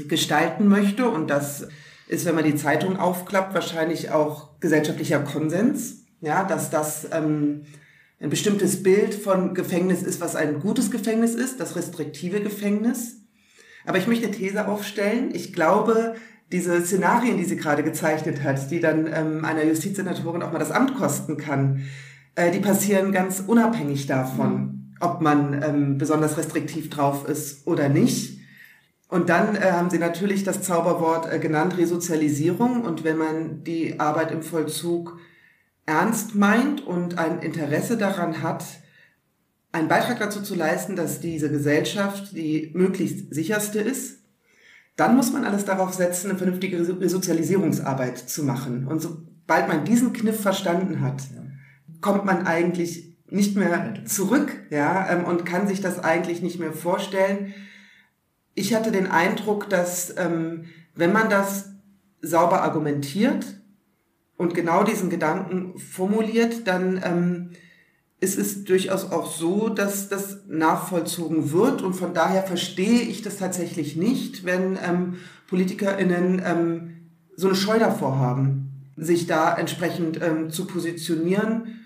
gestalten 0.08 0.68
möchte 0.68 1.08
und 1.08 1.30
das 1.30 1.68
ist, 2.06 2.26
wenn 2.26 2.34
man 2.34 2.44
die 2.44 2.56
Zeitung 2.56 2.98
aufklappt, 2.98 3.54
wahrscheinlich 3.54 4.10
auch 4.10 4.60
gesellschaftlicher 4.60 5.20
Konsens 5.20 6.01
ja, 6.22 6.44
dass 6.44 6.70
das 6.70 7.08
ähm, 7.12 7.62
ein 8.20 8.30
bestimmtes 8.30 8.82
Bild 8.82 9.14
von 9.14 9.54
Gefängnis 9.54 10.02
ist, 10.02 10.20
was 10.20 10.36
ein 10.36 10.60
gutes 10.60 10.90
Gefängnis 10.90 11.34
ist, 11.34 11.60
das 11.60 11.76
restriktive 11.76 12.40
Gefängnis. 12.40 13.16
Aber 13.84 13.98
ich 13.98 14.06
möchte 14.06 14.26
eine 14.26 14.34
These 14.34 14.68
aufstellen. 14.68 15.34
Ich 15.34 15.52
glaube, 15.52 16.14
diese 16.52 16.80
Szenarien, 16.80 17.36
die 17.36 17.44
sie 17.44 17.56
gerade 17.56 17.82
gezeichnet 17.82 18.44
hat, 18.44 18.70
die 18.70 18.78
dann 18.78 19.08
ähm, 19.12 19.44
einer 19.44 19.64
Justizsenatorin 19.64 20.42
auch 20.42 20.52
mal 20.52 20.60
das 20.60 20.70
Amt 20.70 20.94
kosten 20.94 21.36
kann, 21.36 21.82
äh, 22.36 22.52
die 22.52 22.60
passieren 22.60 23.10
ganz 23.10 23.42
unabhängig 23.44 24.06
davon, 24.06 24.54
mhm. 24.54 24.94
ob 25.00 25.20
man 25.20 25.60
ähm, 25.60 25.98
besonders 25.98 26.38
restriktiv 26.38 26.88
drauf 26.88 27.28
ist 27.28 27.66
oder 27.66 27.88
nicht. 27.88 28.38
Und 29.08 29.28
dann 29.28 29.56
äh, 29.56 29.72
haben 29.72 29.90
Sie 29.90 29.98
natürlich 29.98 30.44
das 30.44 30.62
Zauberwort 30.62 31.30
äh, 31.30 31.40
genannt, 31.40 31.76
Resozialisierung. 31.76 32.82
Und 32.82 33.02
wenn 33.02 33.18
man 33.18 33.64
die 33.64 33.98
Arbeit 33.98 34.30
im 34.30 34.42
Vollzug 34.42 35.18
ernst 35.92 36.34
meint 36.34 36.80
und 36.80 37.18
ein 37.18 37.40
Interesse 37.40 37.98
daran 37.98 38.42
hat, 38.42 38.64
einen 39.72 39.88
Beitrag 39.88 40.18
dazu 40.18 40.40
zu 40.40 40.54
leisten, 40.54 40.96
dass 40.96 41.20
diese 41.20 41.50
Gesellschaft 41.50 42.34
die 42.34 42.70
möglichst 42.74 43.34
sicherste 43.34 43.80
ist, 43.80 44.20
dann 44.96 45.16
muss 45.16 45.32
man 45.32 45.44
alles 45.44 45.66
darauf 45.66 45.92
setzen, 45.92 46.30
eine 46.30 46.38
vernünftige 46.38 46.78
Resozialisierungsarbeit 46.78 48.18
zu 48.18 48.42
machen. 48.42 48.86
Und 48.86 49.00
sobald 49.00 49.68
man 49.68 49.84
diesen 49.84 50.14
Kniff 50.14 50.40
verstanden 50.40 51.02
hat, 51.02 51.22
kommt 52.00 52.24
man 52.24 52.46
eigentlich 52.46 53.18
nicht 53.28 53.56
mehr 53.56 54.04
zurück, 54.06 54.50
ja, 54.70 55.10
ähm, 55.10 55.24
und 55.24 55.44
kann 55.44 55.68
sich 55.68 55.82
das 55.82 55.98
eigentlich 55.98 56.40
nicht 56.40 56.58
mehr 56.58 56.72
vorstellen. 56.72 57.52
Ich 58.54 58.74
hatte 58.74 58.92
den 58.92 59.10
Eindruck, 59.10 59.68
dass 59.68 60.14
ähm, 60.16 60.64
wenn 60.94 61.12
man 61.12 61.28
das 61.28 61.70
sauber 62.22 62.62
argumentiert, 62.62 63.61
und 64.42 64.54
genau 64.54 64.82
diesen 64.82 65.08
Gedanken 65.08 65.78
formuliert, 65.78 66.66
dann 66.66 67.00
ähm, 67.04 67.50
ist 68.18 68.36
es 68.36 68.64
durchaus 68.64 69.10
auch 69.12 69.32
so, 69.32 69.68
dass 69.68 70.08
das 70.08 70.40
nachvollzogen 70.48 71.52
wird. 71.52 71.80
Und 71.80 71.94
von 71.94 72.12
daher 72.12 72.42
verstehe 72.42 73.02
ich 73.02 73.22
das 73.22 73.36
tatsächlich 73.36 73.94
nicht, 73.94 74.44
wenn 74.44 74.76
ähm, 74.84 75.14
PolitikerInnen 75.46 76.42
ähm, 76.44 77.10
so 77.36 77.46
eine 77.46 77.56
Scheu 77.56 77.78
davor 77.78 78.18
haben, 78.18 78.90
sich 78.96 79.28
da 79.28 79.56
entsprechend 79.56 80.20
ähm, 80.20 80.50
zu 80.50 80.66
positionieren. 80.66 81.80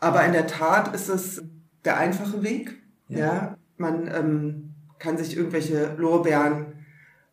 Aber 0.00 0.24
in 0.24 0.32
der 0.32 0.48
Tat 0.48 0.94
ist 0.96 1.08
es 1.08 1.44
der 1.84 1.96
einfache 1.96 2.42
Weg. 2.42 2.82
Ja, 3.08 3.18
ja? 3.18 3.58
man 3.76 4.08
ähm, 4.08 4.74
kann 4.98 5.16
sich 5.16 5.36
irgendwelche 5.36 5.94
Lorbeeren 5.96 6.72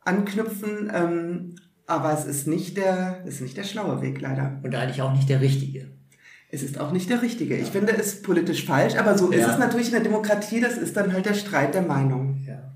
anknüpfen, 0.05 0.91
ähm, 0.93 1.55
aber 1.91 2.13
es 2.13 2.25
ist 2.25 2.47
nicht 2.47 2.77
der, 2.77 3.21
ist 3.25 3.41
nicht 3.41 3.57
der 3.57 3.65
schlaue 3.65 4.01
Weg, 4.01 4.21
leider. 4.21 4.59
Und 4.63 4.73
eigentlich 4.73 5.01
auch 5.01 5.13
nicht 5.13 5.27
der 5.27 5.41
richtige. 5.41 5.87
Es 6.49 6.63
ist 6.63 6.79
auch 6.79 6.91
nicht 6.91 7.09
der 7.09 7.21
richtige. 7.21 7.57
Ich 7.57 7.67
finde 7.67 7.91
es 7.91 8.21
politisch 8.21 8.65
falsch, 8.65 8.95
aber 8.95 9.17
so 9.17 9.31
ja. 9.31 9.39
ist 9.39 9.53
es 9.53 9.59
natürlich 9.59 9.87
in 9.87 9.93
der 9.93 10.03
Demokratie. 10.03 10.61
Das 10.61 10.77
ist 10.77 10.95
dann 10.95 11.11
halt 11.11 11.25
der 11.25 11.33
Streit 11.33 11.73
der 11.73 11.81
Meinung. 11.81 12.39
Ja. 12.47 12.71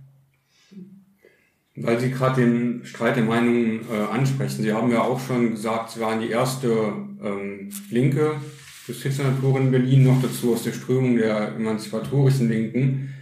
Weil 1.78 1.99
Sie 1.99 2.12
gerade 2.12 2.41
den 2.41 2.86
Streit 2.86 3.15
der 3.15 3.23
Meinungen 3.23 3.82
äh, 3.89 4.13
ansprechen. 4.13 4.63
Sie 4.63 4.73
haben 4.73 4.91
ja 4.91 5.01
auch 5.01 5.19
schon 5.19 5.51
gesagt, 5.51 5.91
Sie 5.91 6.01
waren 6.01 6.19
die 6.19 6.30
erste 6.30 6.67
ähm, 7.23 7.69
linke 7.89 8.36
Justizsenatorin 8.88 9.63
in 9.63 9.71
Berlin, 9.71 10.04
noch 10.04 10.21
dazu 10.21 10.54
aus 10.54 10.63
der 10.63 10.73
Strömung 10.73 11.17
der 11.17 11.56
emanzipatorischen 11.56 12.49
Linken. 12.49 13.13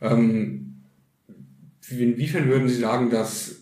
Ähm, 0.00 0.82
inwiefern 1.88 2.48
würden 2.48 2.68
Sie 2.68 2.80
sagen, 2.80 3.10
dass 3.10 3.55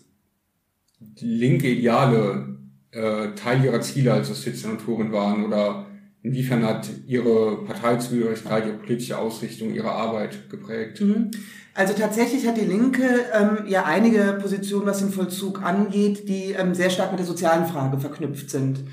linke 1.19 1.69
Ideale 1.69 2.57
äh, 2.91 3.33
Teil 3.35 3.63
Ihrer 3.63 3.81
Ziele 3.81 4.13
als 4.13 4.29
Justizsenatorin 4.29 5.11
waren 5.11 5.45
oder 5.45 5.85
inwiefern 6.21 6.65
hat 6.65 6.89
Ihre 7.05 7.63
Parteizugehörigkeit, 7.65 8.65
Ihre 8.65 8.77
politische 8.77 9.17
Ausrichtung, 9.17 9.73
Ihre 9.73 9.91
Arbeit 9.91 10.49
geprägt? 10.49 11.01
Mhm. 11.01 11.31
Also 11.73 11.93
tatsächlich 11.93 12.47
hat 12.47 12.57
die 12.57 12.65
Linke 12.65 13.25
ähm, 13.33 13.65
ja 13.67 13.83
einige 13.83 14.37
Positionen, 14.41 14.85
was 14.85 14.99
den 14.99 15.11
Vollzug 15.11 15.61
angeht, 15.61 16.29
die 16.29 16.53
ähm, 16.53 16.73
sehr 16.73 16.89
stark 16.89 17.11
mit 17.11 17.19
der 17.19 17.27
sozialen 17.27 17.65
Frage 17.65 17.99
verknüpft 17.99 18.49
sind. 18.49 18.85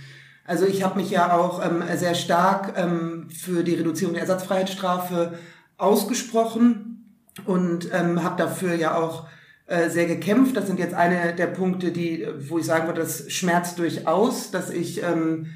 Also 0.45 0.67
ich 0.67 0.83
habe 0.83 1.01
mich 1.01 1.11
ja 1.11 1.37
auch 1.37 1.65
ähm, 1.65 1.85
sehr 1.97 2.17
stark 2.17 2.75
ähm, 2.77 3.29
für 3.31 3.62
die 3.62 3.75
Reduzierung 3.75 4.15
der 4.15 4.23
Ersatzfreiheitsstrafe 4.23 5.38
ausgesprochen 5.79 7.21
und 7.47 7.88
ähm, 7.93 8.25
habe 8.25 8.37
dafür 8.37 8.75
ja 8.75 8.97
auch 8.97 9.29
äh, 9.73 9.89
sehr 9.89 10.05
gekämpft. 10.05 10.55
Das 10.55 10.67
sind 10.67 10.79
jetzt 10.79 10.93
eine 10.93 11.35
der 11.35 11.47
Punkte, 11.47 11.93
die, 11.93 12.27
wo 12.49 12.59
ich 12.59 12.67
sagen 12.67 12.87
würde, 12.87 13.01
das 13.01 13.33
schmerzt 13.33 13.79
durchaus, 13.79 14.51
dass 14.51 14.69
ich 14.69 15.03
ähm, 15.03 15.47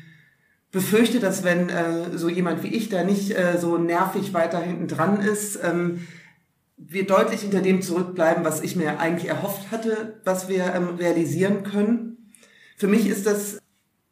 befürchte, 0.72 1.20
dass 1.20 1.44
wenn 1.44 1.68
äh, 1.68 2.16
so 2.16 2.30
jemand 2.30 2.62
wie 2.62 2.74
ich 2.74 2.88
da 2.88 3.04
nicht 3.04 3.36
äh, 3.36 3.58
so 3.58 3.76
nervig 3.76 4.32
weiter 4.32 4.58
hinten 4.58 4.88
dran 4.88 5.20
ist, 5.20 5.58
ähm, 5.62 6.06
wir 6.78 7.06
deutlich 7.06 7.42
hinter 7.42 7.60
dem 7.60 7.82
zurückbleiben, 7.82 8.42
was 8.42 8.62
ich 8.62 8.74
mir 8.74 9.00
eigentlich 9.00 9.28
erhofft 9.28 9.70
hatte, 9.70 10.20
was 10.24 10.48
wir 10.48 10.74
ähm, 10.74 10.96
realisieren 10.96 11.62
können. 11.62 12.32
Für 12.78 12.86
mich 12.86 13.06
ist 13.06 13.26
das 13.26 13.58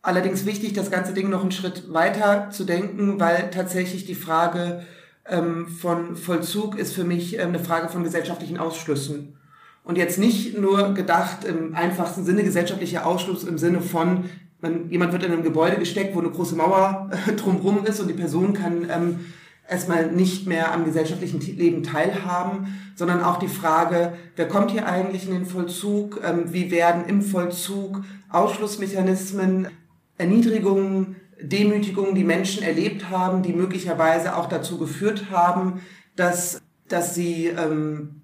allerdings 0.03 0.45
wichtig, 0.45 0.75
das 0.75 0.91
ganze 0.91 1.15
Ding 1.15 1.31
noch 1.31 1.41
einen 1.41 1.51
Schritt 1.51 1.95
weiter 1.95 2.51
zu 2.51 2.65
denken, 2.65 3.19
weil 3.19 3.51
tatsächlich 3.51 4.05
die 4.05 4.15
Frage 4.15 4.85
ähm, 5.25 5.67
von 5.67 6.15
Vollzug 6.15 6.79
ist 6.79 6.93
für 6.93 7.05
mich 7.05 7.39
ähm, 7.39 7.49
eine 7.49 7.59
Frage 7.59 7.89
von 7.89 8.05
gesellschaftlichen 8.05 8.59
Ausschlüssen. 8.59 9.39
Und 9.85 9.99
jetzt 9.99 10.19
nicht 10.19 10.59
nur 10.59 10.95
gedacht 10.95 11.45
im 11.45 11.75
einfachsten 11.75 12.25
Sinne 12.25 12.43
gesellschaftlicher 12.43 13.07
Ausschluss 13.07 13.45
im 13.45 13.59
Sinne 13.59 13.83
von, 13.83 14.25
man, 14.61 14.91
jemand 14.91 15.13
wird 15.13 15.25
in 15.25 15.33
einem 15.33 15.43
Gebäude 15.43 15.77
gesteckt, 15.77 16.15
wo 16.15 16.21
eine 16.21 16.31
große 16.31 16.57
Mauer 16.57 17.11
drumherum 17.37 17.85
ist 17.85 18.01
und 18.01 18.09
die 18.09 18.15
Person 18.15 18.55
kann 18.55 18.89
ähm, 18.91 19.21
erstmal 19.69 20.11
nicht 20.11 20.47
mehr 20.47 20.73
am 20.73 20.87
gesellschaftlichen 20.87 21.41
Leben 21.41 21.83
teilhaben, 21.83 22.75
sondern 22.97 23.23
auch 23.23 23.39
die 23.39 23.49
Frage, 23.49 24.15
wer 24.37 24.49
kommt 24.49 24.71
hier 24.71 24.87
eigentlich 24.87 25.29
in 25.29 25.35
den 25.35 25.47
Vollzug, 25.47 26.21
ähm, 26.25 26.53
wie 26.53 26.71
werden 26.71 27.05
im 27.07 27.21
Vollzug 27.21 28.03
Ausschlussmechanismen, 28.31 29.69
Erniedrigungen, 30.17 31.17
Demütigungen, 31.43 32.15
die 32.15 32.25
Menschen 32.25 32.63
erlebt 32.63 33.11
haben, 33.11 33.43
die 33.43 33.53
möglicherweise 33.53 34.37
auch 34.37 34.49
dazu 34.49 34.79
geführt 34.79 35.27
haben, 35.31 35.81
dass, 36.17 36.63
dass 36.89 37.15
sie 37.15 37.49
ähm, 37.49 38.23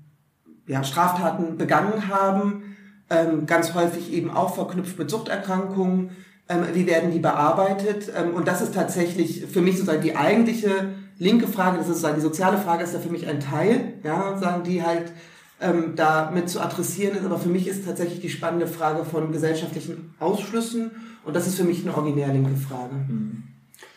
ja, 0.70 0.84
Straftaten 0.84 1.58
begangen 1.58 2.08
haben, 2.08 2.76
ähm, 3.10 3.46
ganz 3.46 3.74
häufig 3.74 4.12
eben 4.12 4.30
auch 4.30 4.54
verknüpft 4.54 4.98
mit 4.98 5.10
Suchterkrankungen, 5.10 6.10
ähm, 6.48 6.64
wie 6.72 6.86
werden 6.86 7.10
die 7.10 7.18
bearbeitet. 7.18 8.10
Ähm, 8.16 8.34
und 8.34 8.46
das 8.46 8.62
ist 8.62 8.74
tatsächlich 8.74 9.46
für 9.46 9.60
mich 9.60 9.76
sozusagen 9.76 10.02
die 10.02 10.14
eigentliche 10.14 10.94
linke 11.18 11.48
Frage, 11.48 11.78
das 11.78 11.86
ist 11.86 11.94
sozusagen 11.94 12.16
die 12.16 12.22
soziale 12.22 12.56
Frage, 12.56 12.84
ist 12.84 12.94
da 12.94 13.00
für 13.00 13.10
mich 13.10 13.26
ein 13.26 13.40
Teil, 13.40 13.94
ja, 14.04 14.38
sagen 14.38 14.62
die 14.62 14.82
halt 14.82 15.12
ähm, 15.60 15.94
da 15.96 16.32
zu 16.46 16.60
adressieren 16.60 17.16
ist. 17.16 17.24
Aber 17.24 17.38
für 17.38 17.48
mich 17.48 17.66
ist 17.66 17.84
tatsächlich 17.84 18.20
die 18.20 18.30
spannende 18.30 18.68
Frage 18.68 19.04
von 19.04 19.32
gesellschaftlichen 19.32 20.14
Ausschlüssen 20.20 20.92
und 21.24 21.34
das 21.34 21.48
ist 21.48 21.56
für 21.56 21.64
mich 21.64 21.82
eine 21.82 21.96
originär 21.96 22.28
linke 22.28 22.56
Frage. 22.56 22.94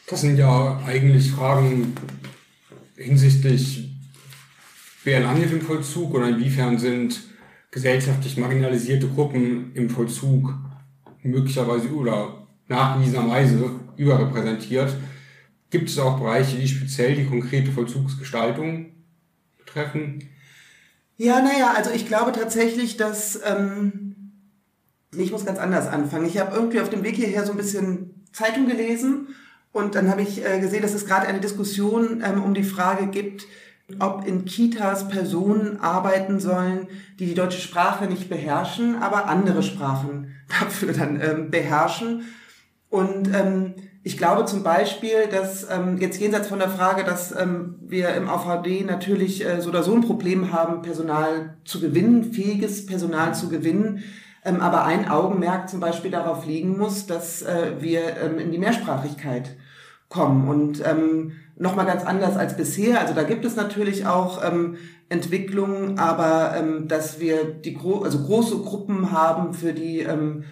Das 0.09 0.21
sind 0.21 0.37
ja 0.37 0.81
eigentlich 0.85 1.31
Fragen 1.31 1.95
hinsichtlich, 2.97 3.92
wer 5.03 5.21
landet 5.21 5.51
im 5.51 5.61
Vollzug 5.61 6.13
oder 6.13 6.29
inwiefern 6.29 6.77
sind 6.77 7.21
gesellschaftlich 7.71 8.37
marginalisierte 8.37 9.07
Gruppen 9.07 9.71
im 9.73 9.89
Vollzug 9.89 10.53
möglicherweise 11.23 11.89
oder 11.89 12.47
nachgewiesenerweise 12.67 13.71
überrepräsentiert. 13.97 14.95
Gibt 15.69 15.89
es 15.89 15.97
auch 15.97 16.19
Bereiche, 16.19 16.57
die 16.57 16.67
speziell 16.67 17.15
die 17.15 17.25
konkrete 17.25 17.71
Vollzugsgestaltung 17.71 18.91
betreffen? 19.57 20.29
Ja, 21.17 21.41
naja, 21.41 21.73
also 21.75 21.91
ich 21.91 22.07
glaube 22.07 22.31
tatsächlich, 22.31 22.97
dass 22.97 23.39
ähm, 23.43 24.15
ich 25.15 25.31
muss 25.31 25.45
ganz 25.45 25.59
anders 25.59 25.87
anfangen. 25.87 26.25
Ich 26.25 26.37
habe 26.37 26.55
irgendwie 26.55 26.79
auf 26.79 26.89
dem 26.89 27.03
Weg 27.03 27.15
hierher 27.15 27.45
so 27.45 27.51
ein 27.51 27.57
bisschen 27.57 28.25
Zeitung 28.31 28.67
gelesen 28.67 29.29
und 29.71 29.95
dann 29.95 30.09
habe 30.09 30.21
ich 30.21 30.45
äh, 30.45 30.59
gesehen, 30.59 30.81
dass 30.81 30.93
es 30.93 31.05
gerade 31.05 31.27
eine 31.27 31.39
Diskussion 31.39 32.23
ähm, 32.23 32.43
um 32.43 32.53
die 32.53 32.63
Frage 32.63 33.07
gibt, 33.07 33.45
ob 33.99 34.25
in 34.27 34.45
Kitas 34.45 35.07
Personen 35.07 35.79
arbeiten 35.79 36.39
sollen, 36.39 36.87
die 37.19 37.25
die 37.25 37.35
deutsche 37.35 37.61
Sprache 37.61 38.05
nicht 38.05 38.29
beherrschen, 38.29 39.01
aber 39.01 39.27
andere 39.27 39.63
Sprachen 39.63 40.35
dafür 40.59 40.93
dann 40.93 41.21
ähm, 41.21 41.51
beherrschen. 41.51 42.23
Und 42.89 43.33
ähm, 43.33 43.73
ich 44.03 44.17
glaube 44.17 44.45
zum 44.45 44.63
Beispiel, 44.63 45.27
dass 45.31 45.67
ähm, 45.69 45.97
jetzt 45.97 46.19
jenseits 46.19 46.47
von 46.47 46.59
der 46.59 46.69
Frage, 46.69 47.03
dass 47.03 47.31
ähm, 47.35 47.75
wir 47.81 48.09
im 48.15 48.29
AVD 48.29 48.83
natürlich 48.83 49.45
äh, 49.45 49.61
so 49.61 49.69
oder 49.69 49.81
so 49.81 49.95
ein 49.95 50.01
Problem 50.01 50.51
haben, 50.51 50.81
Personal 50.81 51.55
zu 51.63 51.79
gewinnen, 51.79 52.33
fähiges 52.33 52.85
Personal 52.85 53.33
zu 53.33 53.47
gewinnen, 53.47 54.03
ähm, 54.43 54.59
aber 54.59 54.83
ein 54.83 55.09
Augenmerk 55.09 55.69
zum 55.69 55.79
Beispiel 55.79 56.11
darauf 56.11 56.45
liegen 56.45 56.77
muss, 56.77 57.07
dass 57.07 57.41
äh, 57.43 57.75
wir 57.79 58.17
ähm, 58.17 58.39
in 58.39 58.51
die 58.51 58.57
Mehrsprachigkeit 58.57 59.55
kommen 60.13 60.47
und 60.47 60.81
ähm, 60.85 61.33
nochmal 61.57 61.85
ganz 61.85 62.05
anders 62.05 62.37
als 62.37 62.55
bisher. 62.55 63.01
Also 63.01 63.13
da 63.13 63.23
gibt 63.23 63.43
es 63.45 63.55
natürlich 63.55 64.05
auch 64.05 64.43
ähm, 64.43 64.77
Entwicklungen, 65.09 65.97
aber 65.99 66.55
ähm, 66.55 66.87
dass 66.87 67.19
wir 67.19 67.45
die 67.45 67.73
gro 67.73 68.01
also 68.01 68.19
große 68.19 68.59
Gruppen 68.59 69.11
haben, 69.11 69.53
für 69.53 69.73
die 69.73 69.99
ähm, 69.99 70.43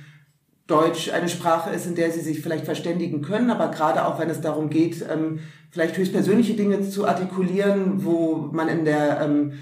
Deutsch 0.68 1.12
eine 1.12 1.30
Sprache 1.30 1.70
ist, 1.70 1.86
in 1.86 1.96
der 1.96 2.12
sie 2.12 2.22
sich 2.22 2.42
vielleicht 2.42 2.66
verständigen 2.66 3.22
können, 3.22 3.52
aber 3.52 3.70
gerade 3.70 4.06
auch 4.06 4.20
wenn 4.20 4.30
es 4.30 4.42
darum 4.42 4.70
geht, 4.70 5.06
ähm, 5.12 5.40
vielleicht 5.70 5.98
höchstpersönliche 5.98 6.54
Dinge 6.54 6.82
zu 6.82 7.08
artikulieren, 7.08 8.06
wo 8.06 8.50
man 8.52 8.68
in 8.68 8.86
der 8.86 9.22
ähm, 9.22 9.54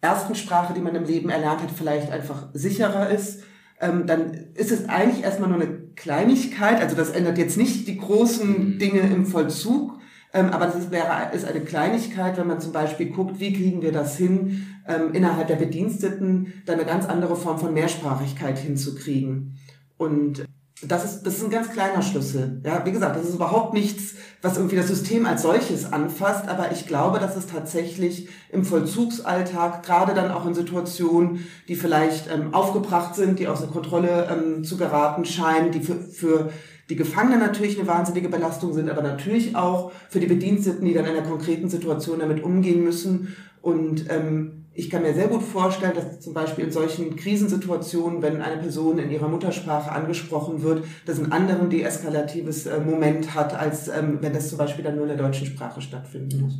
ersten 0.00 0.34
Sprache, 0.34 0.72
die 0.74 0.80
man 0.80 0.94
im 0.94 1.04
Leben 1.04 1.30
erlernt 1.30 1.62
hat, 1.62 1.70
vielleicht 1.70 2.10
einfach 2.10 2.48
sicherer 2.52 3.10
ist, 3.10 3.42
ähm, 3.80 4.06
dann 4.06 4.32
ist 4.54 4.70
es 4.70 4.88
eigentlich 4.88 5.24
erstmal 5.24 5.48
nur 5.50 5.60
eine 5.60 5.81
Kleinigkeit. 5.94 6.80
Also 6.80 6.96
das 6.96 7.10
ändert 7.10 7.38
jetzt 7.38 7.56
nicht 7.56 7.86
die 7.88 7.98
großen 7.98 8.74
mhm. 8.74 8.78
Dinge 8.78 9.00
im 9.00 9.26
Vollzug, 9.26 9.98
ähm, 10.32 10.50
aber 10.50 10.66
das 10.66 10.76
ist, 10.76 10.90
wäre, 10.90 11.30
ist 11.34 11.44
eine 11.44 11.60
Kleinigkeit, 11.60 12.36
wenn 12.38 12.46
man 12.46 12.60
zum 12.60 12.72
Beispiel 12.72 13.10
guckt, 13.10 13.38
wie 13.40 13.52
kriegen 13.52 13.82
wir 13.82 13.92
das 13.92 14.16
hin, 14.16 14.66
ähm, 14.88 15.12
innerhalb 15.12 15.48
der 15.48 15.56
Bediensteten 15.56 16.52
dann 16.66 16.76
eine 16.76 16.86
ganz 16.86 17.06
andere 17.06 17.36
Form 17.36 17.58
von 17.58 17.74
Mehrsprachigkeit 17.74 18.58
hinzukriegen. 18.58 19.58
Und 19.98 20.44
das 20.84 21.04
ist, 21.04 21.22
das 21.22 21.36
ist 21.36 21.44
ein 21.44 21.50
ganz 21.50 21.70
kleiner 21.70 22.02
Schlüssel. 22.02 22.60
Ja, 22.64 22.84
wie 22.84 22.92
gesagt, 22.92 23.16
das 23.16 23.28
ist 23.28 23.36
überhaupt 23.36 23.72
nichts, 23.72 24.14
was 24.40 24.56
irgendwie 24.56 24.76
das 24.76 24.88
System 24.88 25.26
als 25.26 25.42
solches 25.42 25.92
anfasst, 25.92 26.48
aber 26.48 26.72
ich 26.72 26.86
glaube, 26.86 27.20
dass 27.20 27.36
es 27.36 27.46
tatsächlich 27.46 28.28
im 28.50 28.64
Vollzugsalltag, 28.64 29.84
gerade 29.84 30.14
dann 30.14 30.32
auch 30.32 30.44
in 30.44 30.54
Situationen, 30.54 31.46
die 31.68 31.76
vielleicht 31.76 32.28
ähm, 32.32 32.52
aufgebracht 32.52 33.14
sind, 33.14 33.38
die 33.38 33.46
außer 33.46 33.68
Kontrolle 33.68 34.28
ähm, 34.30 34.64
zu 34.64 34.76
geraten 34.76 35.24
scheinen, 35.24 35.70
die 35.70 35.80
für, 35.80 36.00
für 36.00 36.50
die 36.90 36.96
Gefangenen 36.96 37.38
natürlich 37.38 37.78
eine 37.78 37.86
wahnsinnige 37.86 38.28
Belastung 38.28 38.72
sind, 38.72 38.90
aber 38.90 39.02
natürlich 39.02 39.54
auch 39.54 39.92
für 40.08 40.18
die 40.18 40.26
Bediensteten, 40.26 40.84
die 40.84 40.94
dann 40.94 41.04
in 41.04 41.12
einer 41.12 41.26
konkreten 41.26 41.68
Situation 41.68 42.18
damit 42.18 42.42
umgehen 42.42 42.82
müssen 42.82 43.36
und 43.60 44.06
ähm, 44.10 44.61
ich 44.74 44.88
kann 44.88 45.02
mir 45.02 45.12
sehr 45.12 45.28
gut 45.28 45.42
vorstellen, 45.42 45.92
dass 45.94 46.20
zum 46.20 46.32
Beispiel 46.32 46.64
in 46.64 46.72
solchen 46.72 47.14
Krisensituationen, 47.16 48.22
wenn 48.22 48.40
eine 48.40 48.60
Person 48.60 48.98
in 48.98 49.10
ihrer 49.10 49.28
Muttersprache 49.28 49.92
angesprochen 49.92 50.62
wird, 50.62 50.84
das 51.04 51.18
einen 51.18 51.30
anderen 51.30 51.68
deeskalatives 51.68 52.66
äh, 52.66 52.80
Moment 52.80 53.34
hat, 53.34 53.54
als 53.54 53.88
ähm, 53.88 54.18
wenn 54.22 54.32
das 54.32 54.48
zum 54.48 54.58
Beispiel 54.58 54.82
dann 54.82 54.96
nur 54.96 55.04
in 55.04 55.16
der 55.16 55.18
deutschen 55.18 55.46
Sprache 55.46 55.82
stattfinden 55.82 56.40
muss. 56.40 56.54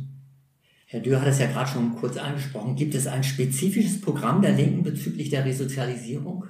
Herr 0.85 0.99
Dürr 0.99 1.21
hat 1.21 1.27
es 1.27 1.39
ja 1.39 1.47
gerade 1.47 1.71
schon 1.71 1.95
kurz 1.95 2.17
angesprochen. 2.17 2.75
Gibt 2.75 2.93
es 2.93 3.07
ein 3.07 3.23
spezifisches 3.23 3.99
Programm 3.99 4.43
der 4.43 4.51
Linken 4.51 4.83
bezüglich 4.83 5.31
der 5.31 5.43
Resozialisierung? 5.43 6.45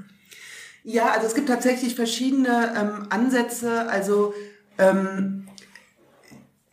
Ja, 0.84 1.12
also 1.14 1.28
es 1.28 1.34
gibt 1.34 1.48
tatsächlich 1.48 1.96
verschiedene 1.96 2.74
ähm, 2.78 3.08
Ansätze. 3.10 3.90
Also 3.90 4.34
ähm, 4.78 5.43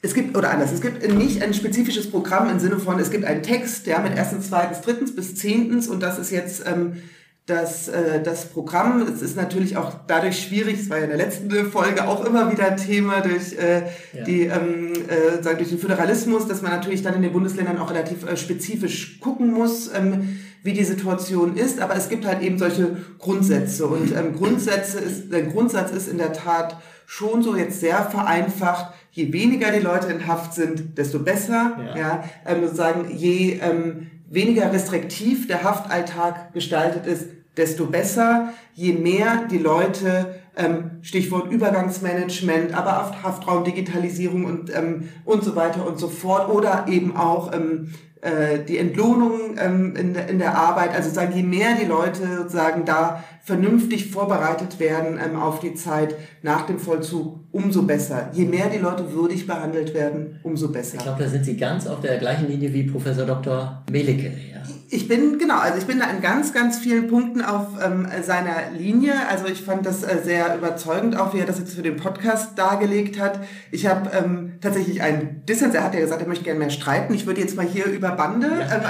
es 0.02 0.14
gibt, 0.14 0.36
oder 0.36 0.50
anders, 0.50 0.72
es 0.72 0.80
gibt 0.80 1.06
nicht 1.12 1.42
ein 1.42 1.52
spezifisches 1.52 2.10
Programm 2.10 2.48
im 2.48 2.58
Sinne 2.58 2.78
von, 2.78 2.98
es 2.98 3.10
gibt 3.10 3.24
einen 3.24 3.42
Text, 3.42 3.86
ja, 3.86 3.98
mit 3.98 4.16
erstens, 4.16 4.48
zweitens, 4.48 4.80
drittens 4.80 5.14
bis 5.14 5.34
zehntens 5.34 5.88
und 5.88 6.00
das 6.00 6.18
ist 6.18 6.30
jetzt 6.30 6.64
ähm, 6.66 7.02
das, 7.50 7.88
äh, 7.88 8.22
das 8.22 8.46
Programm. 8.46 9.02
Es 9.02 9.22
ist 9.22 9.36
natürlich 9.36 9.76
auch 9.76 9.92
dadurch 10.06 10.40
schwierig, 10.40 10.80
es 10.80 10.90
war 10.90 10.98
ja 10.98 11.04
in 11.04 11.10
der 11.10 11.18
letzten 11.18 11.50
Folge 11.70 12.06
auch 12.06 12.24
immer 12.24 12.50
wieder 12.50 12.76
Thema 12.76 13.20
durch, 13.20 13.58
äh, 13.58 13.82
ja. 14.12 14.24
die, 14.24 14.42
ähm, 14.42 14.92
äh, 15.08 15.42
sagen, 15.42 15.58
durch 15.58 15.70
den 15.70 15.78
Föderalismus, 15.78 16.46
dass 16.46 16.62
man 16.62 16.70
natürlich 16.70 17.02
dann 17.02 17.14
in 17.14 17.22
den 17.22 17.32
Bundesländern 17.32 17.78
auch 17.78 17.90
relativ 17.90 18.24
äh, 18.24 18.36
spezifisch 18.36 19.18
gucken 19.20 19.52
muss, 19.52 19.90
ähm, 19.92 20.38
wie 20.62 20.72
die 20.72 20.84
Situation 20.84 21.56
ist. 21.56 21.80
Aber 21.80 21.96
es 21.96 22.08
gibt 22.08 22.24
halt 22.24 22.40
eben 22.42 22.58
solche 22.58 22.96
Grundsätze. 23.18 23.86
Und 23.86 24.16
ähm, 24.16 24.34
Grundsätze 24.36 25.00
ist, 25.00 25.32
der 25.32 25.42
Grundsatz 25.42 25.90
ist 25.90 26.08
in 26.08 26.18
der 26.18 26.32
Tat 26.32 26.76
schon 27.06 27.42
so 27.42 27.56
jetzt 27.56 27.80
sehr 27.80 28.04
vereinfacht, 28.04 28.94
je 29.10 29.32
weniger 29.32 29.72
die 29.72 29.80
Leute 29.80 30.06
in 30.06 30.28
Haft 30.28 30.54
sind, 30.54 30.96
desto 30.96 31.18
besser. 31.18 31.76
Ja, 31.78 31.98
ja 31.98 32.24
ähm, 32.46 32.62
sozusagen, 32.62 33.10
je 33.16 33.58
ähm, 33.60 34.06
weniger 34.28 34.72
restriktiv 34.72 35.48
der 35.48 35.64
Haftalltag 35.64 36.52
gestaltet 36.54 37.06
ist, 37.06 37.26
desto 37.56 37.86
besser, 37.86 38.50
je 38.74 38.92
mehr 38.92 39.46
die 39.50 39.58
Leute, 39.58 40.34
ähm, 40.56 40.90
Stichwort 41.02 41.50
Übergangsmanagement, 41.50 42.74
aber 42.74 43.02
auch 43.02 43.22
Haftraumdigitalisierung 43.22 44.44
und, 44.44 44.74
ähm, 44.74 45.08
und 45.24 45.44
so 45.44 45.56
weiter 45.56 45.86
und 45.86 45.98
so 45.98 46.08
fort 46.08 46.48
oder 46.48 46.86
eben 46.88 47.16
auch 47.16 47.52
ähm, 47.52 47.92
äh, 48.22 48.64
die 48.66 48.76
Entlohnung 48.76 49.56
ähm, 49.58 49.96
in, 49.96 50.14
in 50.14 50.38
der 50.38 50.56
Arbeit, 50.56 50.94
also 50.94 51.08
sagen, 51.08 51.34
je 51.34 51.42
mehr 51.42 51.76
die 51.80 51.86
Leute 51.86 52.36
sozusagen 52.36 52.84
da 52.84 53.24
vernünftig 53.42 54.10
vorbereitet 54.10 54.78
werden 54.78 55.18
ähm, 55.24 55.36
auf 55.36 55.60
die 55.60 55.74
Zeit 55.74 56.14
nach 56.42 56.66
dem 56.66 56.78
Vollzug, 56.78 57.40
umso 57.50 57.82
besser. 57.82 58.28
Je 58.34 58.44
mehr 58.44 58.68
die 58.68 58.78
Leute 58.78 59.12
würdig 59.12 59.46
behandelt 59.46 59.94
werden, 59.94 60.38
umso 60.42 60.68
besser. 60.68 60.98
Ich 60.98 61.02
glaube, 61.02 61.22
da 61.22 61.28
sind 61.30 61.46
Sie 61.46 61.56
ganz 61.56 61.86
auf 61.86 62.00
der 62.00 62.18
gleichen 62.18 62.48
Linie 62.48 62.72
wie 62.74 62.82
Professor 62.82 63.24
Dr. 63.24 63.82
Melicke. 63.90 64.32
Ja. 64.52 64.60
Ich 64.92 65.06
bin, 65.06 65.38
genau, 65.38 65.58
also 65.58 65.78
ich 65.78 65.86
bin 65.86 66.00
da 66.00 66.10
in 66.10 66.20
ganz, 66.20 66.52
ganz 66.52 66.76
vielen 66.78 67.06
Punkten 67.06 67.42
auf 67.42 67.68
ähm, 67.80 68.08
seiner 68.22 68.72
Linie. 68.76 69.14
Also 69.28 69.46
ich 69.46 69.62
fand 69.62 69.86
das 69.86 70.02
äh, 70.02 70.18
sehr 70.24 70.56
überzeugend, 70.56 71.16
auch 71.16 71.32
wie 71.32 71.38
er 71.38 71.46
das 71.46 71.60
jetzt 71.60 71.74
für 71.74 71.82
den 71.82 71.96
Podcast 71.96 72.58
dargelegt 72.58 73.20
hat. 73.20 73.38
Ich 73.70 73.86
habe 73.86 74.10
ähm, 74.12 74.54
tatsächlich 74.60 75.00
einen 75.00 75.46
Dissens, 75.46 75.76
er 75.76 75.84
hat 75.84 75.94
ja 75.94 76.00
gesagt, 76.00 76.22
er 76.22 76.26
möchte 76.26 76.42
gerne 76.42 76.58
mehr 76.58 76.70
streiten. 76.70 77.14
Ich 77.14 77.24
würde 77.24 77.40
jetzt 77.40 77.56
mal 77.56 77.64
hier 77.64 77.84
über 77.84 78.10
Bande, 78.10 78.48
äh, 78.48 78.80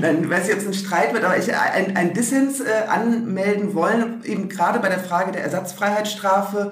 weiß 0.30 0.52
ob 0.52 0.58
es 0.58 0.66
ein 0.68 0.74
Streit 0.74 1.12
wird, 1.12 1.24
aber 1.24 1.36
ich 1.36 1.52
ein, 1.52 1.96
ein 1.96 2.14
Dissens 2.14 2.60
äh, 2.60 2.86
anmelden 2.88 3.74
wollen, 3.74 4.22
eben 4.24 4.48
gerade 4.48 4.78
bei 4.78 4.88
der 4.88 5.00
Frage 5.00 5.32
der 5.32 5.42
Ersatzfreiheitsstrafe, 5.42 6.70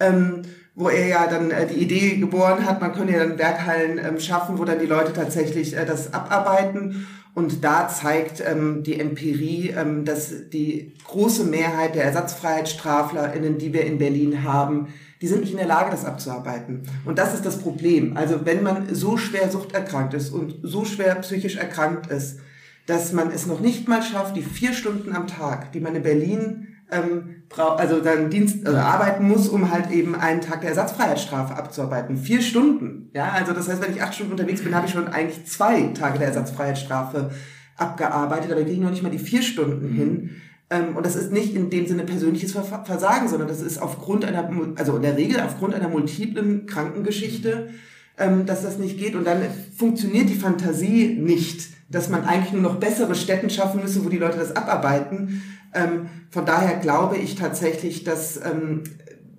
ähm, 0.00 0.42
wo 0.78 0.88
er 0.88 1.08
ja 1.08 1.26
dann 1.26 1.50
äh, 1.50 1.66
die 1.66 1.82
Idee 1.82 2.16
geboren 2.16 2.64
hat, 2.64 2.80
man 2.80 2.92
könne 2.92 3.12
ja 3.12 3.18
dann 3.18 3.36
Werkhallen 3.36 3.98
ähm, 3.98 4.20
schaffen, 4.20 4.58
wo 4.58 4.64
dann 4.64 4.78
die 4.78 4.86
Leute 4.86 5.12
tatsächlich 5.12 5.76
äh, 5.76 5.84
das 5.84 6.14
abarbeiten. 6.14 7.08
Und 7.34 7.64
da 7.64 7.88
zeigt 7.88 8.40
ähm, 8.46 8.84
die 8.84 8.98
Empirie, 8.98 9.70
ähm, 9.76 10.04
dass 10.04 10.48
die 10.50 10.94
große 11.04 11.44
Mehrheit 11.44 11.96
der 11.96 12.04
ErsatzfreiheitsstraflerInnen, 12.04 13.58
die 13.58 13.72
wir 13.72 13.84
in 13.86 13.98
Berlin 13.98 14.44
haben, 14.44 14.94
die 15.20 15.26
sind 15.26 15.40
nicht 15.40 15.50
in 15.50 15.58
der 15.58 15.66
Lage, 15.66 15.90
das 15.90 16.04
abzuarbeiten. 16.04 16.84
Und 17.04 17.18
das 17.18 17.34
ist 17.34 17.44
das 17.44 17.58
Problem. 17.58 18.16
Also 18.16 18.46
wenn 18.46 18.62
man 18.62 18.94
so 18.94 19.16
schwer 19.16 19.50
suchterkrankt 19.50 20.14
ist 20.14 20.30
und 20.30 20.60
so 20.62 20.84
schwer 20.84 21.16
psychisch 21.16 21.56
erkrankt 21.56 22.06
ist, 22.06 22.38
dass 22.86 23.12
man 23.12 23.32
es 23.32 23.46
noch 23.46 23.58
nicht 23.58 23.88
mal 23.88 24.02
schafft, 24.02 24.36
die 24.36 24.42
vier 24.42 24.72
Stunden 24.72 25.12
am 25.12 25.26
Tag, 25.26 25.72
die 25.72 25.80
man 25.80 25.96
in 25.96 26.02
Berlin 26.04 26.67
ähm, 26.90 27.42
also 27.56 28.00
dann 28.00 28.30
Dienst 28.30 28.66
also 28.66 28.78
arbeiten 28.78 29.26
muss, 29.26 29.48
um 29.48 29.70
halt 29.70 29.90
eben 29.90 30.14
einen 30.14 30.40
Tag 30.40 30.60
der 30.60 30.70
Ersatzfreiheitsstrafe 30.70 31.54
abzuarbeiten. 31.54 32.16
Vier 32.16 32.40
Stunden. 32.42 33.10
Ja, 33.14 33.30
also 33.30 33.52
das 33.52 33.68
heißt, 33.68 33.82
wenn 33.82 33.94
ich 33.94 34.02
acht 34.02 34.14
Stunden 34.14 34.32
unterwegs 34.32 34.62
bin, 34.62 34.74
habe 34.74 34.86
ich 34.86 34.92
schon 34.92 35.08
eigentlich 35.08 35.46
zwei 35.46 35.82
Tage 35.94 36.18
der 36.18 36.28
Ersatzfreiheitsstrafe 36.28 37.30
abgearbeitet, 37.76 38.50
aber 38.50 38.60
ich 38.60 38.66
kriege 38.66 38.82
noch 38.82 38.90
nicht 38.90 39.02
mal 39.02 39.10
die 39.10 39.18
vier 39.18 39.42
Stunden 39.42 39.92
mhm. 39.92 39.96
hin. 39.96 40.30
Ähm, 40.70 40.96
und 40.96 41.06
das 41.06 41.16
ist 41.16 41.32
nicht 41.32 41.54
in 41.54 41.70
dem 41.70 41.86
Sinne 41.86 42.04
persönliches 42.04 42.52
Versagen, 42.52 43.28
sondern 43.28 43.48
das 43.48 43.62
ist 43.62 43.80
aufgrund 43.80 44.24
einer, 44.24 44.50
also 44.76 44.96
in 44.96 45.02
der 45.02 45.16
Regel 45.16 45.40
aufgrund 45.40 45.74
einer 45.74 45.88
multiplen 45.88 46.66
Krankengeschichte, 46.66 47.70
ähm, 48.18 48.46
dass 48.46 48.62
das 48.62 48.78
nicht 48.78 48.98
geht. 48.98 49.14
Und 49.14 49.24
dann 49.24 49.42
funktioniert 49.76 50.28
die 50.28 50.34
Fantasie 50.34 51.16
nicht 51.20 51.78
dass 51.88 52.08
man 52.08 52.24
eigentlich 52.24 52.52
nur 52.52 52.62
noch 52.62 52.76
bessere 52.76 53.14
Städten 53.14 53.50
schaffen 53.50 53.80
müsse, 53.80 54.04
wo 54.04 54.08
die 54.08 54.18
Leute 54.18 54.38
das 54.38 54.54
abarbeiten. 54.54 55.42
Ähm, 55.74 56.08
von 56.30 56.44
daher 56.44 56.78
glaube 56.78 57.16
ich 57.16 57.34
tatsächlich, 57.34 58.04
dass 58.04 58.36
ähm, 58.36 58.84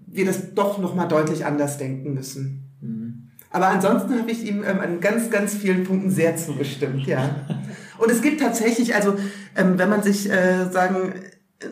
wir 0.08 0.26
das 0.26 0.56
doch 0.56 0.80
noch 0.80 0.96
mal 0.96 1.08
deutlich 1.08 1.46
anders 1.46 1.78
denken 1.78 2.14
müssen. 2.14 2.72
Mhm. 2.82 3.30
Aber 3.52 3.68
ansonsten 3.68 4.18
habe 4.20 4.32
ich 4.32 4.46
ihm 4.46 4.64
ähm, 4.64 4.80
an 4.80 5.00
ganz, 5.00 5.30
ganz 5.30 5.56
vielen 5.56 5.84
Punkten 5.84 6.12
sehr 6.12 6.36
zugestimmt, 6.38 7.06
ja. 7.08 7.48
Und 7.98 8.12
es 8.12 8.22
gibt 8.22 8.40
tatsächlich, 8.40 8.96
also 8.96 9.16
ähm, 9.56 9.78
wenn 9.78 9.90
man 9.90 10.02
sich 10.02 10.30
äh, 10.30 10.70
sagen 10.72 11.14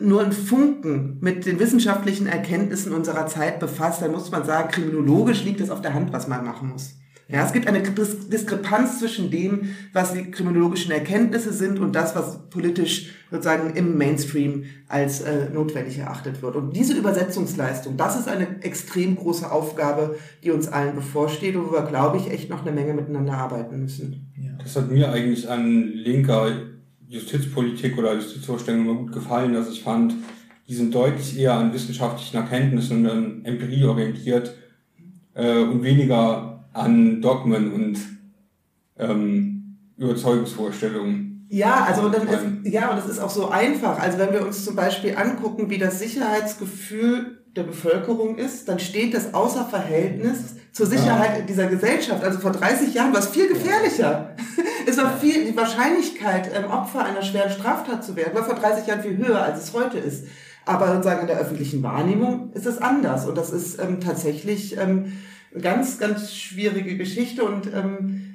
nur 0.02 0.22
ein 0.22 0.32
Funken 0.32 1.16
mit 1.20 1.46
den 1.46 1.58
wissenschaftlichen 1.58 2.26
Erkenntnissen 2.26 2.92
unserer 2.92 3.26
Zeit 3.26 3.58
befasst, 3.58 4.02
dann 4.02 4.12
muss 4.12 4.30
man 4.30 4.44
sagen, 4.44 4.70
kriminologisch 4.70 5.44
liegt 5.44 5.60
es 5.60 5.70
auf 5.70 5.80
der 5.80 5.94
Hand, 5.94 6.12
was 6.12 6.28
man 6.28 6.44
machen 6.44 6.68
muss. 6.68 6.97
Ja, 7.30 7.44
es 7.44 7.52
gibt 7.52 7.68
eine 7.68 7.82
Diskrepanz 7.82 9.00
zwischen 9.00 9.30
dem, 9.30 9.68
was 9.92 10.14
die 10.14 10.30
kriminologischen 10.30 10.92
Erkenntnisse 10.92 11.52
sind 11.52 11.78
und 11.78 11.94
das, 11.94 12.16
was 12.16 12.48
politisch 12.48 13.12
sozusagen 13.30 13.76
im 13.76 13.98
Mainstream 13.98 14.64
als 14.88 15.20
äh, 15.20 15.50
notwendig 15.52 15.98
erachtet 15.98 16.40
wird. 16.40 16.56
Und 16.56 16.74
diese 16.74 16.94
Übersetzungsleistung, 16.94 17.98
das 17.98 18.18
ist 18.18 18.28
eine 18.28 18.62
extrem 18.62 19.16
große 19.16 19.50
Aufgabe, 19.50 20.16
die 20.42 20.50
uns 20.50 20.68
allen 20.68 20.94
bevorsteht 20.94 21.54
und 21.54 21.66
wo 21.66 21.72
wir, 21.72 21.82
glaube 21.82 22.16
ich, 22.16 22.30
echt 22.30 22.48
noch 22.48 22.62
eine 22.62 22.72
Menge 22.72 22.94
miteinander 22.94 23.34
arbeiten 23.34 23.82
müssen. 23.82 24.32
Ja. 24.42 24.52
Das 24.62 24.74
hat 24.76 24.90
mir 24.90 25.12
eigentlich 25.12 25.50
an 25.50 25.92
linker 25.92 26.50
Justizpolitik 27.08 27.98
oder 27.98 28.14
Justizvorstellungen 28.14 28.88
immer 28.88 28.98
gut 29.00 29.12
gefallen, 29.12 29.52
dass 29.52 29.70
ich 29.70 29.82
fand, 29.82 30.14
die 30.66 30.74
sind 30.74 30.94
deutlich 30.94 31.38
eher 31.38 31.54
an 31.54 31.74
wissenschaftlichen 31.74 32.38
Erkenntnissen 32.38 33.04
und 33.04 33.10
an 33.10 33.44
Empirie 33.44 33.84
orientiert 33.84 34.54
äh, 35.34 35.60
und 35.60 35.82
weniger 35.82 36.47
an 36.78 37.20
Dogmen 37.20 37.72
und 37.72 37.98
ähm, 38.98 39.78
Überzeugungsvorstellungen. 39.96 41.46
Ja, 41.50 41.86
also 41.88 42.08
dann 42.08 42.28
ist, 42.28 42.72
ja, 42.72 42.90
und 42.90 42.98
das 42.98 43.08
ist 43.08 43.20
auch 43.20 43.30
so 43.30 43.48
einfach. 43.48 43.98
Also 43.98 44.18
wenn 44.18 44.32
wir 44.32 44.44
uns 44.44 44.64
zum 44.64 44.76
Beispiel 44.76 45.16
angucken, 45.16 45.70
wie 45.70 45.78
das 45.78 45.98
Sicherheitsgefühl 45.98 47.38
der 47.56 47.62
Bevölkerung 47.62 48.36
ist, 48.36 48.68
dann 48.68 48.78
steht 48.78 49.14
das 49.14 49.32
außer 49.32 49.64
Verhältnis 49.64 50.56
zur 50.72 50.86
Sicherheit 50.86 51.40
ja. 51.40 51.44
dieser 51.46 51.66
Gesellschaft. 51.66 52.22
Also 52.22 52.38
vor 52.38 52.52
30 52.52 52.92
Jahren 52.94 53.12
war 53.12 53.20
es 53.20 53.28
viel 53.28 53.48
gefährlicher. 53.48 54.36
es 54.86 54.98
war 54.98 55.16
viel, 55.16 55.46
die 55.46 55.56
Wahrscheinlichkeit, 55.56 56.50
ähm, 56.54 56.70
Opfer 56.70 57.04
einer 57.04 57.22
schweren 57.22 57.50
Straftat 57.50 58.04
zu 58.04 58.14
werden, 58.14 58.34
war 58.34 58.44
vor 58.44 58.54
30 58.54 58.86
Jahren 58.86 59.00
viel 59.00 59.16
höher, 59.16 59.42
als 59.42 59.64
es 59.64 59.72
heute 59.72 59.98
ist. 59.98 60.26
Aber 60.66 60.92
sozusagen 60.92 61.22
in 61.22 61.26
der 61.28 61.38
öffentlichen 61.38 61.82
Wahrnehmung 61.82 62.52
ist 62.52 62.66
es 62.66 62.78
anders. 62.78 63.26
Und 63.26 63.38
das 63.38 63.50
ist 63.50 63.80
ähm, 63.80 64.00
tatsächlich 64.00 64.76
ähm, 64.76 65.14
ganz, 65.60 65.98
ganz 65.98 66.34
schwierige 66.34 66.96
Geschichte 66.96 67.44
und 67.44 67.66
ähm, 67.72 68.28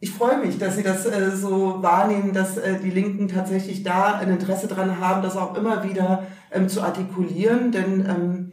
ich 0.00 0.10
freue 0.10 0.38
mich, 0.38 0.58
dass 0.58 0.76
Sie 0.76 0.84
das 0.84 1.06
äh, 1.06 1.36
so 1.36 1.82
wahrnehmen, 1.82 2.32
dass 2.32 2.56
äh, 2.56 2.78
die 2.78 2.90
Linken 2.90 3.26
tatsächlich 3.26 3.82
da 3.82 4.14
ein 4.14 4.30
Interesse 4.30 4.68
dran 4.68 5.00
haben, 5.00 5.22
das 5.22 5.36
auch 5.36 5.56
immer 5.56 5.82
wieder 5.82 6.26
ähm, 6.52 6.68
zu 6.68 6.82
artikulieren, 6.82 7.72
denn 7.72 8.06
ähm, 8.08 8.52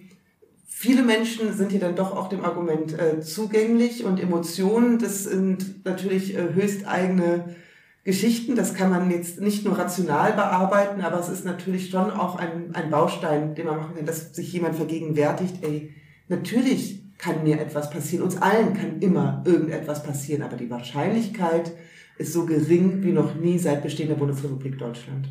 viele 0.68 1.04
Menschen 1.04 1.54
sind 1.54 1.72
hier 1.72 1.80
dann 1.80 1.96
doch 1.96 2.18
auch 2.18 2.30
dem 2.30 2.44
Argument 2.44 2.98
äh, 2.98 3.22
zugänglich 3.22 4.06
und 4.06 4.20
Emotionen, 4.20 4.98
das 4.98 5.26
sind 5.26 5.86
natürlich 5.86 6.36
äh, 6.36 6.54
höchst 6.54 6.88
eigene 6.88 7.56
Geschichten, 8.04 8.56
das 8.56 8.74
kann 8.74 8.90
man 8.90 9.12
jetzt 9.12 9.40
nicht 9.40 9.66
nur 9.66 9.78
rational 9.78 10.34
bearbeiten, 10.34 11.02
aber 11.02 11.20
es 11.20 11.30
ist 11.30 11.46
natürlich 11.46 11.92
schon 11.92 12.10
auch 12.10 12.38
ein, 12.38 12.74
ein 12.74 12.90
Baustein, 12.90 13.54
den 13.54 13.68
man 13.68 13.78
machen 13.78 13.96
kann, 13.96 14.06
dass 14.06 14.34
sich 14.34 14.52
jemand 14.52 14.76
vergegenwärtigt, 14.76 15.64
ey, 15.64 15.94
natürlich 16.28 17.05
kann 17.18 17.44
mir 17.44 17.60
etwas 17.60 17.90
passieren. 17.90 18.24
Uns 18.24 18.38
allen 18.42 18.74
kann 18.74 19.00
immer 19.00 19.44
irgendetwas 19.46 20.04
passieren, 20.04 20.44
aber 20.44 20.58
die 20.58 20.70
Wahrscheinlichkeit 20.70 21.72
ist 22.18 22.34
so 22.34 22.46
gering 22.46 23.04
wie 23.04 23.12
noch 23.12 23.36
nie 23.36 23.58
seit 23.58 23.84
Bestehen 23.84 24.10
der 24.10 24.16
Bundesrepublik 24.16 24.78
Deutschland. 24.78 25.30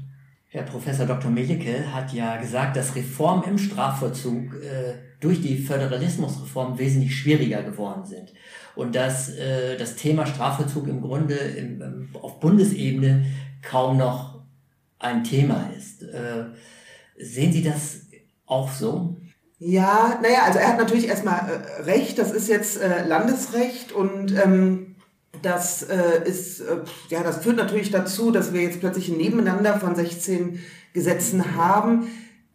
Herr 0.48 0.62
Professor 0.62 1.06
Dr. 1.06 1.30
Milicke 1.30 1.92
hat 1.92 2.12
ja 2.12 2.36
gesagt, 2.36 2.76
dass 2.76 2.94
Reformen 2.94 3.42
im 3.44 3.58
Strafvollzug 3.58 4.54
äh, 4.54 4.94
durch 5.18 5.40
die 5.40 5.56
Föderalismusreform 5.56 6.78
wesentlich 6.78 7.16
schwieriger 7.16 7.62
geworden 7.62 8.04
sind 8.04 8.32
und 8.76 8.94
dass 8.94 9.30
äh, 9.30 9.76
das 9.76 9.96
Thema 9.96 10.26
Strafvollzug 10.26 10.86
im 10.86 11.00
Grunde 11.00 11.34
im, 11.34 11.82
ähm, 11.82 12.08
auf 12.12 12.38
Bundesebene 12.38 13.26
kaum 13.62 13.96
noch 13.96 14.42
ein 14.98 15.24
Thema 15.24 15.70
ist. 15.76 16.02
Äh, 16.02 16.44
sehen 17.18 17.52
Sie 17.52 17.62
das 17.62 18.06
auch 18.46 18.70
so? 18.70 19.16
Ja, 19.66 20.18
naja, 20.20 20.40
also 20.44 20.58
er 20.58 20.68
hat 20.68 20.78
natürlich 20.78 21.08
erstmal 21.08 21.38
äh, 21.38 21.82
Recht, 21.84 22.18
das 22.18 22.32
ist 22.32 22.48
jetzt 22.48 22.78
äh, 22.82 23.06
Landesrecht 23.06 23.92
und 23.92 24.30
ähm, 24.32 24.96
das 25.40 25.82
äh, 25.84 26.22
ist, 26.28 26.60
äh, 26.60 26.80
ja, 27.08 27.22
das 27.22 27.38
führt 27.38 27.56
natürlich 27.56 27.90
dazu, 27.90 28.30
dass 28.30 28.52
wir 28.52 28.60
jetzt 28.60 28.80
plötzlich 28.80 29.08
ein 29.08 29.16
Nebeneinander 29.16 29.80
von 29.80 29.94
16 29.94 30.60
Gesetzen 30.92 31.56
haben. 31.56 32.08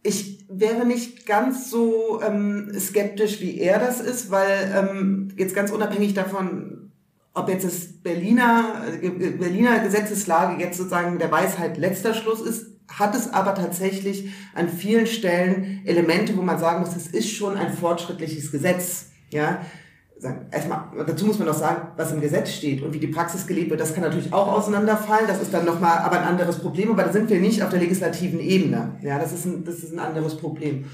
Ich 0.04 0.46
wäre 0.50 0.86
nicht 0.86 1.26
ganz 1.26 1.72
so 1.72 2.22
ähm, 2.22 2.72
skeptisch, 2.80 3.42
wie 3.42 3.58
er 3.58 3.80
das 3.80 4.02
ist, 4.02 4.30
weil 4.30 4.72
ähm, 4.76 5.30
jetzt 5.36 5.56
ganz 5.56 5.72
unabhängig 5.72 6.14
davon, 6.14 6.92
ob 7.34 7.50
jetzt 7.50 7.66
das 7.66 7.88
Berliner, 8.04 8.84
äh, 9.02 9.10
Berliner 9.10 9.80
Gesetzeslage 9.80 10.62
jetzt 10.62 10.78
sozusagen 10.78 11.18
der 11.18 11.32
Weisheit 11.32 11.80
letzter 11.80 12.14
Schluss 12.14 12.42
ist, 12.42 12.69
hat 12.98 13.16
es 13.16 13.34
aber 13.34 13.56
tatsächlich 13.56 14.30
an 14.56 14.70
vielen 14.70 15.08
Stellen 15.08 15.82
Elemente, 15.86 16.36
wo 16.36 16.42
man 16.42 16.60
sagen 16.60 16.82
muss, 16.82 16.96
es 16.96 17.08
ist 17.08 17.30
schon 17.30 17.56
ein 17.56 17.72
fortschrittliches 17.74 18.52
Gesetz. 18.52 19.08
Ja, 19.32 19.62
erstmal, 20.52 20.84
dazu 21.06 21.26
muss 21.26 21.40
man 21.40 21.48
noch 21.48 21.56
sagen, 21.56 21.90
was 21.96 22.12
im 22.12 22.22
Gesetz 22.22 22.52
steht 22.52 22.82
und 22.84 22.94
wie 22.94 23.00
die 23.00 23.08
Praxis 23.08 23.48
gelebt 23.48 23.70
wird, 23.70 23.80
das 23.80 23.94
kann 23.94 24.04
natürlich 24.04 24.34
auch 24.34 24.48
auseinanderfallen. 24.48 25.28
Das 25.28 25.42
ist 25.42 25.54
dann 25.54 25.66
nochmal 25.66 26.00
aber 26.00 26.20
ein 26.20 26.28
anderes 26.28 26.60
Problem, 26.60 26.92
aber 26.92 27.04
da 27.04 27.14
sind 27.14 27.30
wir 27.30 27.40
nicht 27.40 27.64
auf 27.64 27.70
der 27.70 27.80
legislativen 27.80 28.40
Ebene. 28.40 28.98
Ja, 29.02 29.20
das 29.20 29.32
ist 29.32 29.46
ein, 29.46 29.64
das 29.64 29.76
ist 29.76 29.94
ein 29.94 30.00
anderes 30.00 30.36
Problem. 30.36 30.86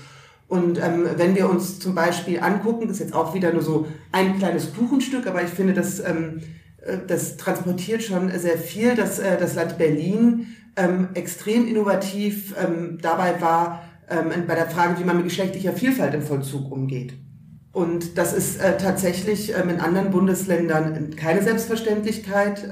Und 0.48 0.78
ähm, 0.78 1.08
wenn 1.16 1.36
wir 1.36 1.50
uns 1.50 1.80
zum 1.80 1.96
Beispiel 1.96 2.40
angucken, 2.40 2.88
das 2.88 2.98
ist 2.98 3.06
jetzt 3.06 3.16
auch 3.16 3.34
wieder 3.34 3.52
nur 3.52 3.64
so 3.64 3.88
ein 4.12 4.38
kleines 4.38 4.76
Kuchenstück, 4.76 5.26
aber 5.26 5.42
ich 5.42 5.50
finde, 5.50 5.74
das, 5.74 6.00
ähm, 6.00 6.40
äh, 6.40 6.65
das 7.08 7.38
transportiert 7.38 8.04
schon 8.04 8.32
sehr 8.38 8.58
viel, 8.58 8.96
dass 8.96 9.20
äh, 9.20 9.38
das 9.38 9.56
Land 9.56 9.78
Berlin 9.78 10.48
ähm, 10.76 11.10
extrem 11.14 11.68
innovativ 11.68 12.54
ähm, 12.62 13.00
dabei 13.02 13.42
war, 13.42 13.84
ähm, 14.10 14.46
bei 14.48 14.56
der 14.56 14.68
Frage, 14.68 15.00
wie 15.00 15.04
man 15.04 15.18
mit 15.18 15.26
geschlechtlicher 15.26 15.74
Vielfalt 15.74 16.14
im 16.14 16.22
Vollzug 16.22 16.72
umgeht. 16.72 17.14
Und 17.72 18.18
das 18.18 18.34
ist 18.34 18.62
äh, 18.62 18.78
tatsächlich 18.78 19.52
in 19.52 19.80
anderen 19.80 20.12
Bundesländern 20.12 21.16
keine 21.18 21.42
Selbstverständlichkeit. 21.44 22.66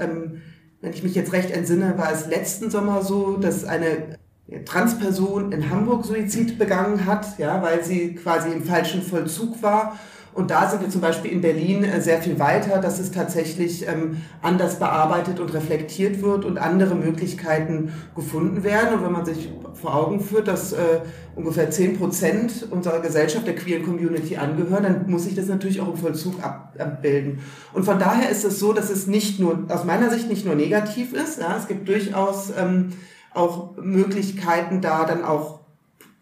Wenn 0.80 0.94
ich 0.94 1.04
mich 1.04 1.14
jetzt 1.14 1.34
recht 1.34 1.52
entsinne, 1.52 1.98
war 1.98 2.10
es 2.14 2.28
letzten 2.28 2.70
Sommer 2.70 3.02
so, 3.02 3.36
dass 3.36 3.66
eine 3.66 4.18
Transperson 4.64 5.52
in 5.52 5.70
Hamburg 5.70 6.06
Suizid 6.06 6.58
begangen 6.58 7.06
hat, 7.06 7.38
ja, 7.38 7.62
weil 7.62 7.84
sie 7.84 8.16
quasi 8.16 8.52
im 8.54 8.64
falschen 8.64 9.02
Vollzug 9.02 9.62
war 9.62 9.98
und 10.34 10.50
da 10.50 10.70
sind 10.70 10.82
wir 10.82 10.90
zum 10.90 11.02
Beispiel 11.02 11.32
in 11.32 11.42
Berlin 11.42 11.84
äh, 11.84 12.02
sehr 12.02 12.22
viel 12.22 12.40
weiter, 12.40 12.80
dass 12.80 13.00
es 13.00 13.12
tatsächlich 13.12 13.88
ähm, 13.88 14.18
anders 14.42 14.80
bearbeitet 14.80 15.40
und 15.40 15.54
reflektiert 15.54 16.22
wird 16.22 16.44
und 16.44 16.58
andere 16.58 16.96
Möglichkeiten 16.96 17.94
gefunden 18.16 18.64
werden. 18.64 18.96
Und 18.96 19.06
wenn 19.06 19.12
man 19.12 19.26
sich 19.26 19.50
vor 19.80 19.96
Augen 19.96 20.20
führt, 20.20 20.48
dass 20.48 20.74
äh, 20.74 21.02
ungefähr 21.36 21.70
zehn 21.70 21.98
Prozent 21.98 22.68
unserer 22.72 23.00
Gesellschaft 23.00 23.46
der 23.46 23.56
queeren 23.56 23.84
Community 23.84 24.38
angehören, 24.38 24.84
dann 24.84 25.10
muss 25.10 25.26
sich 25.26 25.36
das 25.36 25.48
natürlich 25.48 25.82
auch 25.82 25.90
im 25.90 25.98
Vollzug 25.98 26.44
ab, 26.44 26.74
abbilden. 26.80 27.40
Und 27.74 27.84
von 27.84 28.00
daher 28.00 28.30
ist 28.30 28.44
es 28.44 28.60
so, 28.60 28.74
dass 28.74 28.90
es 28.90 29.06
nicht 29.06 29.40
nur, 29.40 29.66
aus 29.70 29.84
meiner 29.86 30.10
Sicht 30.10 30.30
nicht 30.30 30.46
nur 30.46 30.56
negativ 30.56 31.14
ist. 31.14 31.40
Es 31.40 31.68
gibt 31.68 31.88
durchaus 31.88 32.52
ähm, 32.58 32.94
auch 33.34 33.78
Möglichkeiten, 33.78 34.82
da 34.82 35.06
dann 35.06 35.24
auch 35.24 35.60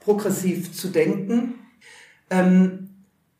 progressiv 0.02 0.74
zu 0.74 0.90
denken. 0.90 1.56
Ähm, 2.30 2.91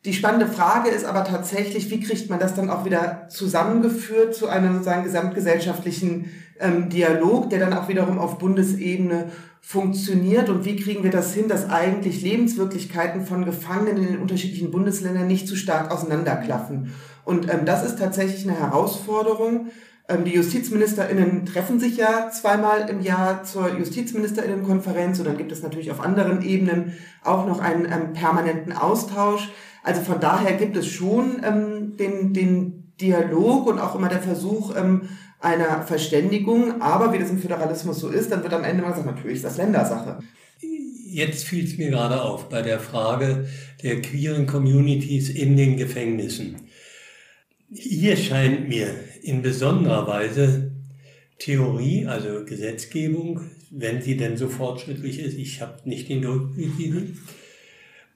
die 0.04 0.12
spannende 0.12 0.48
Frage 0.48 0.90
ist 0.90 1.04
aber 1.04 1.24
tatsächlich, 1.24 1.90
wie 1.90 2.00
kriegt 2.00 2.28
man 2.28 2.40
das 2.40 2.54
dann 2.54 2.70
auch 2.70 2.84
wieder 2.84 3.28
zusammengeführt 3.28 4.34
zu 4.34 4.48
einem 4.48 4.74
sozusagen 4.74 5.04
gesamtgesellschaftlichen 5.04 6.30
ähm, 6.58 6.88
Dialog, 6.88 7.50
der 7.50 7.60
dann 7.60 7.72
auch 7.72 7.88
wiederum 7.88 8.18
auf 8.18 8.38
Bundesebene 8.38 9.30
funktioniert 9.60 10.48
und 10.48 10.64
wie 10.64 10.74
kriegen 10.74 11.04
wir 11.04 11.12
das 11.12 11.32
hin, 11.32 11.46
dass 11.46 11.70
eigentlich 11.70 12.20
Lebenswirklichkeiten 12.20 13.24
von 13.24 13.44
Gefangenen 13.44 13.98
in 13.98 14.06
den 14.08 14.18
unterschiedlichen 14.18 14.72
Bundesländern 14.72 15.28
nicht 15.28 15.46
zu 15.46 15.54
stark 15.54 15.92
auseinanderklaffen. 15.92 16.92
Und 17.24 17.48
ähm, 17.48 17.64
das 17.64 17.84
ist 17.84 17.98
tatsächlich 17.98 18.42
eine 18.42 18.58
Herausforderung. 18.58 19.68
Ähm, 20.08 20.24
die 20.24 20.34
JustizministerInnen 20.34 21.46
treffen 21.46 21.78
sich 21.78 21.96
ja 21.96 22.28
zweimal 22.30 22.90
im 22.90 23.02
Jahr 23.02 23.44
zur 23.44 23.78
JustizministerInnenkonferenz 23.78 25.20
und 25.20 25.26
dann 25.26 25.38
gibt 25.38 25.52
es 25.52 25.62
natürlich 25.62 25.92
auf 25.92 26.00
anderen 26.00 26.42
Ebenen 26.42 26.94
auch 27.22 27.46
noch 27.46 27.60
einen 27.60 27.84
ähm, 27.84 28.12
permanenten 28.14 28.72
Austausch. 28.72 29.48
Also 29.82 30.00
von 30.02 30.20
daher 30.20 30.56
gibt 30.56 30.76
es 30.76 30.86
schon 30.86 31.42
ähm, 31.44 31.96
den, 31.96 32.32
den 32.32 32.92
Dialog 33.00 33.66
und 33.66 33.78
auch 33.78 33.94
immer 33.96 34.08
der 34.08 34.20
Versuch 34.20 34.76
ähm, 34.76 35.08
einer 35.40 35.82
Verständigung. 35.82 36.80
Aber 36.80 37.12
wie 37.12 37.18
das 37.18 37.30
im 37.30 37.38
Föderalismus 37.38 37.98
so 37.98 38.08
ist, 38.08 38.30
dann 38.30 38.42
wird 38.42 38.54
am 38.54 38.64
Ende 38.64 38.82
mal 38.82 38.90
gesagt, 38.90 39.06
natürlich 39.06 39.36
ist 39.36 39.44
das 39.44 39.56
Ländersache. 39.56 40.18
Jetzt 41.08 41.44
fiel 41.44 41.64
es 41.64 41.76
mir 41.76 41.90
gerade 41.90 42.22
auf 42.22 42.48
bei 42.48 42.62
der 42.62 42.80
Frage 42.80 43.46
der 43.82 44.00
queeren 44.00 44.46
Communities 44.46 45.28
in 45.28 45.56
den 45.56 45.76
Gefängnissen. 45.76 46.56
Hier 47.70 48.16
scheint 48.16 48.68
mir 48.68 48.94
in 49.22 49.42
besonderer 49.42 50.06
Weise 50.06 50.72
Theorie, 51.38 52.06
also 52.06 52.44
Gesetzgebung, 52.44 53.40
wenn 53.70 54.00
sie 54.00 54.16
denn 54.16 54.36
so 54.36 54.48
fortschrittlich 54.48 55.18
ist, 55.18 55.36
ich 55.36 55.60
habe 55.60 55.80
nicht 55.84 56.08
den 56.08 56.22
Durchblick, 56.22 57.16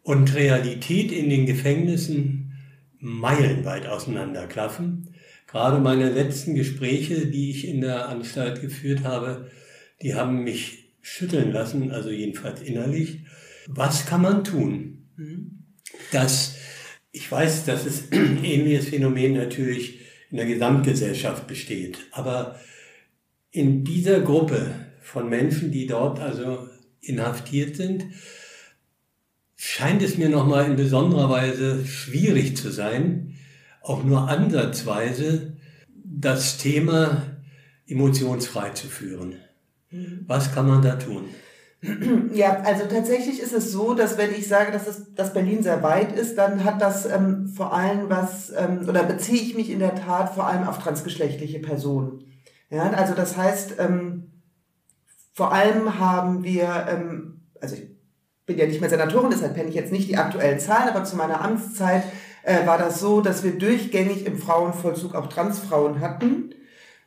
und 0.07 0.37
Realität 0.37 1.11
in 1.11 1.29
den 1.29 1.47
Gefängnissen 1.47 2.53
meilenweit 3.01 3.89
auseinanderklaffen. 3.89 5.09
Gerade 5.49 5.81
meine 5.81 6.11
letzten 6.11 6.55
Gespräche, 6.55 7.27
die 7.27 7.51
ich 7.51 7.67
in 7.67 7.81
der 7.81 8.09
Anstalt 8.09 8.61
geführt 8.61 9.03
habe, 9.03 9.51
die 10.01 10.15
haben 10.15 10.45
mich 10.45 10.93
schütteln 11.03 11.51
lassen, 11.51 11.91
also 11.91 12.11
jedenfalls 12.11 12.63
innerlich. 12.63 13.25
Was 13.67 14.07
kann 14.07 14.23
man 14.23 14.45
tun? 14.45 15.09
Das, 16.13 16.55
ich 17.11 17.31
weiß, 17.31 17.65
dass 17.65 17.85
es 17.85 18.05
ein 18.13 18.45
ähnliches 18.45 18.91
Phänomen 18.91 19.35
natürlich 19.35 19.99
in 20.31 20.37
der 20.37 20.47
Gesamtgesellschaft 20.47 21.49
besteht, 21.49 21.99
aber 22.13 22.61
in 23.51 23.83
dieser 23.83 24.21
Gruppe 24.21 24.71
von 25.01 25.29
Menschen, 25.29 25.73
die 25.73 25.89
dort 25.89 26.21
also 26.21 26.69
inhaftiert 27.01 27.75
sind, 27.75 28.07
scheint 29.57 30.03
es 30.03 30.19
mir 30.19 30.29
nochmal 30.29 30.67
in 30.67 30.77
besonderer 30.77 31.31
Weise 31.31 31.85
schwierig 31.87 32.57
zu 32.57 32.71
sein, 32.71 33.35
auch 33.81 34.05
nur 34.05 34.29
ansatzweise 34.29 35.57
das 36.05 36.59
Thema 36.59 37.23
emotionsfrei 37.89 38.71
zu 38.71 38.87
führen. 38.87 39.37
Mhm. 39.91 40.25
Was 40.27 40.55
kann 40.55 40.69
man 40.69 40.83
da 40.83 40.97
tun? 40.97 41.25
Ja, 42.33 42.63
also 42.63 42.85
tatsächlich 42.87 43.41
ist 43.41 43.53
es 43.53 43.71
so, 43.71 43.95
dass 43.95 44.19
wenn 44.19 44.33
ich 44.33 44.49
sage, 44.49 44.73
dass, 44.73 44.87
es, 44.87 45.15
dass 45.15 45.33
Berlin 45.33 45.63
sehr 45.63 45.83
weit 45.83 46.13
ist, 46.13 46.37
dann 46.37 46.65
hat 46.65 46.81
das 46.81 47.07
ähm, 47.07 47.49
vor 47.49 47.73
allem 47.73 48.09
was, 48.09 48.53
ähm, 48.57 48.89
oder 48.89 49.05
beziehe 49.05 49.41
ich 49.41 49.55
mich 49.55 49.71
in 49.71 49.79
der 49.79 49.95
Tat 49.95 50.35
vor 50.35 50.47
allem 50.47 50.67
auf 50.67 50.79
transgeschlechtliche 50.79 51.61
Personen. 51.61 52.25
Ja, 52.71 52.91
also 52.91 53.15
das 53.15 53.37
heißt, 53.37 53.77
ähm, 53.79 54.33
vor 55.33 55.53
allem 55.53 55.99
haben 56.01 56.43
wir, 56.43 56.87
ähm, 56.89 57.43
also 57.61 57.77
ich 57.77 57.96
bin 58.47 58.59
ja 58.59 58.67
nicht 58.67 58.81
mehr 58.81 58.91
Senatorin, 58.91 59.31
deshalb 59.31 59.57
kenne 59.57 59.69
ich 59.69 59.75
jetzt 59.75 59.93
nicht 59.93 60.09
die 60.09 60.17
aktuellen 60.17 60.61
Zahlen, 60.61 60.89
aber 60.89 61.05
zu 61.05 61.17
meiner 61.17 61.41
Amtszeit 61.43 62.05
äh, 62.45 62.65
war 62.67 62.79
das 62.79 63.01
so, 63.01 63.21
dass 63.21 63.43
wir 63.43 63.59
durchgängig 63.59 64.25
im 64.25 64.39
Frauenvollzug 64.39 65.15
auch 65.15 65.27
Transfrauen 65.27 66.01
hatten. 66.01 66.55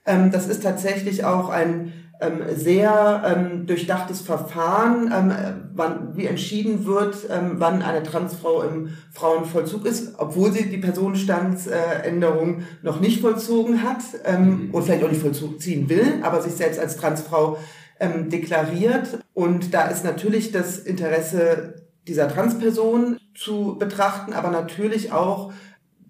Ähm, 0.06 0.32
das 0.32 0.47
ist 0.47 0.63
tatsächlich 0.63 1.23
auch 1.23 1.49
ein 1.49 1.93
ähm, 2.21 2.41
sehr 2.54 3.23
ähm, 3.25 3.65
durchdachtes 3.65 4.19
Verfahren, 4.19 5.10
ähm, 5.15 5.32
wann, 5.73 6.17
wie 6.17 6.25
entschieden 6.25 6.86
wird, 6.86 7.15
ähm, 7.30 7.54
wann 7.56 7.82
eine 7.82 8.04
Transfrau 8.04 8.62
im 8.63 8.89
Frauenvollzug 9.13 9.86
ist, 9.86 10.15
obwohl 10.17 10.52
sie 10.52 10.69
die 10.69 10.80
Personenstandsänderung 10.80 12.63
noch 12.82 12.99
nicht 12.99 13.21
vollzogen 13.21 13.84
hat 13.84 14.02
ähm, 14.25 14.67
mhm. 14.67 14.73
und 14.73 14.84
vielleicht 14.84 15.06
auch 15.06 15.10
nicht 15.10 15.21
vollziehen 15.21 15.88
will, 15.88 16.19
aber 16.21 16.41
sich 16.41 16.54
selbst 16.54 16.80
als 16.82 16.97
Transfrau 16.97 17.58
ähm, 17.99 18.29
deklariert. 18.29 19.19
Und 19.33 19.73
da 19.73 19.88
ist 19.88 20.03
natürlich 20.03 20.51
das 20.51 20.79
Interesse 20.79 21.85
dieser 22.07 22.27
Transperson 22.27 23.17
zu 23.35 23.77
betrachten, 23.77 24.33
aber 24.33 24.49
natürlich 24.49 25.12
auch 25.12 25.51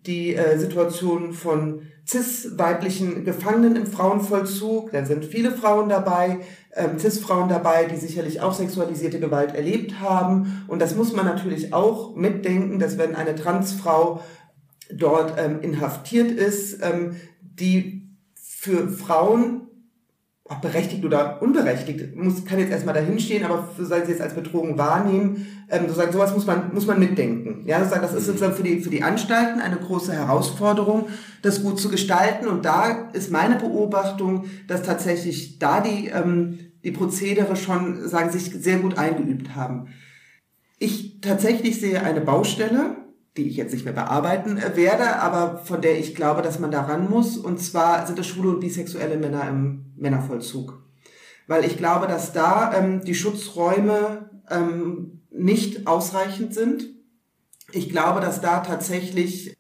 die 0.06 0.36
äh, 0.36 0.58
Situation 0.58 1.34
von 1.34 1.82
cis-weiblichen 2.08 3.26
Gefangenen 3.26 3.76
im 3.76 3.86
Frauenvollzug. 3.86 4.92
Da 4.92 5.06
sind 5.06 5.26
viele 5.26 5.52
Frauen 5.52 5.90
dabei, 5.90 6.40
ähm, 6.74 6.98
cis-Frauen 6.98 7.50
dabei, 7.50 7.86
die 7.86 7.98
sicherlich 7.98 8.42
auch 8.42 8.54
sexualisierte 8.54 9.20
Gewalt 9.20 9.54
erlebt 9.54 10.00
haben. 10.00 10.66
Und 10.68 10.82
das 10.82 10.96
muss 10.96 11.14
man 11.14 11.26
natürlich 11.26 11.74
auch 11.74 12.16
mitdenken, 12.16 12.80
dass 12.80 12.98
wenn 12.98 13.16
eine 13.16 13.36
Transfrau 13.36 14.24
dort 14.92 15.36
ähm, 15.38 15.62
inhaftiert 15.62 16.32
ist, 16.32 16.82
ähm, 16.82 17.18
die 17.42 18.10
für 18.36 18.90
Frauen 18.90 19.69
ob 20.50 20.62
berechtigt 20.62 21.06
oder 21.06 21.42
unberechtigt, 21.42 22.16
muss, 22.16 22.44
kann 22.44 22.58
jetzt 22.60 22.72
erstmal 22.72 22.96
dahinstehen, 22.96 23.46
aber 23.46 23.70
soll 23.78 24.04
sie 24.04 24.12
jetzt 24.12 24.22
als 24.22 24.34
Betrogen 24.34 24.80
wahrnehmen, 24.80 25.46
ähm, 25.70 25.84
sozusagen, 25.84 26.12
sowas 26.12 26.34
muss 26.34 26.48
man, 26.48 26.74
muss 26.74 26.88
man 26.88 27.00
mitdenken. 27.00 27.64
Ja, 27.68 27.78
sozusagen, 27.80 28.02
das 28.02 28.14
ist 28.14 28.24
mhm. 28.24 28.26
sozusagen 28.26 28.54
für 28.54 28.64
die, 28.64 28.82
für 28.82 28.90
die 28.90 29.04
Anstalten 29.04 29.62
eine 29.62 29.78
große 29.78 30.12
Herausforderung, 30.12 31.08
das 31.44 31.62
gut 31.62 31.80
zu 31.80 31.90
gestalten. 31.90 32.48
Und 32.48 32.66
da 32.66 33.10
ist 33.14 33.32
meine 33.32 33.58
Beobachtung, 33.58 34.46
dass 34.68 34.82
tatsächlich 34.82 35.60
da 35.60 35.82
die, 35.82 36.08
ähm, 36.08 36.58
die 36.84 36.92
Prozedere 36.92 37.56
schon, 37.56 38.08
sagen, 38.08 38.32
sich 38.32 38.46
sehr 38.46 38.80
gut 38.80 38.98
eingeübt 38.98 39.56
haben. 39.56 39.90
Ich 40.80 41.22
tatsächlich 41.22 41.80
sehe 41.80 42.02
eine 42.02 42.22
Baustelle, 42.22 42.96
die 43.44 43.50
ich 43.50 43.56
jetzt 43.56 43.74
nicht 43.74 43.86
mehr 43.86 43.94
bearbeiten 43.94 44.58
äh, 44.58 44.76
werde, 44.76 45.18
aber 45.18 45.60
von 45.60 45.82
der 45.82 45.98
ich 45.98 46.16
glaube, 46.16 46.42
dass 46.42 46.60
man 46.60 46.72
daran 46.72 47.10
muss. 47.10 47.38
Und 47.38 47.60
zwar 47.60 48.06
sind 48.06 48.20
das 48.20 48.28
schwule 48.28 48.50
und 48.50 48.60
bisexuelle 48.60 49.18
Männer 49.18 49.48
im 49.48 49.94
Männervollzug. 49.96 50.84
Weil 51.48 51.66
ich 51.66 51.78
glaube, 51.78 52.08
dass 52.08 52.34
da 52.34 52.74
ähm, 52.74 53.04
die 53.04 53.16
Schutzräume 53.16 54.30
ähm, 54.50 55.22
nicht 55.32 55.88
ausreichend 55.88 56.54
sind. 56.54 56.90
Ich 57.72 57.90
glaube, 57.90 58.20
dass 58.20 58.42
da 58.42 58.60
tatsächlich 58.60 59.58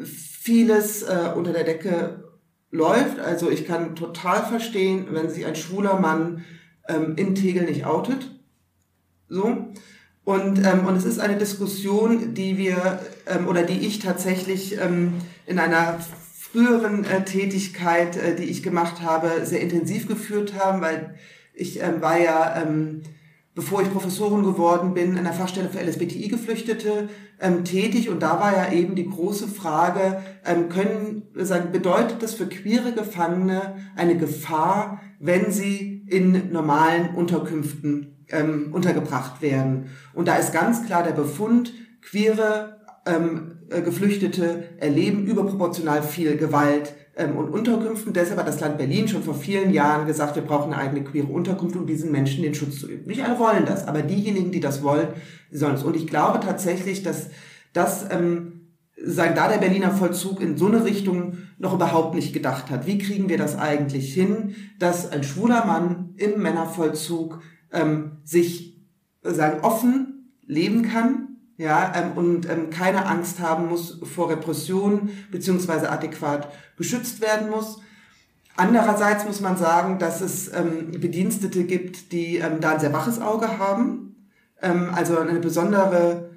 vieles 0.00 1.02
äh, 1.02 1.32
unter 1.36 1.52
der 1.52 1.64
Decke 1.64 2.24
läuft. 2.70 3.20
Also 3.20 3.50
ich 3.50 3.66
kann 3.66 3.94
total 3.94 4.42
verstehen, 4.44 5.08
wenn 5.10 5.28
sich 5.28 5.46
ein 5.46 5.56
schwuler 5.56 6.00
Mann 6.00 6.44
ähm, 6.88 7.14
in 7.16 7.34
Tegel 7.34 7.64
nicht 7.64 7.84
outet. 7.84 8.30
So. 9.28 9.72
Und, 10.24 10.58
ähm, 10.64 10.86
und 10.86 10.96
es 10.96 11.04
ist 11.04 11.18
eine 11.18 11.36
Diskussion, 11.36 12.34
die 12.34 12.56
wir 12.56 13.00
ähm, 13.26 13.48
oder 13.48 13.64
die 13.64 13.86
ich 13.86 13.98
tatsächlich 13.98 14.78
ähm, 14.78 15.14
in 15.46 15.58
einer 15.58 15.98
früheren 16.52 17.04
äh, 17.04 17.24
Tätigkeit, 17.24 18.16
äh, 18.16 18.36
die 18.36 18.44
ich 18.44 18.62
gemacht 18.62 19.02
habe, 19.02 19.44
sehr 19.44 19.60
intensiv 19.60 20.06
geführt 20.06 20.54
haben, 20.56 20.80
weil 20.80 21.14
ich 21.54 21.82
ähm, 21.82 22.00
war 22.00 22.20
ja, 22.20 22.62
ähm, 22.62 23.02
bevor 23.54 23.82
ich 23.82 23.90
Professorin 23.90 24.44
geworden 24.44 24.94
bin, 24.94 25.18
an 25.18 25.24
der 25.24 25.32
Fachstelle 25.32 25.68
für 25.68 25.80
LSBTI-Geflüchtete 25.80 27.08
ähm, 27.40 27.64
tätig. 27.64 28.08
Und 28.08 28.22
da 28.22 28.38
war 28.38 28.56
ja 28.56 28.72
eben 28.72 28.94
die 28.94 29.08
große 29.08 29.48
Frage, 29.48 30.22
ähm, 30.44 30.68
können, 30.68 31.22
sagen, 31.34 31.72
bedeutet 31.72 32.22
das 32.22 32.34
für 32.34 32.46
queere 32.46 32.92
Gefangene 32.92 33.76
eine 33.96 34.16
Gefahr, 34.16 35.00
wenn 35.18 35.50
sie 35.50 36.04
in 36.06 36.52
normalen 36.52 37.14
Unterkünften 37.14 38.21
ähm, 38.32 38.70
untergebracht 38.72 39.40
werden? 39.42 39.90
Und 40.14 40.26
da 40.26 40.36
ist 40.36 40.52
ganz 40.52 40.84
klar 40.86 41.04
der 41.04 41.12
Befund, 41.12 41.72
queere 42.00 42.80
ähm, 43.06 43.58
äh, 43.70 43.82
Geflüchtete 43.82 44.64
erleben 44.78 45.26
überproportional 45.26 46.02
viel 46.02 46.36
Gewalt 46.36 46.94
ähm, 47.16 47.36
und 47.36 47.50
Unterkünften. 47.50 48.12
Deshalb 48.12 48.38
hat 48.38 48.48
das 48.48 48.60
Land 48.60 48.78
Berlin 48.78 49.08
schon 49.08 49.22
vor 49.22 49.34
vielen 49.34 49.72
Jahren 49.72 50.06
gesagt, 50.06 50.36
wir 50.36 50.42
brauchen 50.42 50.72
eine 50.72 50.82
eigene 50.82 51.04
queere 51.04 51.26
Unterkunft, 51.26 51.76
um 51.76 51.86
diesen 51.86 52.12
Menschen 52.12 52.42
den 52.42 52.54
Schutz 52.54 52.80
zu 52.80 52.88
üben. 52.88 53.06
Nicht 53.06 53.24
alle 53.24 53.38
wollen 53.38 53.66
das, 53.66 53.86
aber 53.86 54.02
diejenigen, 54.02 54.52
die 54.52 54.60
das 54.60 54.82
wollen, 54.82 55.08
sollen 55.50 55.74
es. 55.74 55.82
Und 55.82 55.96
ich 55.96 56.06
glaube 56.06 56.40
tatsächlich, 56.40 57.02
dass 57.02 57.30
das 57.72 58.06
ähm, 58.10 58.62
sagen, 59.04 59.34
da 59.34 59.48
der 59.48 59.58
Berliner 59.58 59.90
Vollzug 59.90 60.40
in 60.40 60.56
so 60.56 60.66
eine 60.66 60.84
Richtung 60.84 61.38
noch 61.58 61.74
überhaupt 61.74 62.14
nicht 62.14 62.32
gedacht 62.32 62.70
hat. 62.70 62.86
Wie 62.86 62.98
kriegen 62.98 63.28
wir 63.28 63.38
das 63.38 63.58
eigentlich 63.58 64.12
hin, 64.14 64.54
dass 64.78 65.10
ein 65.10 65.24
schwuler 65.24 65.64
Mann 65.64 66.14
im 66.16 66.40
Männervollzug 66.40 67.40
ähm, 67.72 68.18
sich 68.24 68.80
sagen 69.22 69.60
offen 69.62 70.32
leben 70.46 70.82
kann 70.82 71.32
ja, 71.62 71.92
ähm, 71.94 72.12
und 72.16 72.50
ähm, 72.50 72.70
keine 72.70 73.06
Angst 73.06 73.38
haben 73.38 73.68
muss 73.68 74.00
vor 74.02 74.30
Repression 74.30 75.10
beziehungsweise 75.30 75.90
adäquat 75.90 76.48
geschützt 76.76 77.20
werden 77.20 77.50
muss. 77.50 77.80
Andererseits 78.56 79.24
muss 79.24 79.40
man 79.40 79.56
sagen, 79.56 79.98
dass 79.98 80.20
es 80.20 80.52
ähm, 80.52 80.90
Bedienstete 80.90 81.64
gibt, 81.64 82.12
die 82.12 82.38
ähm, 82.38 82.60
da 82.60 82.72
ein 82.72 82.80
sehr 82.80 82.92
waches 82.92 83.20
Auge 83.20 83.58
haben. 83.58 84.28
Ähm, 84.60 84.90
also 84.94 85.18
eine 85.18 85.38
besondere 85.40 86.30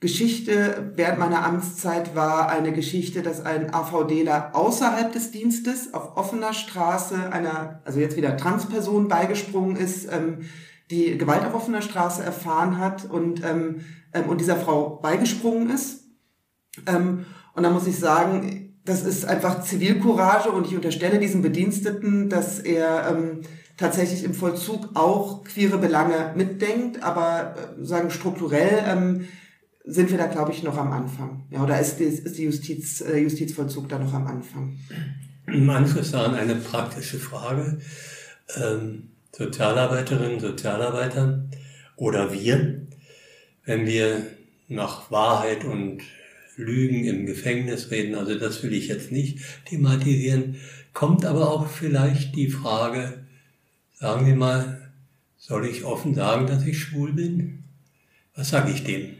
Geschichte 0.00 0.92
während 0.96 1.18
meiner 1.18 1.44
Amtszeit 1.44 2.16
war 2.16 2.48
eine 2.48 2.72
Geschichte, 2.72 3.22
dass 3.22 3.44
ein 3.44 3.74
AVDler 3.74 4.50
außerhalb 4.54 5.12
des 5.12 5.32
Dienstes 5.32 5.92
auf 5.92 6.16
offener 6.16 6.54
Straße 6.54 7.30
einer, 7.30 7.82
also 7.84 8.00
jetzt 8.00 8.16
wieder 8.16 8.36
Transperson 8.36 9.06
beigesprungen 9.08 9.76
ist, 9.76 10.10
ähm, 10.10 10.38
die 10.92 11.16
Gewalt 11.16 11.44
auf 11.44 11.54
offener 11.54 11.82
Straße 11.82 12.22
erfahren 12.22 12.78
hat 12.78 13.08
und, 13.08 13.42
ähm, 13.44 13.80
ähm, 14.12 14.28
und 14.28 14.40
dieser 14.40 14.56
Frau 14.56 15.00
beigesprungen 15.02 15.70
ist. 15.70 16.04
Ähm, 16.86 17.24
und 17.54 17.62
da 17.62 17.70
muss 17.70 17.86
ich 17.86 17.98
sagen, 17.98 18.74
das 18.84 19.02
ist 19.02 19.24
einfach 19.24 19.62
Zivilcourage 19.62 20.50
und 20.50 20.66
ich 20.66 20.74
unterstelle 20.74 21.18
diesem 21.18 21.40
Bediensteten, 21.40 22.28
dass 22.28 22.58
er 22.58 23.08
ähm, 23.10 23.40
tatsächlich 23.76 24.24
im 24.24 24.34
Vollzug 24.34 24.90
auch 24.94 25.44
queere 25.44 25.78
Belange 25.78 26.32
mitdenkt, 26.36 27.02
aber 27.02 27.54
äh, 27.56 27.84
sagen 27.84 28.10
strukturell 28.10 28.84
ähm, 28.86 29.28
sind 29.84 30.10
wir 30.10 30.18
da, 30.18 30.26
glaube 30.26 30.52
ich, 30.52 30.62
noch 30.62 30.76
am 30.76 30.92
Anfang. 30.92 31.46
Ja, 31.50 31.62
oder 31.62 31.80
ist, 31.80 32.00
ist 32.00 32.38
die 32.38 32.44
Justiz, 32.44 33.00
äh, 33.00 33.18
Justizvollzug 33.18 33.88
da 33.88 33.98
noch 33.98 34.12
am 34.14 34.26
Anfang? 34.26 34.78
Anschluss 35.46 36.12
daran 36.12 36.34
eine 36.34 36.54
praktische 36.54 37.18
Frage. 37.18 37.80
Ähm, 38.56 39.11
Sozialarbeiterinnen, 39.34 40.40
Sozialarbeiter 40.40 41.48
oder 41.96 42.32
wir, 42.32 42.86
wenn 43.64 43.86
wir 43.86 44.26
nach 44.68 45.10
Wahrheit 45.10 45.64
und 45.64 46.02
Lügen 46.56 47.04
im 47.04 47.26
Gefängnis 47.26 47.90
reden, 47.90 48.14
also 48.14 48.38
das 48.38 48.62
will 48.62 48.74
ich 48.74 48.88
jetzt 48.88 49.10
nicht 49.10 49.38
thematisieren, 49.64 50.56
kommt 50.92 51.24
aber 51.24 51.50
auch 51.50 51.68
vielleicht 51.68 52.36
die 52.36 52.50
Frage, 52.50 53.24
sagen 53.94 54.26
wir 54.26 54.36
mal, 54.36 54.92
soll 55.38 55.66
ich 55.66 55.84
offen 55.84 56.14
sagen, 56.14 56.46
dass 56.46 56.66
ich 56.66 56.78
schwul 56.78 57.12
bin? 57.12 57.64
Was 58.34 58.50
sage 58.50 58.70
ich 58.70 58.84
dem? 58.84 59.14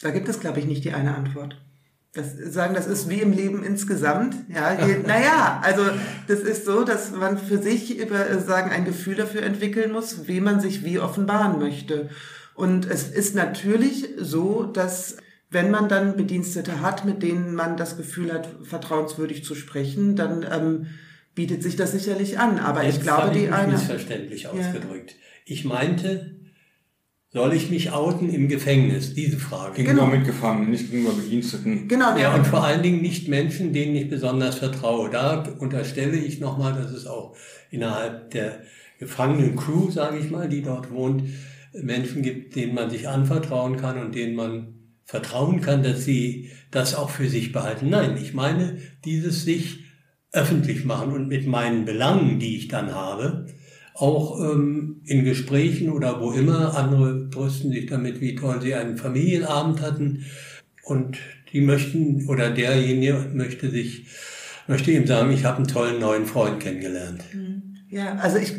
Da 0.00 0.10
gibt 0.10 0.28
es, 0.28 0.40
glaube 0.40 0.60
ich, 0.60 0.66
nicht 0.66 0.84
die 0.84 0.92
eine 0.92 1.16
Antwort. 1.16 1.60
Das 2.16 2.34
sagen, 2.52 2.74
das 2.74 2.86
ist 2.86 3.08
wie 3.08 3.20
im 3.20 3.32
Leben 3.32 3.62
insgesamt. 3.62 4.34
Ja, 4.48 4.86
je, 4.86 4.98
naja, 5.06 5.60
also 5.62 5.82
das 6.26 6.40
ist 6.40 6.64
so, 6.64 6.84
dass 6.84 7.12
man 7.12 7.38
für 7.38 7.58
sich 7.58 7.98
über 7.98 8.38
sagen 8.40 8.70
ein 8.70 8.84
Gefühl 8.84 9.14
dafür 9.14 9.42
entwickeln 9.42 9.92
muss, 9.92 10.26
wie 10.26 10.40
man 10.40 10.60
sich 10.60 10.84
wie 10.84 10.98
offenbaren 10.98 11.58
möchte. 11.58 12.08
Und 12.54 12.90
es 12.90 13.08
ist 13.08 13.34
natürlich 13.34 14.08
so, 14.18 14.64
dass 14.64 15.18
wenn 15.50 15.70
man 15.70 15.88
dann 15.88 16.16
Bedienstete 16.16 16.80
hat, 16.80 17.04
mit 17.04 17.22
denen 17.22 17.54
man 17.54 17.76
das 17.76 17.96
Gefühl 17.96 18.32
hat, 18.32 18.48
vertrauenswürdig 18.62 19.44
zu 19.44 19.54
sprechen, 19.54 20.16
dann 20.16 20.44
ähm, 20.50 20.86
bietet 21.34 21.62
sich 21.62 21.76
das 21.76 21.92
sicherlich 21.92 22.38
an. 22.38 22.58
Aber 22.58 22.82
Jetzt 22.82 22.96
ich 22.96 23.02
glaube, 23.02 23.30
die 23.32 23.44
ich 23.44 23.52
eine 23.52 23.72
missverständlich 23.72 24.44
ja. 24.44 24.50
ausgedrückt. 24.50 25.14
Ich 25.44 25.64
meinte, 25.64 26.34
soll 27.36 27.52
ich 27.52 27.68
mich 27.68 27.92
outen 27.92 28.30
im 28.30 28.48
Gefängnis? 28.48 29.12
Diese 29.12 29.36
Frage. 29.36 29.74
Gegenüber 29.74 30.06
genau. 30.06 30.16
Mitgefangenen, 30.16 30.70
nicht 30.70 30.90
gegenüber 30.90 31.12
Bediensteten. 31.12 31.86
Genau. 31.86 32.16
Ja, 32.16 32.34
und 32.34 32.46
vor 32.46 32.64
allen 32.64 32.82
Dingen 32.82 33.02
nicht 33.02 33.28
Menschen, 33.28 33.74
denen 33.74 33.94
ich 33.94 34.08
besonders 34.08 34.54
vertraue. 34.56 35.10
Da 35.10 35.42
unterstelle 35.58 36.16
ich 36.16 36.40
nochmal, 36.40 36.72
dass 36.72 36.92
es 36.92 37.06
auch 37.06 37.36
innerhalb 37.70 38.30
der 38.30 38.60
gefangenen 38.98 39.54
Crew, 39.54 39.90
sage 39.90 40.16
ich 40.16 40.30
mal, 40.30 40.48
die 40.48 40.62
dort 40.62 40.90
wohnt, 40.90 41.24
Menschen 41.74 42.22
gibt, 42.22 42.56
denen 42.56 42.74
man 42.74 42.88
sich 42.88 43.06
anvertrauen 43.06 43.76
kann 43.76 43.98
und 43.98 44.14
denen 44.14 44.34
man 44.34 44.74
vertrauen 45.04 45.60
kann, 45.60 45.82
dass 45.82 46.06
sie 46.06 46.52
das 46.70 46.94
auch 46.94 47.10
für 47.10 47.28
sich 47.28 47.52
behalten. 47.52 47.90
Nein, 47.90 48.16
ich 48.16 48.32
meine, 48.32 48.78
dieses 49.04 49.44
sich 49.44 49.84
öffentlich 50.32 50.86
machen 50.86 51.12
und 51.12 51.28
mit 51.28 51.46
meinen 51.46 51.84
Belangen, 51.84 52.38
die 52.38 52.56
ich 52.56 52.68
dann 52.68 52.94
habe, 52.94 53.44
auch 53.98 54.40
ähm, 54.40 55.00
in 55.04 55.24
Gesprächen 55.24 55.90
oder 55.90 56.20
wo 56.20 56.32
immer. 56.32 56.76
Andere 56.76 57.30
trösten 57.30 57.70
sich 57.70 57.86
damit, 57.86 58.20
wie 58.20 58.34
toll 58.34 58.60
sie 58.60 58.74
einen 58.74 58.96
Familienabend 58.96 59.80
hatten. 59.80 60.24
Und 60.84 61.18
die 61.52 61.60
möchten, 61.60 62.28
oder 62.28 62.50
derjenige 62.50 63.30
möchte 63.32 63.70
sich, 63.70 64.06
möchte 64.66 64.90
ihm 64.90 65.06
sagen, 65.06 65.32
ich 65.32 65.44
habe 65.44 65.58
einen 65.58 65.68
tollen 65.68 65.98
neuen 65.98 66.26
Freund 66.26 66.60
kennengelernt. 66.60 67.22
Mhm. 67.32 67.76
Ja, 67.88 68.16
also 68.16 68.36
ich, 68.38 68.54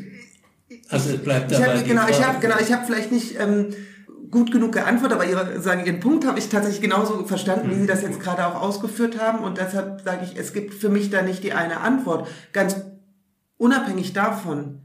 also 0.90 1.14
es 1.14 1.18
bleibt 1.18 1.52
dabei. 1.52 1.76
Ich 1.76 1.80
hab, 1.80 1.88
genau, 1.88 2.08
ich 2.10 2.24
habe 2.24 2.40
genau, 2.40 2.56
ich 2.60 2.72
habe 2.72 2.86
vielleicht 2.86 3.12
nicht 3.12 3.36
ähm, 3.40 3.68
gut 4.32 4.52
genug 4.52 4.74
geantwortet, 4.74 5.18
aber 5.18 5.30
ihre, 5.30 5.62
sagen, 5.62 5.86
Ihren 5.86 6.00
Punkt 6.00 6.26
habe 6.26 6.40
ich 6.40 6.50
tatsächlich 6.50 6.82
genauso 6.82 7.26
verstanden, 7.26 7.70
wie 7.70 7.76
Sie 7.76 7.88
das 7.88 8.02
jetzt 8.02 8.20
gerade 8.20 8.46
auch 8.46 8.62
ausgeführt 8.62 9.20
haben. 9.20 9.44
Und 9.44 9.58
deshalb 9.58 10.02
sage 10.02 10.26
ich, 10.26 10.38
es 10.38 10.54
gibt 10.54 10.74
für 10.74 10.90
mich 10.90 11.10
da 11.10 11.22
nicht 11.22 11.44
die 11.44 11.54
eine 11.54 11.82
Antwort. 11.82 12.28
Ganz 12.54 12.78
unabhängig 13.58 14.14
davon, 14.14 14.82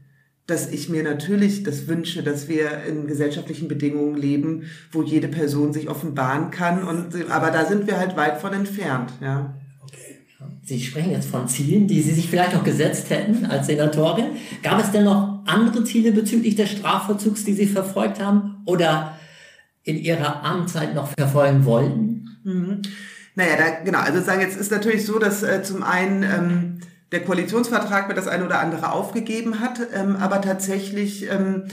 dass 0.47 0.69
ich 0.69 0.89
mir 0.89 1.03
natürlich 1.03 1.63
das 1.63 1.87
wünsche, 1.87 2.21
dass 2.21 2.47
wir 2.47 2.83
in 2.83 3.07
gesellschaftlichen 3.07 3.67
Bedingungen 3.67 4.15
leben, 4.15 4.63
wo 4.91 5.01
jede 5.01 5.29
Person 5.29 5.71
sich 5.71 5.89
offenbaren 5.89 6.51
kann. 6.51 6.83
Und, 6.83 7.31
aber 7.31 7.51
da 7.51 7.65
sind 7.65 7.87
wir 7.87 7.97
halt 7.97 8.17
weit 8.17 8.41
von 8.41 8.53
entfernt, 8.53 9.13
ja. 9.21 9.55
Sie 10.65 10.79
sprechen 10.79 11.11
jetzt 11.11 11.29
von 11.29 11.47
Zielen, 11.47 11.87
die 11.87 12.01
Sie 12.01 12.11
sich 12.11 12.29
vielleicht 12.29 12.55
auch 12.55 12.63
gesetzt 12.63 13.09
hätten 13.09 13.45
als 13.45 13.67
Senatorin. 13.67 14.27
Gab 14.61 14.81
es 14.81 14.91
denn 14.91 15.03
noch 15.03 15.41
andere 15.45 15.83
Ziele 15.83 16.13
bezüglich 16.13 16.55
des 16.55 16.71
Strafvollzugs, 16.71 17.43
die 17.43 17.53
Sie 17.53 17.65
verfolgt 17.65 18.21
haben 18.21 18.61
oder 18.65 19.17
in 19.83 19.97
Ihrer 19.97 20.43
Amtszeit 20.43 20.95
noch 20.95 21.09
verfolgen 21.17 21.65
wollten? 21.65 22.29
Mhm. 22.45 22.81
Naja, 23.35 23.57
da, 23.57 23.83
genau. 23.83 23.99
Also 23.99 24.21
sagen 24.21 24.41
jetzt 24.41 24.57
ist 24.57 24.71
natürlich 24.71 25.05
so, 25.05 25.19
dass 25.19 25.43
äh, 25.43 25.63
zum 25.63 25.83
einen 25.83 26.23
ähm, 26.23 26.79
der 27.13 27.23
Koalitionsvertrag 27.23 28.07
mir 28.07 28.15
das 28.15 28.27
eine 28.27 28.43
oder 28.43 28.59
andere 28.59 28.91
aufgegeben 28.91 29.59
hat. 29.59 29.79
Ähm, 29.93 30.17
aber 30.17 30.41
tatsächlich 30.41 31.29
ähm, 31.29 31.65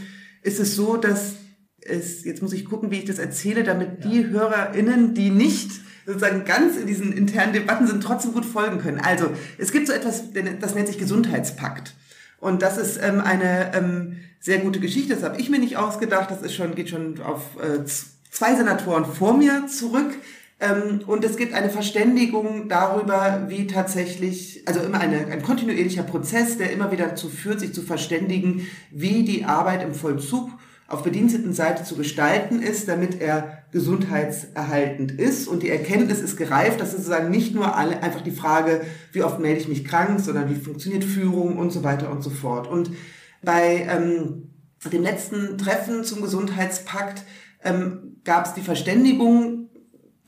ist 0.43 0.61
es 0.61 0.76
so, 0.76 0.97
dass 0.97 1.36
es, 1.80 2.24
jetzt 2.24 2.43
muss 2.43 2.53
ich 2.53 2.66
gucken, 2.66 2.91
wie 2.91 2.99
ich 2.99 3.07
das 3.07 3.18
erzähle, 3.18 3.64
damit 3.64 4.05
ja. 4.05 4.11
die 4.11 4.26
HörerInnen, 4.28 5.14
die 5.14 5.30
nicht 5.30 5.70
sozusagen 6.07 6.45
ganz 6.45 6.76
in 6.76 6.86
diesen 6.86 7.12
internen 7.12 7.53
Debatten 7.53 7.86
sind, 7.86 8.03
trotzdem 8.03 8.32
gut 8.32 8.45
folgen 8.45 8.78
können. 8.78 9.01
Also, 9.01 9.30
es 9.59 9.72
gibt 9.72 9.86
so 9.86 9.93
etwas, 9.93 10.24
das 10.61 10.74
nennt 10.74 10.88
sich 10.88 10.99
Gesundheitspakt. 10.99 11.95
Und 12.38 12.62
das 12.62 12.78
ist 12.78 12.99
ähm, 13.03 13.20
eine 13.20 13.74
ähm, 13.74 14.16
sehr 14.41 14.59
gute 14.59 14.80
Geschichte. 14.80 15.14
Das 15.14 15.22
habe 15.22 15.41
ich 15.41 15.51
mir 15.51 15.59
nicht 15.59 15.76
ausgedacht. 15.76 16.30
Das 16.30 16.43
ist 16.43 16.55
schon, 16.55 16.74
geht 16.74 16.88
schon 16.91 17.20
auf 17.20 17.43
äh, 17.62 17.84
zwei 18.30 18.55
Senatoren 18.55 19.05
vor 19.05 19.36
mir 19.36 19.66
zurück. 19.68 20.12
Ähm, 20.61 21.00
und 21.06 21.24
es 21.24 21.36
gibt 21.36 21.54
eine 21.54 21.70
Verständigung 21.70 22.68
darüber, 22.68 23.46
wie 23.48 23.66
tatsächlich, 23.66 24.62
also 24.66 24.80
immer 24.80 25.00
eine, 25.00 25.26
ein 25.26 25.42
kontinuierlicher 25.42 26.02
Prozess, 26.02 26.58
der 26.58 26.70
immer 26.72 26.92
wieder 26.92 27.08
dazu 27.08 27.28
führt, 27.28 27.61
sich 27.61 27.72
zu 27.72 27.82
verständigen, 27.82 28.66
wie 28.90 29.24
die 29.24 29.44
Arbeit 29.44 29.82
im 29.82 29.94
Vollzug 29.94 30.50
auf 30.86 31.04
Bedienstetenseite 31.04 31.84
zu 31.84 31.96
gestalten 31.96 32.61
ist, 32.61 32.88
damit 32.88 33.20
er 33.20 33.62
gesundheitserhaltend 33.70 35.12
ist. 35.12 35.46
Und 35.46 35.62
die 35.62 35.70
Erkenntnis 35.70 36.20
ist 36.20 36.36
gereift, 36.36 36.80
dass 36.80 36.90
sozusagen 36.90 37.30
nicht 37.30 37.54
nur 37.54 37.76
alle, 37.76 38.02
einfach 38.02 38.22
die 38.22 38.32
Frage, 38.32 38.82
wie 39.12 39.22
oft 39.22 39.38
melde 39.38 39.61
ich 39.61 39.68
mich 39.68 39.84
krank, 39.84 40.18
sondern 40.18 40.50
wie 40.50 40.56
funktioniert 40.56 41.04
Führung 41.04 41.58
und 41.58 41.70
so 41.70 41.84
weiter 41.84 42.11
und 42.11 42.22
so 42.22 42.30
fort. 42.30 42.66
Und 42.66 42.90
bei 43.40 43.86
ähm, 43.88 44.50
dem 44.92 45.02
letzten 45.02 45.56
Treffen 45.58 46.02
zum 46.04 46.22
Gesundheitspakt 46.22 47.22
ähm, 47.62 48.16
gab 48.24 48.46
es 48.46 48.54
die 48.54 48.62
Verständigung, 48.62 49.59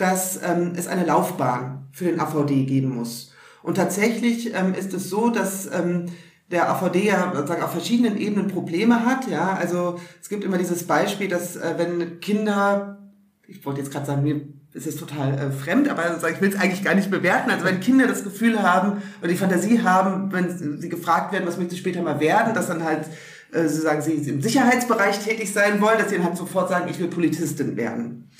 dass 0.02 0.40
ähm, 0.42 0.72
es 0.76 0.88
eine 0.88 1.04
Laufbahn 1.04 1.86
für 1.92 2.04
den 2.04 2.20
AVD 2.20 2.64
geben 2.64 2.96
muss. 2.96 3.32
Und 3.62 3.76
tatsächlich 3.76 4.52
ähm, 4.54 4.74
ist 4.74 4.92
es 4.92 5.08
so, 5.08 5.30
dass 5.30 5.66
ähm, 5.72 6.06
der 6.50 6.68
AVD 6.68 7.06
ja 7.06 7.32
sozusagen 7.34 7.62
auf 7.62 7.70
verschiedenen 7.70 8.18
Ebenen 8.18 8.48
Probleme 8.48 9.06
hat. 9.06 9.28
Ja, 9.28 9.54
also 9.54 10.00
es 10.20 10.28
gibt 10.28 10.42
immer 10.42 10.58
dieses 10.58 10.86
Beispiel, 10.86 11.28
dass 11.28 11.56
äh, 11.56 11.74
wenn 11.76 12.20
Kinder, 12.20 12.98
ich 13.46 13.64
wollte 13.64 13.80
jetzt 13.80 13.92
gerade 13.92 14.06
sagen, 14.06 14.24
mir 14.24 14.40
ist 14.74 14.86
es 14.86 14.96
total 14.96 15.38
äh, 15.38 15.50
fremd, 15.52 15.88
aber 15.88 16.18
ich 16.30 16.40
will 16.40 16.48
es 16.48 16.58
eigentlich 16.58 16.82
gar 16.82 16.94
nicht 16.94 17.10
bewerten. 17.10 17.50
Also 17.50 17.64
wenn 17.64 17.78
Kinder 17.78 18.08
das 18.08 18.24
Gefühl 18.24 18.60
haben 18.62 19.02
oder 19.20 19.28
die 19.28 19.36
Fantasie 19.36 19.82
haben, 19.82 20.32
wenn 20.32 20.80
sie 20.80 20.88
gefragt 20.88 21.32
werden, 21.32 21.46
was 21.46 21.58
möchten 21.58 21.70
sie 21.70 21.78
später 21.78 22.02
mal 22.02 22.18
werden, 22.18 22.54
dass 22.54 22.66
dann 22.66 22.82
halt 22.82 23.06
äh, 23.52 23.68
sozusagen 23.68 24.02
sie 24.02 24.14
im 24.14 24.42
Sicherheitsbereich 24.42 25.20
tätig 25.20 25.52
sein 25.52 25.80
wollen, 25.80 25.98
dass 25.98 26.08
sie 26.08 26.16
dann 26.16 26.24
halt 26.24 26.36
sofort 26.36 26.70
sagen, 26.70 26.88
ich 26.90 26.98
will 26.98 27.08
Polizistin 27.08 27.76
werden. 27.76 28.30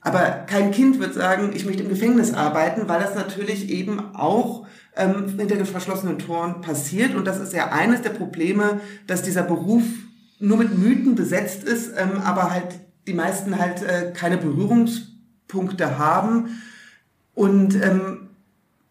Aber 0.00 0.44
kein 0.46 0.70
Kind 0.70 1.00
wird 1.00 1.14
sagen, 1.14 1.50
ich 1.54 1.66
möchte 1.66 1.82
im 1.82 1.88
Gefängnis 1.88 2.32
arbeiten, 2.32 2.88
weil 2.88 3.00
das 3.00 3.14
natürlich 3.14 3.68
eben 3.70 4.14
auch 4.14 4.66
ähm, 4.96 5.34
hinter 5.36 5.56
den 5.56 5.66
verschlossenen 5.66 6.18
Toren 6.18 6.60
passiert. 6.60 7.14
Und 7.14 7.26
das 7.26 7.40
ist 7.40 7.52
ja 7.52 7.70
eines 7.70 8.02
der 8.02 8.10
Probleme, 8.10 8.80
dass 9.06 9.22
dieser 9.22 9.42
Beruf 9.42 9.82
nur 10.38 10.58
mit 10.58 10.76
Mythen 10.76 11.14
besetzt 11.14 11.64
ist, 11.64 11.92
ähm, 11.96 12.20
aber 12.24 12.50
halt 12.50 12.66
die 13.06 13.14
meisten 13.14 13.58
halt 13.58 13.82
äh, 13.82 14.12
keine 14.12 14.36
Berührungspunkte 14.38 15.98
haben. 15.98 16.60
Und 17.34 17.74
ähm, 17.74 18.28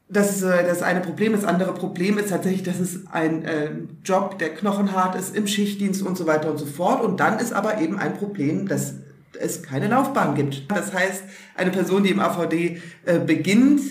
das 0.10 0.38
ist 0.38 0.44
äh, 0.44 0.66
das 0.66 0.82
eine 0.82 1.02
Problem. 1.02 1.34
Das 1.34 1.46
andere 1.46 1.74
Problem 1.74 2.18
ist 2.18 2.30
tatsächlich, 2.30 2.64
dass 2.64 2.80
es 2.80 3.08
ein 3.12 3.44
äh, 3.44 3.72
Job, 4.04 4.40
der 4.40 4.54
knochenhart 4.54 5.16
ist, 5.16 5.36
im 5.36 5.48
Schichtdienst 5.48 6.02
und 6.02 6.18
so 6.18 6.26
weiter 6.28 6.50
und 6.50 6.58
so 6.58 6.66
fort. 6.66 7.04
Und 7.04 7.20
dann 7.20 7.40
ist 7.40 7.54
aber 7.54 7.80
eben 7.80 7.98
ein 7.98 8.14
Problem, 8.14 8.68
dass 8.68 8.96
es 9.40 9.64
keine 9.64 9.88
Laufbahn 9.88 10.36
gibt. 10.36 10.70
Das 10.72 10.94
heißt, 10.94 11.24
eine 11.56 11.72
Person, 11.72 12.04
die 12.04 12.12
im 12.12 12.20
AVD 12.20 12.82
äh, 13.06 13.20
beginnt, 13.20 13.82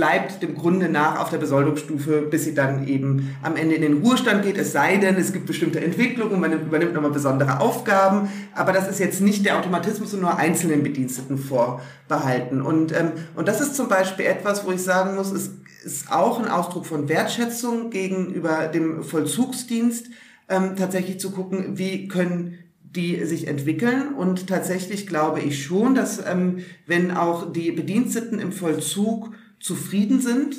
bleibt 0.00 0.42
dem 0.42 0.54
Grunde 0.54 0.88
nach 0.88 1.20
auf 1.20 1.28
der 1.28 1.36
Besoldungsstufe, 1.36 2.22
bis 2.22 2.44
sie 2.44 2.54
dann 2.54 2.88
eben 2.88 3.36
am 3.42 3.54
Ende 3.54 3.74
in 3.74 3.82
den 3.82 4.02
Ruhestand 4.02 4.42
geht. 4.42 4.56
Es 4.56 4.72
sei 4.72 4.96
denn, 4.96 5.16
es 5.16 5.34
gibt 5.34 5.44
bestimmte 5.44 5.78
Entwicklungen, 5.80 6.40
man 6.40 6.52
übernimmt 6.52 6.94
nochmal 6.94 7.10
besondere 7.10 7.60
Aufgaben. 7.60 8.30
Aber 8.54 8.72
das 8.72 8.88
ist 8.88 8.98
jetzt 8.98 9.20
nicht 9.20 9.44
der 9.44 9.58
Automatismus 9.58 10.14
und 10.14 10.22
nur 10.22 10.38
einzelnen 10.38 10.82
Bediensteten 10.82 11.36
vorbehalten. 11.36 12.62
Und, 12.62 12.92
ähm, 12.92 13.12
und 13.34 13.46
das 13.46 13.60
ist 13.60 13.74
zum 13.74 13.88
Beispiel 13.88 14.24
etwas, 14.24 14.64
wo 14.64 14.70
ich 14.72 14.82
sagen 14.82 15.16
muss, 15.16 15.32
es 15.32 15.50
ist 15.84 16.10
auch 16.10 16.38
ein 16.40 16.48
Ausdruck 16.48 16.86
von 16.86 17.10
Wertschätzung 17.10 17.90
gegenüber 17.90 18.68
dem 18.68 19.02
Vollzugsdienst, 19.02 20.06
ähm, 20.48 20.76
tatsächlich 20.76 21.20
zu 21.20 21.30
gucken, 21.30 21.76
wie 21.76 22.08
können 22.08 22.58
die 22.90 23.24
sich 23.24 23.46
entwickeln. 23.46 24.14
Und 24.14 24.48
tatsächlich 24.48 25.06
glaube 25.06 25.40
ich 25.40 25.64
schon, 25.64 25.94
dass 25.94 26.24
ähm, 26.26 26.64
wenn 26.86 27.10
auch 27.10 27.52
die 27.52 27.70
Bediensteten 27.70 28.38
im 28.38 28.52
Vollzug 28.52 29.32
zufrieden 29.60 30.20
sind, 30.20 30.56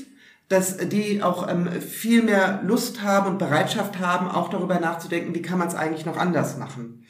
dass 0.47 0.77
die 0.77 1.23
auch 1.23 1.47
ähm, 1.49 1.69
viel 1.81 2.23
mehr 2.23 2.61
Lust 2.63 3.01
haben 3.01 3.27
und 3.31 3.37
Bereitschaft 3.37 3.99
haben, 3.99 4.27
auch 4.27 4.49
darüber 4.49 4.79
nachzudenken, 4.79 5.33
wie 5.33 5.41
kann 5.41 5.59
man 5.59 5.67
es 5.67 5.75
eigentlich 5.75 6.05
noch 6.05 6.17
anders 6.17 6.57
machen. 6.57 7.05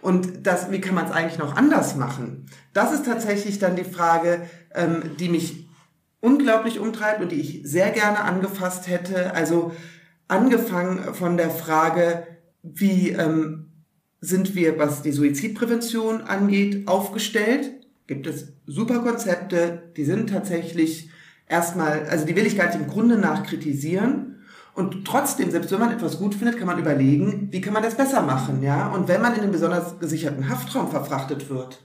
Und 0.00 0.46
das, 0.46 0.70
wie 0.70 0.80
kann 0.80 0.94
man 0.94 1.06
es 1.06 1.12
eigentlich 1.12 1.38
noch 1.38 1.56
anders 1.56 1.96
machen? 1.96 2.46
Das 2.72 2.92
ist 2.92 3.06
tatsächlich 3.06 3.58
dann 3.58 3.76
die 3.76 3.84
Frage, 3.84 4.42
ähm, 4.74 5.16
die 5.18 5.28
mich 5.28 5.68
unglaublich 6.20 6.80
umtreibt 6.80 7.22
und 7.22 7.32
die 7.32 7.40
ich 7.40 7.60
sehr 7.64 7.90
gerne 7.90 8.20
angefasst 8.22 8.88
hätte. 8.88 9.34
Also 9.34 9.72
angefangen 10.28 11.14
von 11.14 11.36
der 11.36 11.50
Frage, 11.50 12.26
wie 12.62 13.10
ähm, 13.10 13.71
sind 14.22 14.54
wir, 14.54 14.78
was 14.78 15.02
die 15.02 15.10
Suizidprävention 15.10 16.22
angeht, 16.22 16.86
aufgestellt? 16.86 17.72
Gibt 18.06 18.26
es 18.28 18.52
super 18.66 19.00
Konzepte, 19.00 19.82
die 19.96 20.04
sind 20.04 20.30
tatsächlich 20.30 21.10
erstmal, 21.48 22.06
also 22.06 22.24
die 22.24 22.36
will 22.36 22.46
ich 22.46 22.56
gar 22.56 22.66
nicht 22.66 22.78
im 22.78 22.86
Grunde 22.86 23.18
nach 23.18 23.44
kritisieren. 23.44 24.36
Und 24.74 25.04
trotzdem, 25.04 25.50
selbst 25.50 25.72
wenn 25.72 25.80
man 25.80 25.92
etwas 25.92 26.18
gut 26.18 26.36
findet, 26.36 26.56
kann 26.56 26.68
man 26.68 26.78
überlegen, 26.78 27.48
wie 27.50 27.60
kann 27.60 27.74
man 27.74 27.82
das 27.82 27.96
besser 27.96 28.22
machen, 28.22 28.62
ja? 28.62 28.88
Und 28.88 29.08
wenn 29.08 29.20
man 29.20 29.34
in 29.34 29.40
einen 29.40 29.52
besonders 29.52 29.98
gesicherten 29.98 30.48
Haftraum 30.48 30.88
verfrachtet 30.88 31.50
wird, 31.50 31.82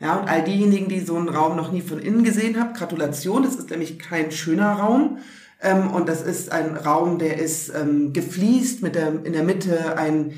ja, 0.00 0.16
und 0.16 0.28
all 0.28 0.42
diejenigen, 0.42 0.88
die 0.88 1.00
so 1.00 1.16
einen 1.16 1.28
Raum 1.28 1.56
noch 1.56 1.70
nie 1.70 1.82
von 1.82 2.00
innen 2.00 2.24
gesehen 2.24 2.58
haben, 2.58 2.72
Gratulation, 2.72 3.44
das 3.44 3.54
ist 3.54 3.70
nämlich 3.70 3.98
kein 3.98 4.32
schöner 4.32 4.72
Raum. 4.72 5.18
Ähm, 5.60 5.90
und 5.90 6.08
das 6.08 6.22
ist 6.22 6.50
ein 6.50 6.76
Raum, 6.76 7.18
der 7.18 7.38
ist 7.38 7.72
ähm, 7.74 8.12
gefliest, 8.12 8.82
mit 8.82 8.94
der, 8.96 9.24
in 9.24 9.32
der 9.32 9.44
Mitte 9.44 9.96
ein 9.96 10.32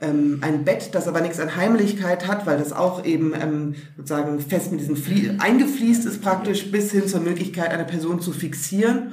ähm, 0.00 0.38
ein 0.42 0.64
Bett, 0.64 0.90
das 0.92 1.08
aber 1.08 1.20
nichts 1.20 1.40
an 1.40 1.56
Heimlichkeit 1.56 2.26
hat, 2.26 2.46
weil 2.46 2.58
das 2.58 2.72
auch 2.72 3.04
eben 3.04 3.32
ähm, 3.34 3.74
sozusagen 3.96 4.40
fest 4.40 4.70
mit 4.72 4.80
diesem 4.80 4.96
Flie 4.96 5.36
eingefliest 5.38 6.04
ist 6.06 6.22
praktisch 6.22 6.70
bis 6.70 6.90
hin 6.92 7.06
zur 7.06 7.20
Möglichkeit, 7.20 7.70
eine 7.70 7.84
Person 7.84 8.20
zu 8.20 8.32
fixieren. 8.32 9.12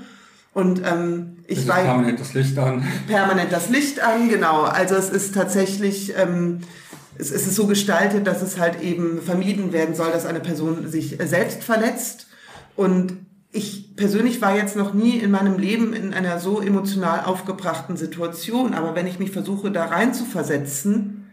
Und 0.53 0.81
ähm, 0.85 1.37
ich 1.47 1.59
es 1.59 1.67
weiß 1.67 1.85
permanent 1.85 2.19
das 2.19 2.33
Licht 2.33 2.57
an. 2.57 2.83
Permanent 3.07 3.51
das 3.51 3.69
Licht 3.69 4.01
an, 4.01 4.27
genau. 4.29 4.63
Also 4.63 4.95
es 4.95 5.09
ist 5.09 5.33
tatsächlich 5.33 6.13
ähm, 6.17 6.59
es, 7.17 7.31
es 7.31 7.47
ist 7.47 7.55
so 7.55 7.67
gestaltet, 7.67 8.27
dass 8.27 8.41
es 8.41 8.59
halt 8.59 8.81
eben 8.81 9.21
vermieden 9.21 9.71
werden 9.73 9.95
soll, 9.95 10.11
dass 10.11 10.25
eine 10.25 10.39
Person 10.39 10.89
sich 10.89 11.17
selbst 11.23 11.63
verletzt. 11.63 12.27
Und 12.75 13.20
ich 13.51 13.95
persönlich 13.95 14.41
war 14.41 14.55
jetzt 14.55 14.75
noch 14.75 14.93
nie 14.93 15.17
in 15.17 15.31
meinem 15.31 15.57
Leben 15.59 15.93
in 15.93 16.13
einer 16.13 16.39
so 16.39 16.61
emotional 16.61 17.25
aufgebrachten 17.25 17.97
Situation, 17.97 18.73
aber 18.73 18.95
wenn 18.95 19.07
ich 19.07 19.19
mich 19.19 19.31
versuche, 19.31 19.71
da 19.71 19.85
rein 19.85 20.13
zu 20.13 20.23
versetzen 20.23 21.29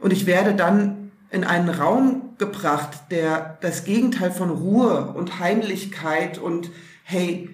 und 0.00 0.12
ich 0.12 0.26
werde 0.26 0.54
dann 0.54 1.10
in 1.30 1.44
einen 1.44 1.68
Raum 1.68 2.30
gebracht, 2.38 3.10
der 3.10 3.58
das 3.60 3.84
Gegenteil 3.84 4.30
von 4.30 4.48
Ruhe 4.48 5.12
und 5.14 5.40
Heimlichkeit 5.40 6.38
und 6.38 6.70
hey, 7.04 7.50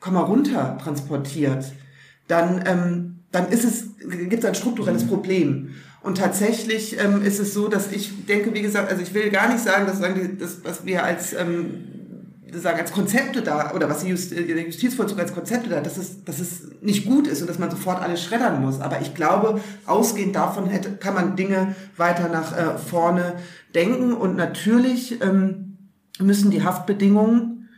komm 0.00 0.14
mal 0.14 0.20
runter 0.20 0.76
transportiert, 0.82 1.72
dann, 2.28 2.62
ähm, 2.66 3.16
dann 3.32 3.48
ist 3.48 3.64
es, 3.64 3.84
gibt 3.98 4.40
es 4.40 4.44
ein 4.44 4.54
strukturelles 4.54 5.04
mhm. 5.04 5.08
Problem. 5.08 5.74
Und 6.02 6.18
tatsächlich 6.18 7.00
ähm, 7.02 7.22
ist 7.22 7.40
es 7.40 7.54
so, 7.54 7.68
dass 7.68 7.90
ich 7.90 8.26
denke, 8.26 8.52
wie 8.52 8.62
gesagt, 8.62 8.90
also 8.90 9.02
ich 9.02 9.14
will 9.14 9.30
gar 9.30 9.48
nicht 9.48 9.64
sagen, 9.64 9.86
dass 9.86 9.98
sagen, 9.98 10.36
das, 10.38 10.58
was 10.62 10.84
wir 10.84 11.02
als 11.02 11.32
ähm, 11.32 11.95
sagen, 12.52 12.80
als 12.80 12.92
Konzepte 12.92 13.42
da, 13.42 13.72
oder 13.74 13.88
was 13.88 14.06
Just, 14.06 14.30
der 14.30 14.62
Justizvollzug 14.62 15.18
als 15.18 15.34
Konzepte 15.34 15.68
da, 15.68 15.80
dass 15.80 15.96
es, 15.96 16.24
dass 16.24 16.38
es 16.38 16.68
nicht 16.80 17.06
gut 17.06 17.26
ist 17.26 17.40
und 17.40 17.48
dass 17.48 17.58
man 17.58 17.70
sofort 17.70 18.02
alles 18.02 18.22
schreddern 18.22 18.60
muss. 18.62 18.80
Aber 18.80 19.00
ich 19.00 19.14
glaube, 19.14 19.60
ausgehend 19.84 20.36
davon 20.36 20.66
hätte, 20.66 20.92
kann 20.92 21.14
man 21.14 21.36
Dinge 21.36 21.74
weiter 21.96 22.28
nach 22.28 22.56
äh, 22.56 22.78
vorne 22.78 23.34
denken. 23.74 24.12
Und 24.12 24.36
natürlich 24.36 25.20
ähm, 25.22 25.78
müssen 26.18 26.50
die 26.50 26.62
Haftbedingungen 26.62 27.68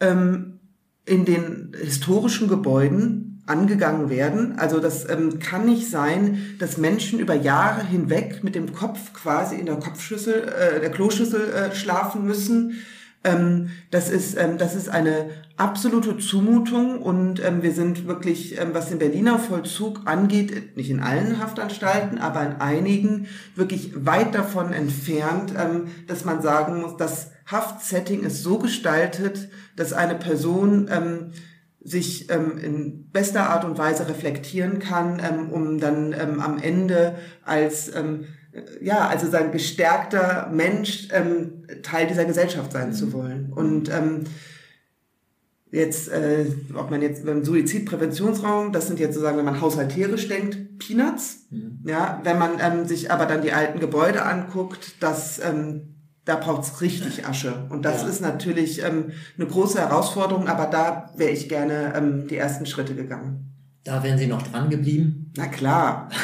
ähm, 0.00 0.58
in 1.04 1.24
den 1.24 1.72
historischen 1.80 2.48
Gebäuden 2.48 3.42
angegangen 3.46 4.10
werden. 4.10 4.58
Also 4.58 4.80
das 4.80 5.08
ähm, 5.08 5.38
kann 5.38 5.66
nicht 5.66 5.88
sein, 5.88 6.56
dass 6.58 6.78
Menschen 6.78 7.20
über 7.20 7.34
Jahre 7.34 7.86
hinweg 7.86 8.42
mit 8.42 8.56
dem 8.56 8.72
Kopf 8.74 9.12
quasi 9.12 9.54
in 9.54 9.66
der 9.66 9.76
Kopfschüssel, 9.76 10.48
äh, 10.48 10.80
der 10.80 10.90
Kloschüssel 10.90 11.52
äh, 11.52 11.74
schlafen 11.74 12.24
müssen 12.24 12.80
ähm, 13.26 13.70
das, 13.90 14.08
ist, 14.08 14.36
ähm, 14.38 14.56
das 14.56 14.74
ist 14.74 14.88
eine 14.88 15.30
absolute 15.56 16.18
Zumutung 16.18 17.02
und 17.02 17.44
ähm, 17.44 17.62
wir 17.62 17.72
sind 17.72 18.06
wirklich, 18.06 18.58
ähm, 18.60 18.70
was 18.72 18.88
den 18.88 18.98
Berliner 18.98 19.38
Vollzug 19.38 20.02
angeht, 20.04 20.76
nicht 20.76 20.90
in 20.90 21.00
allen 21.00 21.40
Haftanstalten, 21.40 22.18
aber 22.18 22.42
in 22.42 22.60
einigen 22.60 23.26
wirklich 23.54 23.92
weit 24.06 24.34
davon 24.34 24.72
entfernt, 24.72 25.52
ähm, 25.56 25.88
dass 26.06 26.24
man 26.24 26.42
sagen 26.42 26.80
muss, 26.80 26.96
das 26.96 27.32
Haftsetting 27.46 28.22
ist 28.22 28.42
so 28.42 28.58
gestaltet, 28.58 29.48
dass 29.76 29.92
eine 29.92 30.14
Person 30.14 30.88
ähm, 30.90 31.32
sich 31.82 32.30
ähm, 32.30 32.58
in 32.58 33.10
bester 33.10 33.48
Art 33.48 33.64
und 33.64 33.78
Weise 33.78 34.08
reflektieren 34.08 34.80
kann, 34.80 35.20
ähm, 35.20 35.50
um 35.50 35.78
dann 35.78 36.12
ähm, 36.12 36.40
am 36.40 36.58
Ende 36.58 37.14
als 37.44 37.94
ähm, 37.94 38.26
ja, 38.80 39.08
also 39.08 39.28
sein 39.28 39.52
gestärkter 39.52 40.50
Mensch 40.52 41.08
ähm, 41.12 41.64
Teil 41.82 42.06
dieser 42.06 42.24
Gesellschaft 42.24 42.72
sein 42.72 42.88
mhm. 42.88 42.92
zu 42.92 43.12
wollen. 43.12 43.52
Und 43.52 43.90
ähm, 43.90 44.24
jetzt, 45.70 46.08
äh, 46.08 46.46
ob 46.74 46.90
man 46.90 47.02
jetzt 47.02 47.24
beim 47.26 47.44
Suizidpräventionsraum, 47.44 48.72
das 48.72 48.86
sind 48.86 48.98
jetzt 48.98 49.14
sozusagen, 49.14 49.38
wenn 49.38 49.44
man 49.44 49.60
haushalterisch 49.60 50.28
denkt, 50.28 50.78
Peanuts. 50.78 51.46
Mhm. 51.50 51.80
Ja, 51.84 52.20
wenn 52.24 52.38
man 52.38 52.52
ähm, 52.60 52.86
sich 52.86 53.10
aber 53.10 53.26
dann 53.26 53.42
die 53.42 53.52
alten 53.52 53.80
Gebäude 53.80 54.24
anguckt, 54.24 54.96
das 55.00 55.38
ähm, 55.38 55.96
da 56.26 56.34
braucht's 56.34 56.80
richtig 56.80 57.26
Asche. 57.26 57.66
Und 57.70 57.84
das 57.84 58.02
ja. 58.02 58.08
ist 58.08 58.20
natürlich 58.20 58.82
ähm, 58.82 59.12
eine 59.38 59.46
große 59.46 59.78
Herausforderung, 59.78 60.48
aber 60.48 60.66
da 60.66 61.10
wäre 61.16 61.30
ich 61.30 61.48
gerne 61.48 61.94
ähm, 61.96 62.26
die 62.26 62.36
ersten 62.36 62.66
Schritte 62.66 62.94
gegangen. 62.94 63.54
Da 63.84 64.02
wären 64.02 64.18
Sie 64.18 64.26
noch 64.26 64.42
dran 64.42 64.68
geblieben? 64.68 65.32
Na 65.36 65.46
klar. 65.46 66.10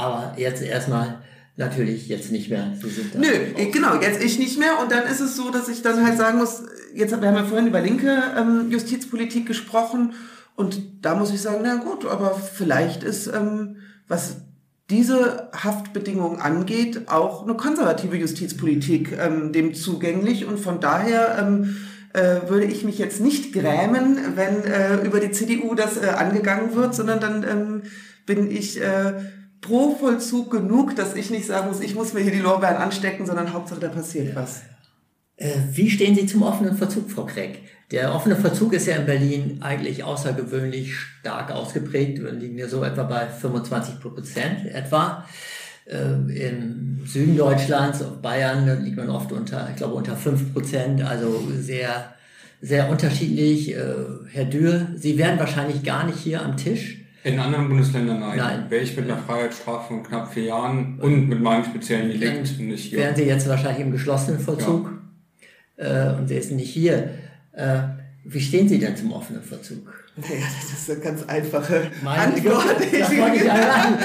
Aber 0.00 0.34
jetzt 0.36 0.62
erstmal 0.62 1.22
natürlich 1.56 2.08
jetzt 2.08 2.32
nicht 2.32 2.48
mehr. 2.48 2.72
Sie 2.80 2.88
sind 2.88 3.14
Nö, 3.18 3.26
genau, 3.70 4.00
jetzt 4.00 4.22
ich 4.22 4.38
nicht 4.38 4.58
mehr. 4.58 4.80
Und 4.80 4.90
dann 4.90 5.04
ist 5.04 5.20
es 5.20 5.36
so, 5.36 5.50
dass 5.50 5.68
ich 5.68 5.82
dann 5.82 6.04
halt 6.04 6.16
sagen 6.16 6.38
muss, 6.38 6.62
jetzt 6.94 7.10
wir 7.20 7.28
haben 7.28 7.36
ja 7.36 7.44
vorhin 7.44 7.66
über 7.66 7.80
linke 7.80 8.22
ähm, 8.36 8.70
Justizpolitik 8.70 9.46
gesprochen 9.46 10.14
und 10.56 10.80
da 11.02 11.14
muss 11.14 11.32
ich 11.32 11.40
sagen, 11.40 11.60
na 11.62 11.76
gut, 11.76 12.04
aber 12.06 12.34
vielleicht 12.34 13.02
ist, 13.02 13.28
ähm, 13.28 13.76
was 14.08 14.36
diese 14.90 15.48
Haftbedingungen 15.52 16.40
angeht, 16.40 17.08
auch 17.08 17.44
eine 17.44 17.54
konservative 17.54 18.16
Justizpolitik 18.16 19.16
ähm, 19.18 19.52
dem 19.52 19.74
zugänglich 19.74 20.46
und 20.46 20.58
von 20.58 20.80
daher 20.80 21.38
ähm, 21.40 21.76
äh, 22.12 22.48
würde 22.48 22.66
ich 22.66 22.84
mich 22.84 22.98
jetzt 22.98 23.20
nicht 23.20 23.52
grämen, 23.52 24.18
wenn 24.34 24.64
äh, 24.64 24.96
über 25.04 25.20
die 25.20 25.30
CDU 25.30 25.74
das 25.74 25.96
äh, 25.96 26.08
angegangen 26.08 26.74
wird, 26.74 26.94
sondern 26.94 27.20
dann 27.20 27.44
ähm, 27.44 27.82
bin 28.26 28.50
ich 28.50 28.80
äh, 28.80 29.14
pro 29.60 29.94
Vollzug 29.94 30.50
genug, 30.50 30.96
dass 30.96 31.14
ich 31.14 31.30
nicht 31.30 31.46
sagen 31.46 31.68
muss, 31.68 31.80
ich 31.80 31.94
muss 31.94 32.12
mir 32.12 32.20
hier 32.20 32.32
die 32.32 32.38
Lorbeeren 32.38 32.76
anstecken, 32.76 33.26
sondern 33.26 33.52
Hauptsache 33.52 33.80
da 33.80 33.88
passiert 33.88 34.34
was. 34.34 34.62
Äh, 35.36 35.56
wie 35.72 35.90
stehen 35.90 36.14
Sie 36.14 36.26
zum 36.26 36.42
offenen 36.42 36.76
Verzug, 36.76 37.10
Frau 37.10 37.24
Kreck? 37.24 37.60
Der 37.90 38.14
offene 38.14 38.36
Verzug 38.36 38.72
ist 38.72 38.86
ja 38.86 38.96
in 38.96 39.06
Berlin 39.06 39.58
eigentlich 39.62 40.04
außergewöhnlich 40.04 40.94
stark 40.94 41.50
ausgeprägt. 41.50 42.22
Wir 42.22 42.30
liegen 42.30 42.56
ja 42.56 42.68
so 42.68 42.84
etwa 42.84 43.02
bei 43.02 43.26
25 43.26 44.00
Prozent 44.00 44.66
etwa. 44.66 45.26
Äh, 45.86 46.48
Im 46.48 47.00
Süden 47.04 47.36
Deutschlands, 47.36 48.02
auf 48.02 48.22
Bayern, 48.22 48.84
liegt 48.84 48.96
man 48.96 49.10
oft 49.10 49.32
unter, 49.32 49.68
ich 49.70 49.76
glaube, 49.76 49.94
unter 49.94 50.16
5 50.16 50.52
Prozent. 50.52 51.02
Also 51.02 51.42
sehr, 51.58 52.14
sehr 52.60 52.90
unterschiedlich. 52.90 53.74
Äh, 53.74 53.94
Herr 54.28 54.44
Dürr, 54.44 54.88
Sie 54.96 55.18
wären 55.18 55.38
wahrscheinlich 55.38 55.82
gar 55.82 56.06
nicht 56.06 56.18
hier 56.18 56.42
am 56.42 56.56
Tisch 56.56 56.99
in 57.22 57.38
anderen 57.38 57.68
Bundesländern 57.68 58.20
nein. 58.20 58.38
Nein. 58.38 58.66
Wäre 58.70 58.82
ich 58.82 58.96
mit 58.96 59.04
einer 59.10 59.18
Freiheitsstrafe 59.18 59.88
von 59.88 60.02
knapp 60.02 60.32
vier 60.32 60.44
Jahren 60.44 60.98
und 61.00 61.28
mit 61.28 61.40
meinem 61.40 61.64
speziellen 61.64 62.08
Delikt 62.08 62.58
nicht 62.58 62.84
hier. 62.84 62.98
Wären 62.98 63.16
Sie 63.16 63.24
jetzt 63.24 63.48
wahrscheinlich 63.48 63.82
im 63.82 63.92
geschlossenen 63.92 64.40
Vollzug 64.40 64.90
ja. 65.76 66.12
äh, 66.12 66.16
und 66.16 66.28
Sie 66.28 66.40
sind 66.40 66.56
nicht 66.56 66.70
hier. 66.72 67.10
Äh, 67.52 67.80
wie 68.24 68.40
stehen 68.40 68.68
Sie 68.68 68.78
denn 68.78 68.96
zum 68.96 69.12
offenen 69.12 69.42
Vollzug? 69.42 69.86
Naja, 70.16 70.44
das 70.60 70.78
ist 70.78 70.90
eine 70.90 71.00
ganz 71.00 71.22
einfache 71.24 71.90
Meine 72.02 72.34
Antwort. 72.34 72.64
Einladen. 72.92 73.98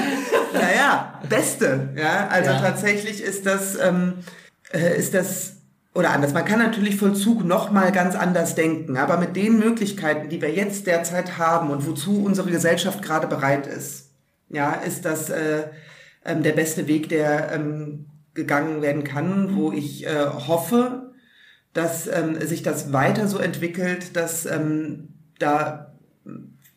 naja, 0.52 1.20
beste. 1.28 1.90
Ja, 1.96 2.28
also 2.28 2.50
Ja. 2.50 2.60
tatsächlich 2.60 3.22
ist 3.22 3.44
das, 3.46 3.78
ähm, 3.78 4.14
äh, 4.72 4.98
ist 4.98 5.14
das 5.14 5.55
oder 5.96 6.10
anders. 6.10 6.32
Man 6.32 6.44
kann 6.44 6.58
natürlich 6.58 6.96
Vollzug 6.96 7.44
noch 7.44 7.70
mal 7.70 7.90
ganz 7.90 8.14
anders 8.14 8.54
denken, 8.54 8.96
aber 8.96 9.16
mit 9.16 9.34
den 9.34 9.58
Möglichkeiten, 9.58 10.28
die 10.28 10.40
wir 10.40 10.52
jetzt 10.52 10.86
derzeit 10.86 11.38
haben 11.38 11.70
und 11.70 11.86
wozu 11.86 12.24
unsere 12.24 12.50
Gesellschaft 12.50 13.02
gerade 13.02 13.26
bereit 13.26 13.66
ist, 13.66 14.10
ja, 14.48 14.72
ist 14.72 15.04
das 15.04 15.30
äh, 15.30 15.64
ähm, 16.24 16.42
der 16.42 16.52
beste 16.52 16.86
Weg, 16.86 17.08
der 17.08 17.52
ähm, 17.52 18.06
gegangen 18.34 18.82
werden 18.82 19.04
kann, 19.04 19.56
wo 19.56 19.72
ich 19.72 20.06
äh, 20.06 20.26
hoffe, 20.26 21.12
dass 21.72 22.06
ähm, 22.06 22.40
sich 22.40 22.62
das 22.62 22.92
weiter 22.92 23.28
so 23.28 23.38
entwickelt, 23.38 24.16
dass 24.16 24.46
ähm, 24.46 25.08
da 25.38 25.94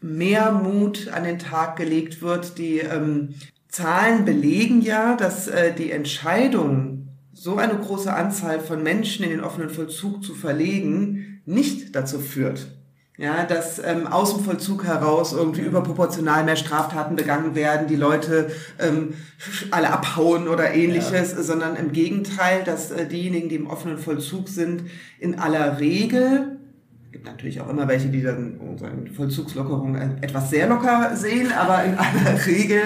mehr 0.02 0.52
Mut 0.52 1.10
an 1.10 1.24
den 1.24 1.40
Tag 1.40 1.76
gelegt 1.76 2.22
wird. 2.22 2.58
Die 2.58 2.80
ähm, 2.80 3.36
Zahlen 3.68 4.26
belegen 4.26 4.82
ja, 4.82 5.16
dass 5.16 5.48
äh, 5.48 5.74
die 5.74 5.92
Entscheidung, 5.92 6.99
so 7.42 7.56
eine 7.56 7.76
große 7.76 8.14
Anzahl 8.14 8.60
von 8.60 8.84
Menschen 8.84 9.24
in 9.24 9.32
den 9.32 9.40
offenen 9.42 9.70
Vollzug 9.70 10.24
zu 10.24 10.36
verlegen, 10.36 11.42
nicht 11.46 11.96
dazu 11.96 12.20
führt, 12.20 12.68
ja, 13.18 13.46
dass 13.46 13.80
ähm, 13.80 14.08
aus 14.08 14.36
dem 14.36 14.44
Vollzug 14.44 14.84
heraus 14.84 15.32
irgendwie 15.32 15.62
überproportional 15.62 16.44
mehr 16.44 16.58
Straftaten 16.58 17.16
begangen 17.16 17.56
werden, 17.56 17.88
die 17.88 17.96
Leute 17.96 18.52
ähm, 18.78 19.14
alle 19.72 19.92
abhauen 19.92 20.50
oder 20.50 20.74
ähnliches, 20.74 21.32
sondern 21.32 21.78
im 21.78 21.94
Gegenteil, 21.94 22.64
dass 22.66 22.92
äh, 22.92 23.08
diejenigen, 23.08 23.48
die 23.48 23.56
im 23.56 23.68
offenen 23.68 24.00
Vollzug 24.00 24.50
sind, 24.50 24.84
in 25.18 25.40
aller 25.40 25.80
Regel 25.80 26.59
gibt 27.12 27.26
natürlich 27.26 27.60
auch 27.62 27.70
immer 27.70 27.88
welche, 27.88 28.10
die 28.10 28.22
dann 28.22 28.57
unsere 28.57 28.91
Vollzugslockerung 29.16 29.95
etwas 30.22 30.49
sehr 30.49 30.68
locker 30.68 31.16
sehen, 31.16 31.51
aber 31.51 31.84
in 31.84 31.95
aller 31.95 32.45
Regel 32.45 32.82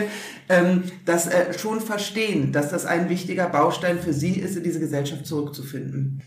ähm, 0.49 0.83
das 1.05 1.27
äh, 1.27 1.57
schon 1.57 1.81
verstehen, 1.81 2.51
dass 2.51 2.69
das 2.69 2.85
ein 2.85 3.09
wichtiger 3.09 3.49
Baustein 3.49 3.99
für 3.99 4.13
sie 4.13 4.33
ist, 4.33 4.55
in 4.55 4.63
diese 4.63 4.79
Gesellschaft 4.79 5.25
zurückzufinden. 5.25 6.21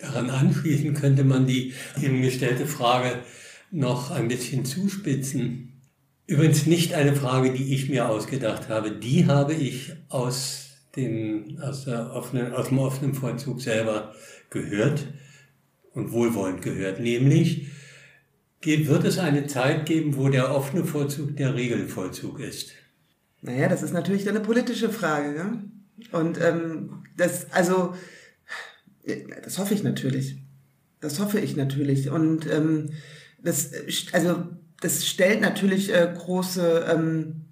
Daran 0.00 0.30
anschließend 0.30 0.98
könnte 0.98 1.24
man 1.24 1.46
die 1.46 1.74
eben 2.00 2.22
gestellte 2.22 2.66
Frage 2.66 3.18
noch 3.70 4.10
ein 4.10 4.28
bisschen 4.28 4.64
zuspitzen. 4.64 5.82
Übrigens 6.26 6.66
nicht 6.66 6.94
eine 6.94 7.14
Frage, 7.14 7.52
die 7.52 7.74
ich 7.74 7.90
mir 7.90 8.08
ausgedacht 8.08 8.68
habe. 8.68 8.92
Die 8.92 9.26
habe 9.26 9.52
ich 9.52 9.92
aus 10.08 10.68
dem, 10.96 11.58
aus, 11.60 11.84
der 11.84 12.12
offenen, 12.12 12.54
aus 12.54 12.68
dem 12.68 12.78
offenen 12.78 13.14
Vollzug 13.14 13.60
selber 13.60 14.14
gehört 14.48 15.06
und 15.94 16.12
wohlwollend 16.12 16.62
gehört. 16.62 17.00
Nämlich, 17.00 17.68
wird 18.62 19.04
es 19.04 19.18
eine 19.18 19.46
Zeit 19.46 19.86
geben, 19.86 20.16
wo 20.16 20.28
der 20.28 20.54
offene 20.54 20.84
Vollzug 20.84 21.36
der 21.36 21.54
Regelvollzug 21.54 22.40
ist? 22.40 22.72
Naja, 23.42 23.68
das 23.68 23.82
ist 23.82 23.92
natürlich 23.92 24.28
eine 24.28 24.40
politische 24.40 24.90
Frage. 24.90 25.34
Gell? 25.34 26.10
Und 26.12 26.40
ähm, 26.40 27.04
das, 27.16 27.50
also, 27.52 27.94
das 29.44 29.58
hoffe 29.58 29.74
ich 29.74 29.82
natürlich. 29.82 30.36
Das 31.00 31.18
hoffe 31.20 31.40
ich 31.40 31.56
natürlich. 31.56 32.10
Und 32.10 32.46
ähm, 32.50 32.90
das, 33.42 33.70
also, 34.12 34.44
das 34.82 35.06
stellt 35.06 35.40
natürlich 35.40 35.92
äh, 35.92 36.12
große, 36.14 36.86
ähm, 36.90 37.46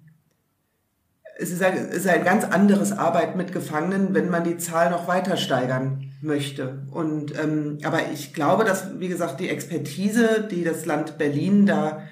es 1.37 1.51
ist, 1.51 1.63
ein, 1.63 1.75
es 1.75 1.97
ist 1.97 2.07
ein 2.07 2.23
ganz 2.23 2.43
anderes 2.43 2.91
Arbeit 2.91 3.35
mit 3.35 3.51
Gefangenen, 3.51 4.13
wenn 4.13 4.29
man 4.29 4.43
die 4.43 4.57
Zahl 4.57 4.91
noch 4.91 5.07
weiter 5.07 5.37
steigern 5.37 6.08
möchte. 6.21 6.83
Und 6.91 7.37
ähm, 7.37 7.77
aber 7.83 8.11
ich 8.11 8.33
glaube, 8.33 8.65
dass, 8.65 8.99
wie 8.99 9.07
gesagt, 9.07 9.39
die 9.39 9.49
Expertise, 9.49 10.47
die 10.49 10.63
das 10.63 10.85
Land 10.85 11.17
Berlin 11.17 11.65
da 11.65 12.03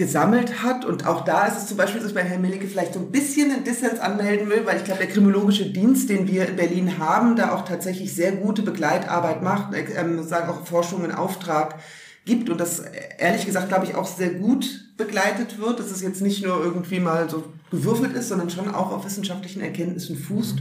gesammelt 0.00 0.62
hat. 0.62 0.86
Und 0.86 1.06
auch 1.06 1.26
da 1.26 1.46
ist 1.46 1.58
es 1.58 1.66
zum 1.66 1.76
Beispiel, 1.76 2.00
dass 2.00 2.08
ich 2.08 2.14
bei 2.14 2.22
Herrn 2.22 2.40
Melicke 2.40 2.66
vielleicht 2.66 2.94
so 2.94 3.00
ein 3.00 3.12
bisschen 3.12 3.52
einen 3.52 3.64
Dissens 3.64 4.00
anmelden 4.00 4.48
will, 4.48 4.64
weil 4.64 4.78
ich 4.78 4.84
glaube, 4.84 5.00
der 5.00 5.12
kriminologische 5.12 5.66
Dienst, 5.66 6.08
den 6.08 6.26
wir 6.26 6.48
in 6.48 6.56
Berlin 6.56 6.98
haben, 6.98 7.36
da 7.36 7.54
auch 7.54 7.66
tatsächlich 7.66 8.14
sehr 8.14 8.32
gute 8.32 8.62
Begleitarbeit 8.62 9.42
macht, 9.42 9.74
ähm, 9.74 10.22
sagen 10.26 10.48
auch 10.48 10.66
Forschung 10.66 11.04
in 11.04 11.12
Auftrag 11.12 11.78
gibt 12.24 12.48
und 12.48 12.58
das 12.58 12.80
äh, 12.80 12.90
ehrlich 13.18 13.44
gesagt, 13.44 13.68
glaube 13.68 13.84
ich, 13.84 13.94
auch 13.94 14.06
sehr 14.06 14.30
gut 14.30 14.86
begleitet 14.96 15.60
wird, 15.60 15.78
dass 15.78 15.90
es 15.90 16.00
jetzt 16.00 16.22
nicht 16.22 16.44
nur 16.44 16.64
irgendwie 16.64 17.00
mal 17.00 17.28
so 17.28 17.44
gewürfelt 17.70 18.14
ist, 18.14 18.28
sondern 18.28 18.48
schon 18.48 18.74
auch 18.74 18.92
auf 18.92 19.04
wissenschaftlichen 19.04 19.60
Erkenntnissen 19.60 20.16
fußt. 20.16 20.60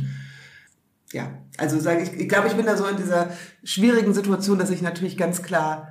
Ja, 1.12 1.32
also 1.58 1.80
sage 1.80 2.04
ich, 2.04 2.14
ich 2.14 2.30
glaube, 2.30 2.48
ich 2.48 2.54
bin 2.54 2.66
da 2.66 2.78
so 2.78 2.86
in 2.86 2.98
dieser 2.98 3.32
schwierigen 3.64 4.14
Situation, 4.14 4.60
dass 4.60 4.70
ich 4.70 4.82
natürlich 4.82 5.18
ganz 5.18 5.42
klar 5.42 5.88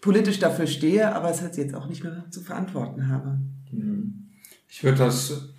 politisch 0.00 0.38
dafür 0.38 0.66
stehe, 0.66 1.14
aber 1.14 1.30
es 1.30 1.40
jetzt 1.40 1.74
auch 1.74 1.86
nicht 1.86 2.04
mehr 2.04 2.24
zu 2.30 2.40
verantworten 2.40 3.08
habe. 3.08 3.38
Ich 4.68 4.84
würde 4.84 4.98
das 4.98 5.54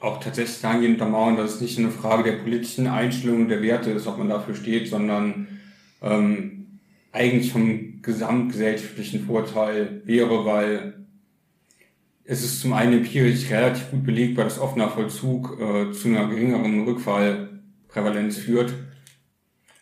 auch 0.00 0.20
tatsächlich 0.20 0.60
dahingehend 0.60 1.00
untermauern, 1.00 1.36
dass 1.36 1.54
es 1.54 1.60
nicht 1.60 1.78
eine 1.78 1.90
Frage 1.90 2.30
der 2.30 2.38
politischen 2.38 2.86
Einstellung 2.86 3.42
und 3.42 3.48
der 3.48 3.62
Werte 3.62 3.90
ist, 3.90 4.06
ob 4.06 4.18
man 4.18 4.28
dafür 4.28 4.54
steht, 4.54 4.88
sondern 4.88 5.46
ähm, 6.02 6.80
eigentlich 7.12 7.52
vom 7.52 8.02
gesamtgesellschaftlichen 8.02 9.24
Vorteil 9.24 10.02
wäre, 10.04 10.44
weil 10.44 11.06
es 12.24 12.44
ist 12.44 12.60
zum 12.60 12.72
einen 12.72 12.92
empirisch 12.98 13.50
relativ 13.50 13.90
gut 13.90 14.04
belegbar, 14.04 14.44
dass 14.44 14.58
offener 14.58 14.90
Vollzug 14.90 15.58
äh, 15.60 15.92
zu 15.92 16.08
einer 16.08 16.28
geringeren 16.28 16.84
Rückfallprävalenz 17.96 18.38
führt 18.38 18.74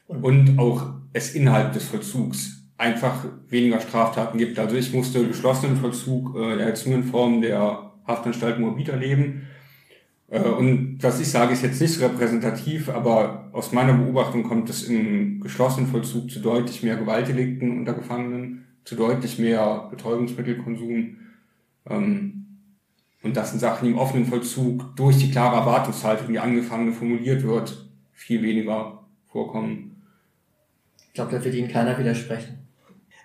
und 0.06 0.58
auch 0.58 0.94
es 1.12 1.34
innerhalb 1.34 1.72
des 1.72 1.84
Vollzugs 1.84 2.62
einfach 2.76 3.24
weniger 3.48 3.80
Straftaten 3.80 4.38
gibt. 4.38 4.58
Also 4.58 4.76
ich 4.76 4.92
musste 4.92 5.26
geschlossenen 5.26 5.76
Vollzug 5.76 6.36
äh, 6.36 6.56
der 6.56 6.66
Erziehungsform 6.68 7.40
der 7.40 7.92
Haftanstalt 8.06 8.58
Moabit 8.58 8.88
erleben. 8.88 9.46
Äh, 10.28 10.40
und 10.40 10.98
was 11.00 11.20
ich 11.20 11.28
sage, 11.28 11.52
ist 11.52 11.62
jetzt 11.62 11.80
nicht 11.80 12.00
repräsentativ, 12.00 12.88
aber 12.88 13.48
aus 13.52 13.72
meiner 13.72 13.94
Beobachtung 13.94 14.42
kommt 14.42 14.68
es 14.70 14.84
im 14.84 15.40
geschlossenen 15.40 15.88
Vollzug 15.88 16.30
zu 16.30 16.40
deutlich 16.40 16.82
mehr 16.82 16.96
Gewaltdelikten 16.96 17.78
unter 17.78 17.94
Gefangenen, 17.94 18.64
zu 18.84 18.96
deutlich 18.96 19.38
mehr 19.38 19.88
Betäubungsmittelkonsum. 19.90 21.16
Ähm, 21.88 22.40
und 23.22 23.36
das 23.36 23.50
sind 23.50 23.60
Sachen, 23.60 23.86
die 23.86 23.92
im 23.92 23.98
offenen 23.98 24.26
Vollzug 24.26 24.96
durch 24.96 25.16
die 25.16 25.30
klare 25.30 25.56
Erwartungshaltung, 25.56 26.28
die 26.28 26.40
Angefangene 26.40 26.92
formuliert 26.92 27.42
wird, 27.42 27.83
viel 28.14 28.42
weniger 28.42 29.04
vorkommen. 29.26 30.02
Ich 31.08 31.14
glaube, 31.14 31.32
da 31.36 31.44
wird 31.44 31.54
Ihnen 31.54 31.68
keiner 31.68 31.98
widersprechen. 31.98 32.66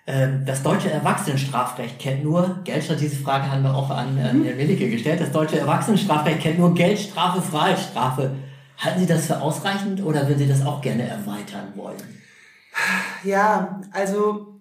Ähm, 0.06 0.44
Das 0.44 0.62
deutsche 0.62 0.90
Erwachsenenstrafrecht 0.90 1.98
kennt 1.98 2.24
nur, 2.24 2.60
Geldstrafe, 2.64 3.00
diese 3.00 3.16
Frage 3.16 3.50
haben 3.50 3.62
wir 3.62 3.74
auch 3.74 3.90
an 3.90 4.16
äh, 4.18 4.22
Herrn 4.22 4.44
Willicke 4.44 4.90
gestellt, 4.90 5.20
das 5.20 5.32
deutsche 5.32 5.58
Erwachsenenstrafrecht 5.58 6.40
kennt 6.40 6.58
nur 6.58 6.74
Geldstrafe, 6.74 7.40
Freiheitsstrafe. 7.40 8.34
Halten 8.78 9.00
Sie 9.00 9.06
das 9.06 9.26
für 9.26 9.40
ausreichend 9.40 10.02
oder 10.02 10.26
würden 10.26 10.38
Sie 10.38 10.48
das 10.48 10.64
auch 10.64 10.80
gerne 10.80 11.02
erweitern 11.02 11.72
wollen? 11.76 11.98
Ja, 13.24 13.80
also, 13.92 14.60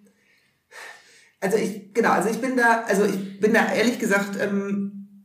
also 1.39 1.57
ich, 1.57 1.93
genau, 1.93 2.11
also 2.11 2.29
ich 2.29 2.41
bin 2.41 2.57
da, 2.57 2.83
also 2.85 3.05
ich 3.05 3.39
bin 3.39 3.53
da 3.53 3.71
ehrlich 3.71 3.97
gesagt 3.97 4.37
ähm, 4.41 5.23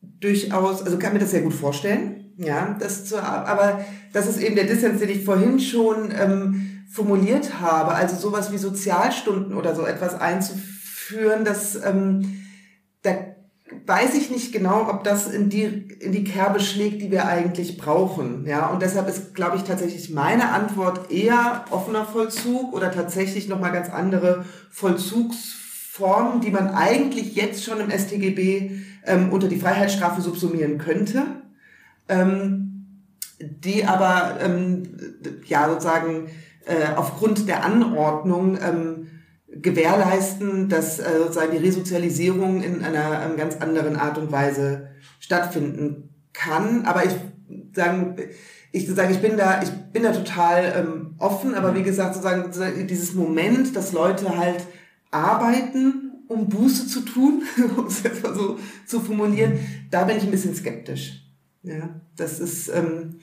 durchaus, 0.00 0.82
also 0.82 0.98
kann 0.98 1.12
mir 1.12 1.18
das 1.18 1.32
sehr 1.32 1.42
gut 1.42 1.52
vorstellen, 1.52 2.21
ja, 2.36 2.76
das 2.78 3.04
zu, 3.04 3.22
aber 3.22 3.84
das 4.12 4.28
ist 4.28 4.40
eben 4.40 4.56
der 4.56 4.64
Dissens, 4.64 5.00
den 5.00 5.10
ich 5.10 5.24
vorhin 5.24 5.60
schon 5.60 6.12
ähm, 6.18 6.84
formuliert 6.90 7.60
habe, 7.60 7.94
also 7.94 8.16
sowas 8.16 8.52
wie 8.52 8.58
Sozialstunden 8.58 9.54
oder 9.54 9.74
so 9.74 9.86
etwas 9.86 10.20
einzuführen, 10.20 11.44
das 11.44 11.76
ähm, 11.84 12.42
da 13.02 13.14
weiß 13.86 14.14
ich 14.14 14.30
nicht 14.30 14.52
genau, 14.52 14.88
ob 14.88 15.04
das 15.04 15.28
in 15.28 15.48
die, 15.48 15.62
in 15.62 16.12
die 16.12 16.24
Kerbe 16.24 16.60
schlägt, 16.60 17.02
die 17.02 17.10
wir 17.10 17.26
eigentlich 17.26 17.78
brauchen. 17.78 18.46
Ja, 18.46 18.66
und 18.68 18.82
deshalb 18.82 19.08
ist, 19.08 19.34
glaube 19.34 19.56
ich, 19.56 19.62
tatsächlich 19.62 20.10
meine 20.10 20.50
Antwort 20.50 21.10
eher 21.10 21.64
offener 21.70 22.04
Vollzug 22.04 22.72
oder 22.72 22.92
tatsächlich 22.92 23.48
nochmal 23.48 23.72
ganz 23.72 23.90
andere 23.90 24.44
Vollzugsformen, 24.70 26.40
die 26.40 26.50
man 26.50 26.70
eigentlich 26.70 27.34
jetzt 27.34 27.64
schon 27.64 27.80
im 27.80 27.90
StGB 27.90 28.72
ähm, 29.04 29.32
unter 29.32 29.48
die 29.48 29.58
Freiheitsstrafe 29.58 30.20
subsumieren 30.20 30.78
könnte. 30.78 31.24
Ähm, 32.08 32.68
die 33.38 33.84
aber, 33.84 34.38
ähm, 34.40 34.82
ja, 35.46 35.68
sozusagen, 35.68 36.28
äh, 36.64 36.94
aufgrund 36.94 37.48
der 37.48 37.64
Anordnung, 37.64 38.56
ähm, 38.56 39.08
gewährleisten, 39.54 40.68
dass 40.68 40.98
äh, 40.98 41.18
sozusagen 41.18 41.52
die 41.52 41.64
Resozialisierung 41.64 42.62
in 42.62 42.82
einer 42.82 43.24
ähm, 43.24 43.36
ganz 43.36 43.56
anderen 43.56 43.96
Art 43.96 44.16
und 44.18 44.32
Weise 44.32 44.88
stattfinden 45.20 46.10
kann. 46.32 46.86
Aber 46.86 47.04
ich 47.04 47.12
sagen, 47.74 48.16
ich 48.70 48.88
sage, 48.88 49.12
ich 49.12 49.20
bin 49.20 49.36
da, 49.36 49.62
ich 49.62 49.70
bin 49.92 50.02
da 50.02 50.12
total 50.12 50.72
ähm, 50.76 51.14
offen, 51.18 51.54
aber 51.54 51.74
wie 51.74 51.82
gesagt, 51.82 52.14
sozusagen 52.14 52.86
dieses 52.86 53.14
Moment, 53.14 53.76
dass 53.76 53.92
Leute 53.92 54.36
halt 54.36 54.66
arbeiten, 55.10 56.12
um 56.28 56.48
Buße 56.48 56.86
zu 56.86 57.00
tun, 57.00 57.42
um 57.76 57.86
es 57.86 58.02
jetzt 58.02 58.22
mal 58.22 58.34
so 58.34 58.58
zu 58.86 59.00
formulieren, 59.00 59.58
da 59.90 60.04
bin 60.04 60.16
ich 60.16 60.24
ein 60.24 60.30
bisschen 60.30 60.54
skeptisch. 60.54 61.20
Ja, 61.62 62.00
das 62.16 62.40
ist, 62.40 62.68
ähm, 62.68 63.20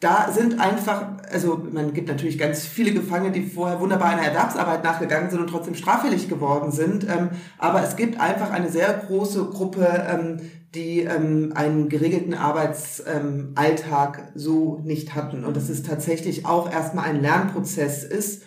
da 0.00 0.30
sind 0.32 0.60
einfach, 0.60 1.18
also 1.30 1.56
man 1.72 1.92
gibt 1.92 2.08
natürlich 2.08 2.38
ganz 2.38 2.64
viele 2.64 2.92
Gefangene, 2.92 3.32
die 3.32 3.42
vorher 3.42 3.80
wunderbar 3.80 4.10
einer 4.10 4.22
Erwerbsarbeit 4.22 4.84
nachgegangen 4.84 5.30
sind 5.30 5.40
und 5.40 5.48
trotzdem 5.48 5.74
straffällig 5.74 6.28
geworden 6.28 6.70
sind. 6.70 7.04
Ähm, 7.04 7.30
aber 7.58 7.82
es 7.82 7.96
gibt 7.96 8.20
einfach 8.20 8.50
eine 8.50 8.70
sehr 8.70 8.92
große 8.92 9.46
Gruppe, 9.46 10.06
ähm, 10.08 10.40
die 10.74 11.00
ähm, 11.00 11.52
einen 11.54 11.88
geregelten 11.88 12.34
Arbeitsalltag 12.34 14.18
ähm, 14.18 14.32
so 14.34 14.80
nicht 14.84 15.14
hatten. 15.14 15.44
Und 15.44 15.56
das 15.56 15.68
ist 15.68 15.86
tatsächlich 15.86 16.46
auch 16.46 16.70
erstmal 16.70 17.06
ein 17.06 17.20
Lernprozess 17.20 18.04
ist. 18.04 18.42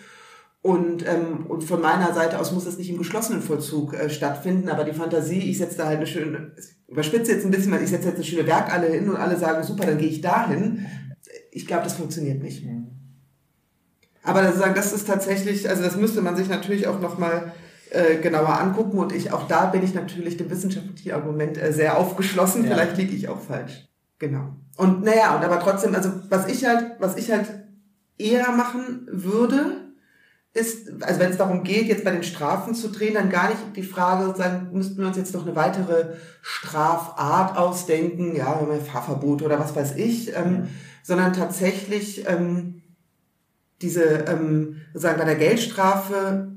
Und, 0.62 1.04
ähm, 1.08 1.46
und 1.48 1.64
von 1.64 1.80
meiner 1.80 2.14
Seite 2.14 2.38
aus 2.38 2.52
muss 2.52 2.66
es 2.66 2.78
nicht 2.78 2.88
im 2.88 2.98
geschlossenen 2.98 3.42
Vollzug 3.42 3.94
äh, 3.94 4.08
stattfinden, 4.08 4.68
aber 4.68 4.84
die 4.84 4.92
Fantasie, 4.92 5.50
ich 5.50 5.58
setze 5.58 5.76
da 5.76 5.86
halt 5.86 5.96
eine 5.96 6.06
schöne, 6.06 6.52
überspitze 6.86 7.32
jetzt 7.32 7.44
ein 7.44 7.50
bisschen, 7.50 7.72
weil 7.72 7.82
ich 7.82 7.90
setze 7.90 8.08
jetzt 8.08 8.16
eine 8.16 8.24
schöne 8.24 8.46
Werk 8.46 8.72
hin 8.72 9.10
und 9.10 9.16
alle 9.16 9.36
sagen, 9.36 9.64
super, 9.64 9.86
dann 9.86 9.98
gehe 9.98 10.08
ich 10.08 10.20
dahin 10.20 10.86
ich 11.52 11.66
glaube, 11.66 11.84
das 11.84 11.94
funktioniert 11.94 12.42
nicht. 12.42 12.64
Mhm. 12.64 12.88
Aber 14.24 14.44
sozusagen, 14.46 14.74
das 14.74 14.92
ist 14.92 15.06
tatsächlich, 15.06 15.68
also 15.68 15.82
das 15.82 15.96
müsste 15.96 16.22
man 16.22 16.36
sich 16.36 16.48
natürlich 16.48 16.86
auch 16.86 17.00
nochmal 17.00 17.52
äh, 17.90 18.16
genauer 18.16 18.58
angucken 18.58 18.98
und 18.98 19.12
ich, 19.12 19.32
auch 19.32 19.46
da 19.46 19.66
bin 19.66 19.82
ich 19.82 19.94
natürlich 19.94 20.36
dem 20.36 20.50
wissenschaftlichen 20.50 21.12
Argument 21.12 21.60
äh, 21.60 21.72
sehr 21.72 21.98
aufgeschlossen, 21.98 22.64
ja. 22.64 22.70
vielleicht 22.70 22.96
liege 22.96 23.14
ich 23.14 23.28
auch 23.28 23.40
falsch. 23.40 23.88
Genau. 24.18 24.56
Und 24.76 25.04
naja, 25.04 25.36
und 25.36 25.44
aber 25.44 25.60
trotzdem, 25.60 25.94
also 25.94 26.10
was 26.30 26.46
ich 26.46 26.64
halt, 26.64 26.92
was 27.00 27.16
ich 27.16 27.30
halt 27.30 27.46
eher 28.16 28.52
machen 28.52 29.06
würde, 29.10 29.81
ist, 30.54 31.02
also 31.02 31.20
wenn 31.20 31.30
es 31.30 31.38
darum 31.38 31.64
geht, 31.64 31.86
jetzt 31.86 32.04
bei 32.04 32.10
den 32.10 32.22
Strafen 32.22 32.74
zu 32.74 32.88
drehen, 32.88 33.14
dann 33.14 33.30
gar 33.30 33.48
nicht 33.48 33.74
die 33.74 33.82
Frage, 33.82 34.26
sozusagen, 34.26 34.68
müssten 34.72 34.98
wir 34.98 35.06
uns 35.06 35.16
jetzt 35.16 35.32
noch 35.32 35.46
eine 35.46 35.56
weitere 35.56 36.16
Strafart 36.42 37.56
ausdenken, 37.56 38.36
ja, 38.36 38.60
Fahrverbot 38.84 39.42
oder 39.42 39.58
was 39.58 39.74
weiß 39.74 39.96
ich, 39.96 40.36
ähm, 40.36 40.68
sondern 41.02 41.32
tatsächlich 41.32 42.28
ähm, 42.28 42.82
diese, 43.80 44.04
ähm, 44.28 44.82
sozusagen 44.92 45.18
bei 45.18 45.24
der 45.24 45.36
Geldstrafe 45.36 46.52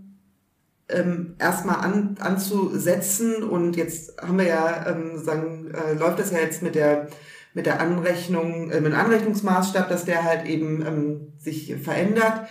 ähm, 0.89 1.35
erstmal 1.39 1.77
an, 1.77 2.17
anzusetzen 2.19 3.43
und 3.43 3.77
jetzt 3.77 4.21
haben 4.21 4.37
wir 4.37 4.45
ja, 4.45 4.87
ähm, 4.87 5.23
sagen, 5.23 5.71
äh, 5.73 5.93
läuft 5.93 6.19
das 6.19 6.31
ja 6.31 6.39
jetzt 6.39 6.61
mit 6.61 6.75
der 6.75 7.07
mit 7.55 7.65
der 7.65 7.79
Anrechnung, 7.79 8.69
äh, 8.69 8.81
mit 8.81 8.91
dem 8.91 8.99
Anrechnungsmaßstab, 8.99 9.87
dass 9.87 10.03
der 10.03 10.25
halt 10.25 10.45
eben 10.45 10.85
ähm, 10.85 11.33
sich 11.39 11.73
verändert 11.81 12.49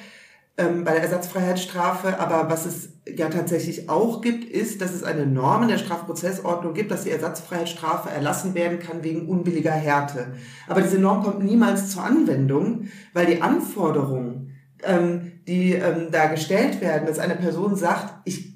ähm, 0.56 0.84
bei 0.84 0.92
der 0.92 1.02
Ersatzfreiheitsstrafe. 1.02 2.18
Aber 2.20 2.50
was 2.50 2.66
es 2.66 2.90
ja 3.06 3.28
tatsächlich 3.28 3.88
auch 3.88 4.20
gibt, 4.20 4.44
ist, 4.44 4.80
dass 4.80 4.92
es 4.92 5.02
eine 5.02 5.26
Norm 5.26 5.62
in 5.62 5.68
der 5.68 5.78
Strafprozessordnung 5.78 6.74
gibt, 6.74 6.90
dass 6.90 7.04
die 7.04 7.10
Ersatzfreiheitsstrafe 7.10 8.10
erlassen 8.10 8.54
werden 8.54 8.78
kann 8.78 9.02
wegen 9.02 9.28
unbilliger 9.28 9.72
Härte. 9.72 10.34
Aber 10.68 10.80
diese 10.82 10.98
Norm 10.98 11.22
kommt 11.22 11.42
niemals 11.42 11.90
zur 11.90 12.04
Anwendung, 12.04 12.88
weil 13.12 13.26
die 13.26 13.42
Anforderungen, 13.42 14.52
ähm, 14.82 15.32
die 15.46 15.72
ähm, 15.74 16.08
da 16.10 16.26
gestellt 16.26 16.80
werden, 16.80 17.06
dass 17.06 17.18
eine 17.18 17.36
Person 17.36 17.76
sagt, 17.76 18.14
ich 18.24 18.53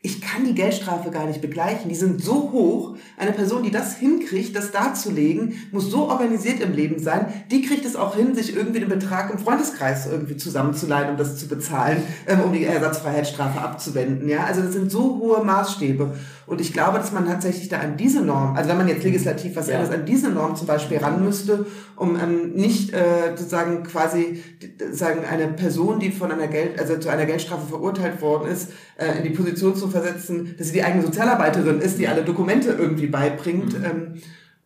ich 0.00 0.20
kann 0.20 0.44
die 0.44 0.54
Geldstrafe 0.54 1.10
gar 1.10 1.26
nicht 1.26 1.40
begleichen. 1.40 1.88
Die 1.88 1.96
sind 1.96 2.22
so 2.22 2.52
hoch. 2.52 2.96
Eine 3.16 3.32
Person, 3.32 3.64
die 3.64 3.72
das 3.72 3.96
hinkriegt, 3.96 4.54
das 4.54 4.70
darzulegen, 4.70 5.54
muss 5.72 5.90
so 5.90 6.08
organisiert 6.08 6.60
im 6.60 6.72
Leben 6.72 7.00
sein. 7.00 7.26
Die 7.50 7.62
kriegt 7.62 7.84
es 7.84 7.96
auch 7.96 8.14
hin, 8.14 8.34
sich 8.34 8.54
irgendwie 8.54 8.78
den 8.78 8.88
Betrag 8.88 9.30
im 9.32 9.38
Freundeskreis 9.38 10.06
irgendwie 10.06 10.36
zusammenzuleihen, 10.36 11.10
um 11.10 11.16
das 11.16 11.36
zu 11.36 11.48
bezahlen, 11.48 12.02
ähm, 12.28 12.40
um 12.42 12.52
die 12.52 12.64
Ersatzfreiheitsstrafe 12.64 13.60
abzuwenden. 13.60 14.28
Ja, 14.28 14.44
also 14.44 14.62
das 14.62 14.72
sind 14.72 14.90
so 14.90 15.18
hohe 15.18 15.44
Maßstäbe. 15.44 16.14
Und 16.48 16.62
ich 16.62 16.72
glaube, 16.72 16.96
dass 16.96 17.12
man 17.12 17.26
tatsächlich 17.26 17.68
da 17.68 17.78
an 17.78 17.98
diese 17.98 18.22
Norm, 18.22 18.56
also 18.56 18.70
wenn 18.70 18.78
man 18.78 18.88
jetzt 18.88 19.04
legislativ 19.04 19.54
was 19.54 19.68
ja. 19.68 19.74
ändert, 19.74 19.92
an 19.92 20.06
diese 20.06 20.30
Norm 20.30 20.56
zum 20.56 20.66
Beispiel 20.66 20.96
ran 20.96 21.22
müsste, 21.22 21.66
um 21.94 22.18
ähm, 22.18 22.54
nicht 22.54 22.94
äh, 22.94 23.36
sozusagen 23.36 23.82
quasi 23.82 24.42
sagen 24.90 25.20
eine 25.30 25.48
Person, 25.48 26.00
die 26.00 26.10
von 26.10 26.32
einer 26.32 26.46
Geld, 26.46 26.78
also 26.78 26.96
zu 26.96 27.10
einer 27.10 27.26
Geldstrafe 27.26 27.66
verurteilt 27.68 28.22
worden 28.22 28.50
ist, 28.50 28.70
äh, 28.96 29.18
in 29.18 29.24
die 29.24 29.30
Position 29.30 29.76
zu 29.76 29.88
versetzen, 29.88 30.54
dass 30.56 30.68
sie 30.68 30.72
die 30.72 30.82
eigene 30.82 31.04
Sozialarbeiterin 31.04 31.80
ist, 31.80 31.98
die 31.98 32.08
alle 32.08 32.22
Dokumente 32.22 32.70
irgendwie 32.70 33.08
beibringt. 33.08 33.78
Mhm. 33.78 33.84
Ähm, 33.84 34.14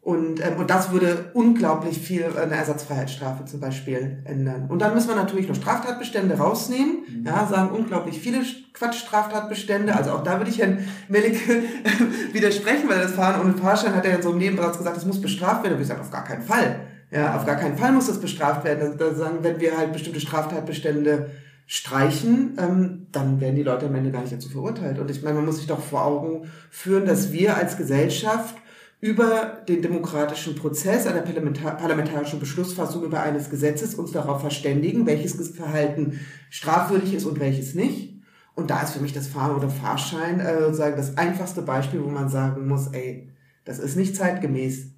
und, 0.05 0.45
ähm, 0.45 0.57
und 0.59 0.69
das 0.69 0.91
würde 0.91 1.31
unglaublich 1.33 1.97
viel 1.97 2.25
eine 2.37 2.57
Ersatzfreiheitsstrafe 2.57 3.45
zum 3.45 3.61
Beispiel 3.61 4.19
ändern. 4.25 4.67
Und 4.69 4.83
dann 4.83 4.95
müssen 4.95 5.09
wir 5.09 5.15
natürlich 5.15 5.47
noch 5.47 5.55
Straftatbestände 5.55 6.37
rausnehmen. 6.37 7.05
Mhm. 7.21 7.25
Ja, 7.25 7.47
sagen 7.47 7.71
unglaublich 7.71 8.19
viele 8.19 8.41
Quatsch-Straftatbestände. 8.75 9.95
Also 9.95 10.11
auch 10.11 10.25
da 10.25 10.39
würde 10.39 10.51
ich 10.51 10.59
Herrn 10.59 10.79
Melike 11.09 11.63
widersprechen, 12.33 12.89
weil 12.89 12.99
das 12.99 13.13
Fahren 13.13 13.41
ohne 13.41 13.55
Fahrschein 13.55 13.95
hat 13.95 14.05
er 14.05 14.17
in 14.17 14.23
so 14.23 14.31
einem 14.31 14.39
Nebensatz 14.39 14.79
gesagt, 14.79 14.97
das 14.97 15.07
muss 15.07 15.21
bestraft 15.21 15.63
werden. 15.63 15.75
Würde 15.75 15.83
ich 15.83 15.89
sagen, 15.89 16.01
auf 16.01 16.11
gar 16.11 16.25
keinen 16.25 16.43
Fall. 16.43 16.81
Ja, 17.13 17.37
auf 17.37 17.47
gar 17.47 17.57
keinen 17.57 17.79
Fall 17.79 17.93
muss 17.93 18.09
das 18.09 18.21
bestraft 18.21 18.65
werden. 18.65 18.99
Da 18.99 19.15
sagen, 19.15 19.39
wenn 19.43 19.61
wir 19.61 19.79
halt 19.79 19.93
bestimmte 19.93 20.19
Straftatbestände 20.19 21.31
streichen, 21.69 22.57
ähm, 22.59 23.07
dann 23.13 23.41
werden 23.41 23.55
die 23.55 23.63
Leute 23.63 23.87
am 23.87 23.95
Ende 23.95 24.11
gar 24.11 24.23
nicht 24.23 24.33
dazu 24.33 24.49
verurteilt. 24.49 24.99
Und 24.99 25.13
ich 25.13 25.23
meine, 25.23 25.37
man 25.37 25.47
muss 25.47 25.59
sich 25.59 25.69
doch 25.69 25.81
vor 25.81 26.05
Augen 26.05 26.51
führen, 26.71 27.07
dass 27.07 27.31
wir 27.31 27.57
als 27.57 27.77
Gesellschaft 27.77 28.57
über 29.03 29.65
den 29.69 29.83
demokratischen 29.83 30.55
Prozess 30.55 31.09
einer 31.09 31.23
parlamentarischen 31.23 32.39
Beschlussfassung 32.39 33.03
über 33.03 33.21
eines 33.21 33.51
Gesetzes 33.51 33.97
uns 33.97 34.13
darauf 34.13 34.41
verständigen, 34.41 35.07
welches 35.07 35.49
Verhalten 35.49 36.21
strafwürdig 36.51 37.13
ist 37.13 37.27
und 37.27 37.41
welches 37.41 37.75
nicht. 37.75 38.23
Und 38.55 38.71
da 38.71 38.81
ist 38.81 38.93
für 38.93 39.01
mich 39.01 39.13
das 39.13 39.27
Fahren 39.27 39.57
oder 39.57 39.69
Fahrschein 39.69 40.39
äh, 40.39 40.61
sozusagen 40.61 40.97
das 40.97 41.19
einfachste 41.19 41.63
Beispiel, 41.63 42.05
wo 42.05 42.11
man 42.11 42.29
sagen 42.29 42.69
muss, 42.69 42.89
ey, 42.93 43.29
das 43.65 43.81
ist 43.81 43.97
nicht 43.97 44.15
zeitgemäß. 44.15 44.93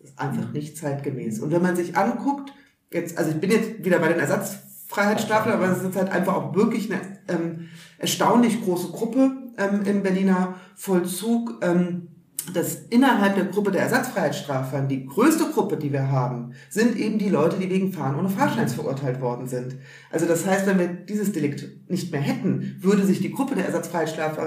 Das 0.00 0.10
ist 0.10 0.18
einfach 0.18 0.52
nicht 0.52 0.76
zeitgemäß. 0.76 1.40
Und 1.40 1.50
wenn 1.50 1.62
man 1.62 1.76
sich 1.76 1.96
anguckt, 1.96 2.52
jetzt, 2.92 3.16
also 3.16 3.30
ich 3.30 3.40
bin 3.40 3.50
jetzt 3.50 3.82
wieder 3.82 4.00
bei 4.00 4.08
den 4.08 4.20
Ersatzfreiheitsstrafen, 4.20 5.50
aber 5.52 5.70
es 5.70 5.82
ist 5.82 5.96
halt 5.96 6.10
einfach 6.10 6.34
auch 6.34 6.54
wirklich 6.54 6.92
eine 6.92 7.00
ähm, 7.28 7.68
erstaunlich 7.96 8.62
große 8.62 8.88
Gruppe 8.88 9.32
ähm, 9.56 9.80
im 9.86 10.02
Berliner 10.02 10.56
Vollzug. 10.74 11.54
Ähm, 11.62 12.08
dass 12.52 12.86
innerhalb 12.90 13.34
der 13.34 13.46
Gruppe 13.46 13.70
der 13.70 13.82
Ersatzfreiheitsstrafern 13.82 14.88
die 14.88 15.06
größte 15.06 15.44
Gruppe, 15.52 15.76
die 15.76 15.92
wir 15.92 16.10
haben, 16.10 16.52
sind 16.70 16.96
eben 16.96 17.18
die 17.18 17.28
Leute, 17.28 17.56
die 17.58 17.70
wegen 17.70 17.92
Fahren 17.92 18.16
ohne 18.16 18.28
Fahrscheins 18.28 18.74
verurteilt 18.74 19.20
worden 19.20 19.46
sind. 19.46 19.76
Also 20.10 20.26
das 20.26 20.46
heißt, 20.46 20.66
wenn 20.66 20.78
wir 20.78 20.88
dieses 20.88 21.32
Delikt 21.32 21.90
nicht 21.90 22.12
mehr 22.12 22.20
hätten, 22.20 22.76
würde 22.80 23.04
sich 23.04 23.20
die 23.20 23.32
Gruppe 23.32 23.54
der 23.54 23.66
Ersatzfreiheitsstrafer 23.66 24.46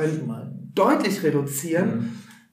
deutlich 0.74 1.24
reduzieren. 1.24 1.90
Mhm. 1.90 2.10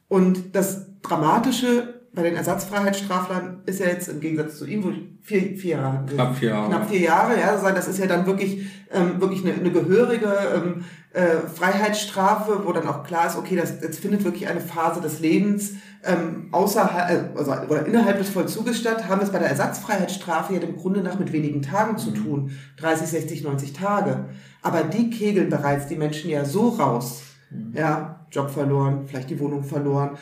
Und 0.08 0.54
das 0.54 0.86
Dramatische 1.02 1.95
bei 2.16 2.22
den 2.22 2.34
Ersatzfreiheitsstraflern 2.34 3.60
ist 3.66 3.78
ja 3.78 3.86
jetzt 3.86 4.08
im 4.08 4.20
Gegensatz 4.20 4.56
zu 4.56 4.64
ihm 4.64 4.82
wohl 4.82 4.94
vier, 5.20 5.54
vier 5.54 5.76
Jahre. 5.76 6.06
Knapp 6.06 6.34
vier 6.34 6.48
Jahre. 6.48 6.68
Knapp 6.68 6.88
vier 6.88 7.00
Jahre, 7.00 7.38
ja. 7.38 7.72
Das 7.72 7.88
ist 7.88 7.98
ja 7.98 8.06
dann 8.06 8.24
wirklich, 8.24 8.66
ähm, 8.90 9.20
wirklich 9.20 9.44
eine, 9.44 9.52
eine 9.52 9.70
gehörige 9.70 10.32
ähm, 10.54 10.84
äh, 11.12 11.46
Freiheitsstrafe, 11.46 12.62
wo 12.64 12.72
dann 12.72 12.88
auch 12.88 13.04
klar 13.04 13.26
ist, 13.26 13.36
okay, 13.36 13.54
das, 13.54 13.82
jetzt 13.82 13.98
findet 13.98 14.24
wirklich 14.24 14.48
eine 14.48 14.60
Phase 14.60 15.02
des 15.02 15.20
Lebens 15.20 15.74
ähm, 16.04 16.48
außerhalb, 16.52 17.34
äh, 17.34 17.38
also, 17.38 17.52
oder 17.68 17.84
innerhalb 17.84 18.16
des 18.16 18.30
Vollzuges 18.30 18.78
statt, 18.78 19.06
haben 19.08 19.20
wir 19.20 19.26
es 19.26 19.32
bei 19.32 19.38
der 19.38 19.50
Ersatzfreiheitsstrafe 19.50 20.54
ja 20.54 20.60
im 20.60 20.76
Grunde 20.76 21.00
nach 21.00 21.18
mit 21.18 21.34
wenigen 21.34 21.60
Tagen 21.60 21.98
zu 21.98 22.12
mhm. 22.12 22.14
tun. 22.14 22.50
30, 22.78 23.08
60, 23.08 23.42
90 23.44 23.74
Tage. 23.74 24.24
Aber 24.62 24.84
die 24.84 25.10
kegeln 25.10 25.50
bereits 25.50 25.86
die 25.86 25.96
Menschen 25.96 26.30
ja 26.30 26.46
so 26.46 26.70
raus. 26.70 27.24
Mhm. 27.50 27.74
Ja, 27.76 28.26
Job 28.30 28.50
verloren, 28.50 29.04
vielleicht 29.06 29.30
die 29.30 29.38
Wohnung 29.38 29.62
verloren, 29.62 30.16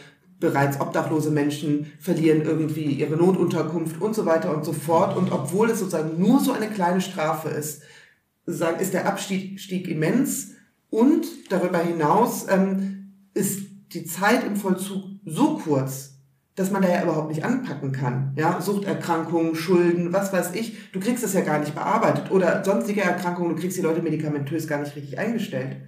bereits 0.45 0.81
obdachlose 0.81 1.31
Menschen 1.31 1.93
verlieren 1.99 2.43
irgendwie 2.43 2.85
ihre 2.85 3.17
Notunterkunft 3.17 4.01
und 4.01 4.15
so 4.15 4.27
weiter 4.27 4.55
und 4.55 4.65
so 4.65 4.75
fort. 4.75 5.17
Und 5.17 5.33
obwohl 5.33 5.71
es 5.71 5.81
sozusagen 5.81 6.21
nur 6.21 6.39
so 6.39 6.53
eine 6.53 6.69
kleine 6.69 7.01
Strafe 7.01 7.49
ist, 7.49 7.83
ist 8.47 8.93
der 8.93 9.09
Abstieg 9.09 9.59
Stieg 9.59 9.89
immens 9.89 10.53
und 10.91 11.27
darüber 11.51 11.79
hinaus 11.79 12.47
ähm, 12.51 13.15
ist 13.33 13.63
die 13.95 14.05
Zeit 14.05 14.45
im 14.45 14.57
Vollzug 14.57 15.05
so 15.25 15.57
kurz, 15.57 16.19
dass 16.55 16.71
man 16.71 16.83
da 16.83 16.89
ja 16.89 17.03
überhaupt 17.03 17.31
nicht 17.31 17.45
anpacken 17.45 17.91
kann. 17.93 18.35
Ja, 18.37 18.61
Suchterkrankungen, 18.61 19.55
Schulden, 19.55 20.13
was 20.13 20.33
weiß 20.33 20.55
ich. 20.55 20.93
Du 20.93 21.01
kriegst 21.01 21.25
es 21.25 21.33
ja 21.33 21.41
gar 21.41 21.59
nicht 21.59 21.75
bearbeitet. 21.75 22.31
Oder 22.31 22.63
sonstige 22.65 23.01
Erkrankungen, 23.01 23.57
du 23.57 23.61
kriegst 23.61 23.79
die 23.79 23.83
Leute 23.83 24.03
medikamentös 24.03 24.69
gar 24.69 24.81
nicht 24.81 24.95
richtig 24.95 25.19
eingestellt. 25.19 25.79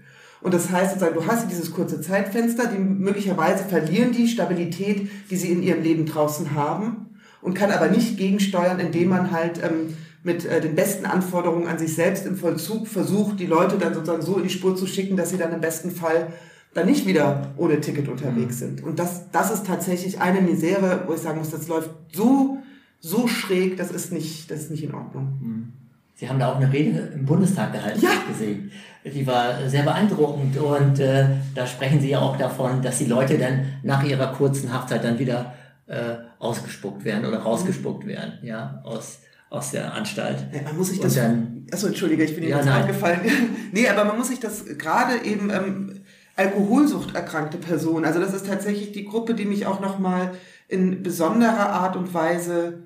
Und 0.46 0.54
das 0.54 0.70
heißt 0.70 0.92
sozusagen, 0.92 1.16
du 1.16 1.26
hast 1.26 1.50
dieses 1.50 1.72
kurze 1.72 2.00
Zeitfenster, 2.00 2.68
die 2.68 2.78
möglicherweise 2.78 3.64
verlieren 3.64 4.12
die 4.12 4.28
Stabilität, 4.28 5.10
die 5.28 5.34
sie 5.34 5.50
in 5.50 5.60
ihrem 5.60 5.82
Leben 5.82 6.06
draußen 6.06 6.54
haben 6.54 7.18
und 7.42 7.54
kann 7.54 7.72
aber 7.72 7.88
nicht 7.88 8.16
gegensteuern, 8.16 8.78
indem 8.78 9.08
man 9.08 9.32
halt 9.32 9.60
ähm, 9.60 9.96
mit 10.22 10.44
äh, 10.44 10.60
den 10.60 10.76
besten 10.76 11.04
Anforderungen 11.04 11.66
an 11.66 11.80
sich 11.80 11.96
selbst 11.96 12.26
im 12.26 12.36
Vollzug 12.36 12.86
versucht, 12.86 13.40
die 13.40 13.46
Leute 13.46 13.76
dann 13.76 13.92
sozusagen 13.92 14.22
so 14.22 14.36
in 14.36 14.44
die 14.44 14.50
Spur 14.50 14.76
zu 14.76 14.86
schicken, 14.86 15.16
dass 15.16 15.30
sie 15.30 15.36
dann 15.36 15.52
im 15.52 15.60
besten 15.60 15.90
Fall 15.90 16.28
dann 16.74 16.86
nicht 16.86 17.08
wieder 17.08 17.52
ohne 17.56 17.80
Ticket 17.80 18.06
unterwegs 18.06 18.60
sind. 18.60 18.84
Und 18.84 19.00
das, 19.00 19.32
das 19.32 19.50
ist 19.50 19.66
tatsächlich 19.66 20.20
eine 20.20 20.40
Misere, 20.42 21.02
wo 21.08 21.14
ich 21.14 21.22
sagen 21.22 21.40
muss, 21.40 21.50
das 21.50 21.66
läuft 21.66 21.90
so, 22.12 22.58
so 23.00 23.26
schräg, 23.26 23.78
das 23.78 23.90
ist 23.90 24.12
nicht, 24.12 24.48
das 24.52 24.60
ist 24.60 24.70
nicht 24.70 24.84
in 24.84 24.94
Ordnung. 24.94 25.72
Sie 26.18 26.28
haben 26.28 26.38
da 26.38 26.50
auch 26.50 26.56
eine 26.56 26.72
Rede 26.72 26.98
im 27.14 27.24
Bundestag 27.26 27.72
gehalten, 27.72 28.00
Ja. 28.02 28.08
gesehen. 28.26 28.72
Die 29.04 29.26
war 29.26 29.68
sehr 29.68 29.82
beeindruckend 29.84 30.56
und 30.56 30.98
äh, 30.98 31.26
da 31.54 31.66
sprechen 31.66 32.00
Sie 32.00 32.08
ja 32.10 32.18
auch 32.20 32.36
davon, 32.36 32.82
dass 32.82 32.98
die 32.98 33.04
Leute 33.04 33.38
dann 33.38 33.66
nach 33.84 34.02
ihrer 34.02 34.32
kurzen 34.32 34.72
Haftzeit 34.72 35.04
dann 35.04 35.18
wieder 35.18 35.54
äh, 35.86 36.16
ausgespuckt 36.40 37.04
werden 37.04 37.24
oder 37.26 37.38
rausgespuckt 37.38 38.04
werden, 38.06 38.32
ja, 38.42 38.80
aus, 38.82 39.20
aus 39.50 39.70
der 39.70 39.94
Anstalt. 39.94 40.38
Ja, 40.52 40.62
man 40.62 40.76
muss 40.76 40.88
sich 40.88 40.98
Und 40.98 41.04
das. 41.04 41.14
dann- 41.14 41.66
Achso, 41.70 41.86
entschuldige, 41.86 42.24
ich 42.24 42.34
bin 42.34 42.42
Ihnen 42.44 42.50
Ja, 42.52 42.58
jetzt 42.58 42.68
eingefallen. 42.68 43.20
nee, 43.72 43.86
aber 43.88 44.04
man 44.04 44.16
muss 44.18 44.28
sich 44.28 44.40
das 44.40 44.64
gerade 44.78 45.22
eben 45.24 45.50
ähm, 45.50 46.00
Alkoholsucht 46.34 47.14
erkrankte 47.14 47.58
Personen, 47.58 48.04
also 48.04 48.18
das 48.20 48.34
ist 48.34 48.46
tatsächlich 48.46 48.90
die 48.92 49.04
Gruppe, 49.04 49.34
die 49.34 49.44
mich 49.44 49.66
auch 49.66 49.80
nochmal 49.80 50.32
in 50.68 51.02
besonderer 51.02 51.70
Art 51.70 51.94
und 51.96 52.12
Weise, 52.12 52.78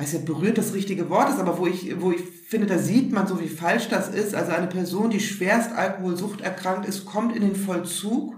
weiß 0.00 0.12
ja, 0.12 0.18
berührt 0.20 0.58
das 0.58 0.72
richtige 0.72 1.10
Wort 1.10 1.28
ist, 1.28 1.38
aber 1.38 1.58
wo 1.58 1.66
ich, 1.66 2.00
wo 2.00 2.12
ich 2.12 2.22
finde, 2.48 2.66
da 2.66 2.78
sieht 2.78 3.12
man 3.12 3.26
so, 3.26 3.40
wie 3.40 3.48
falsch 3.48 3.88
das 3.88 4.08
ist. 4.08 4.34
Also 4.34 4.52
eine 4.52 4.66
Person, 4.66 5.10
die 5.10 5.20
schwerst 5.20 5.72
Alkoholsucht 5.72 6.40
erkrankt 6.40 6.88
ist, 6.88 7.04
kommt 7.04 7.36
in 7.36 7.42
den 7.42 7.56
Vollzug 7.56 8.34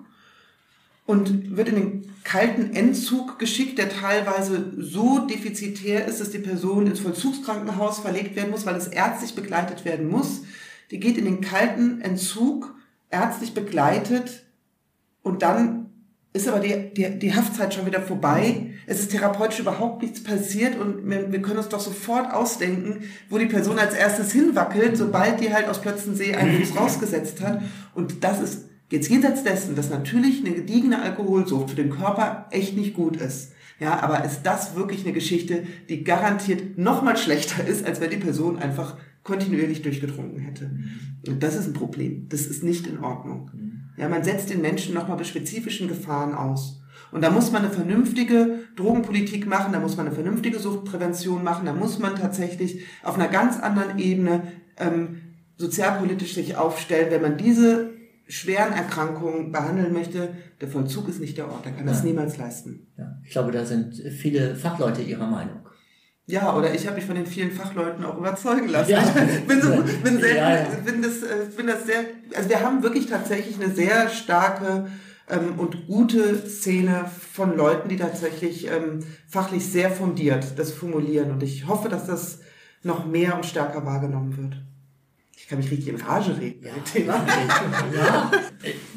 und 1.06 1.56
wird 1.56 1.68
in 1.68 1.74
den 1.74 2.14
kalten 2.24 2.74
Entzug 2.74 3.38
geschickt, 3.38 3.78
der 3.78 3.88
teilweise 3.88 4.72
so 4.78 5.20
defizitär 5.20 6.06
ist, 6.06 6.20
dass 6.20 6.30
die 6.30 6.38
Person 6.38 6.86
ins 6.86 7.00
Vollzugskrankenhaus 7.00 8.00
verlegt 8.00 8.36
werden 8.36 8.50
muss, 8.50 8.66
weil 8.66 8.76
es 8.76 8.88
ärztlich 8.88 9.34
begleitet 9.34 9.84
werden 9.84 10.08
muss. 10.08 10.42
Die 10.90 11.00
geht 11.00 11.16
in 11.18 11.24
den 11.24 11.40
kalten 11.40 12.00
Entzug, 12.00 12.74
ärztlich 13.10 13.54
begleitet 13.54 14.44
und 15.22 15.42
dann 15.42 15.81
ist 16.32 16.48
aber 16.48 16.60
die, 16.60 16.94
die, 16.94 17.18
die 17.18 17.34
Haftzeit 17.34 17.74
schon 17.74 17.84
wieder 17.84 18.00
vorbei. 18.00 18.70
Es 18.86 19.00
ist 19.00 19.10
therapeutisch 19.10 19.60
überhaupt 19.60 20.02
nichts 20.02 20.22
passiert 20.22 20.78
und 20.78 21.08
wir, 21.08 21.30
wir 21.30 21.42
können 21.42 21.58
uns 21.58 21.68
doch 21.68 21.80
sofort 21.80 22.32
ausdenken, 22.32 23.02
wo 23.28 23.36
die 23.36 23.46
Person 23.46 23.78
als 23.78 23.94
erstes 23.94 24.32
hinwackelt, 24.32 24.96
sobald 24.96 25.40
die 25.40 25.52
halt 25.52 25.68
aus 25.68 25.82
Plötzensee 25.82 26.34
einen 26.34 26.62
Fuß 26.64 26.76
rausgesetzt 26.76 27.42
hat. 27.42 27.60
Und 27.94 28.24
das 28.24 28.40
ist 28.40 28.68
jetzt 28.90 29.10
jenseits 29.10 29.44
dessen, 29.44 29.76
dass 29.76 29.90
natürlich 29.90 30.44
eine 30.44 30.54
gediegene 30.54 31.02
Alkoholsucht 31.02 31.70
für 31.70 31.76
den 31.76 31.90
Körper 31.90 32.46
echt 32.50 32.76
nicht 32.76 32.94
gut 32.94 33.16
ist. 33.16 33.52
Ja, 33.78 34.00
aber 34.00 34.24
ist 34.24 34.42
das 34.44 34.74
wirklich 34.74 35.04
eine 35.04 35.12
Geschichte, 35.12 35.64
die 35.88 36.04
garantiert 36.04 36.78
noch 36.78 37.02
mal 37.02 37.16
schlechter 37.16 37.66
ist, 37.66 37.84
als 37.84 38.00
wenn 38.00 38.10
die 38.10 38.16
Person 38.16 38.58
einfach 38.58 38.96
kontinuierlich 39.22 39.82
durchgetrunken 39.82 40.40
hätte. 40.40 40.70
Und 41.26 41.42
das 41.42 41.56
ist 41.56 41.66
ein 41.66 41.72
Problem. 41.72 42.26
Das 42.28 42.42
ist 42.42 42.62
nicht 42.62 42.86
in 42.86 43.00
Ordnung. 43.00 43.50
Ja, 43.96 44.08
man 44.08 44.24
setzt 44.24 44.50
den 44.50 44.60
Menschen 44.62 44.94
nochmal 44.94 45.16
bei 45.18 45.24
spezifischen 45.24 45.88
Gefahren 45.88 46.34
aus. 46.34 46.80
Und 47.10 47.22
da 47.22 47.30
muss 47.30 47.52
man 47.52 47.62
eine 47.62 47.70
vernünftige 47.72 48.60
Drogenpolitik 48.76 49.46
machen, 49.46 49.72
da 49.72 49.80
muss 49.80 49.96
man 49.96 50.06
eine 50.06 50.14
vernünftige 50.14 50.58
Suchtprävention 50.58 51.44
machen, 51.44 51.66
da 51.66 51.74
muss 51.74 51.98
man 51.98 52.16
tatsächlich 52.16 52.84
auf 53.02 53.16
einer 53.16 53.28
ganz 53.28 53.60
anderen 53.60 53.98
Ebene 53.98 54.44
ähm, 54.78 55.18
sozialpolitisch 55.58 56.34
sich 56.34 56.56
aufstellen, 56.56 57.10
wenn 57.10 57.20
man 57.22 57.36
diese 57.36 57.90
schweren 58.28 58.72
Erkrankungen 58.72 59.52
behandeln 59.52 59.92
möchte. 59.92 60.30
Der 60.62 60.68
Vollzug 60.68 61.08
ist 61.08 61.20
nicht 61.20 61.36
der 61.36 61.50
Ort, 61.50 61.66
der 61.66 61.72
kann 61.72 61.86
das 61.86 61.98
Ja. 61.98 62.06
niemals 62.06 62.38
leisten. 62.38 62.86
Ja, 62.96 63.18
ich 63.24 63.30
glaube, 63.30 63.52
da 63.52 63.66
sind 63.66 63.94
viele 63.94 64.56
Fachleute 64.56 65.02
Ihrer 65.02 65.26
Meinung. 65.26 65.68
Ja, 66.26 66.56
oder 66.56 66.72
ich 66.72 66.86
habe 66.86 66.96
mich 66.96 67.04
von 67.04 67.16
den 67.16 67.26
vielen 67.26 67.50
Fachleuten 67.50 68.04
auch 68.04 68.16
überzeugen 68.16 68.68
lassen. 68.68 68.92
Ja. 68.92 69.02
Ich 69.02 69.44
bin, 69.46 69.60
so, 69.60 69.82
bin, 70.04 70.20
sehr, 70.20 70.36
Ja, 70.36 70.56
ja. 70.56 70.68
bin, 70.84 71.02
das, 71.02 71.22
äh, 71.22 71.46
bin 71.56 71.66
das 71.66 71.84
sehr, 71.84 72.04
also 72.34 72.48
wir 72.48 72.60
haben 72.60 72.82
wirklich 72.82 73.06
tatsächlich 73.06 73.60
eine 73.60 73.74
sehr 73.74 74.08
starke 74.08 74.86
ähm, 75.28 75.58
und 75.58 75.86
gute 75.86 76.48
Szene 76.48 77.10
von 77.32 77.56
Leuten, 77.56 77.88
die 77.88 77.96
tatsächlich 77.96 78.68
ähm, 78.68 79.00
fachlich 79.28 79.66
sehr 79.66 79.90
fundiert 79.90 80.58
das 80.58 80.72
formulieren. 80.72 81.32
Und 81.32 81.42
ich 81.42 81.66
hoffe, 81.66 81.88
dass 81.88 82.06
das 82.06 82.40
noch 82.82 83.04
mehr 83.04 83.34
und 83.34 83.46
stärker 83.46 83.84
wahrgenommen 83.84 84.36
wird. 84.36 84.71
Ich 85.42 85.48
kann 85.48 85.58
mich 85.58 85.70
richtig 85.72 85.88
in 85.88 86.00
Rage 86.00 86.38
reden 86.38 86.64
ja, 87.06 88.30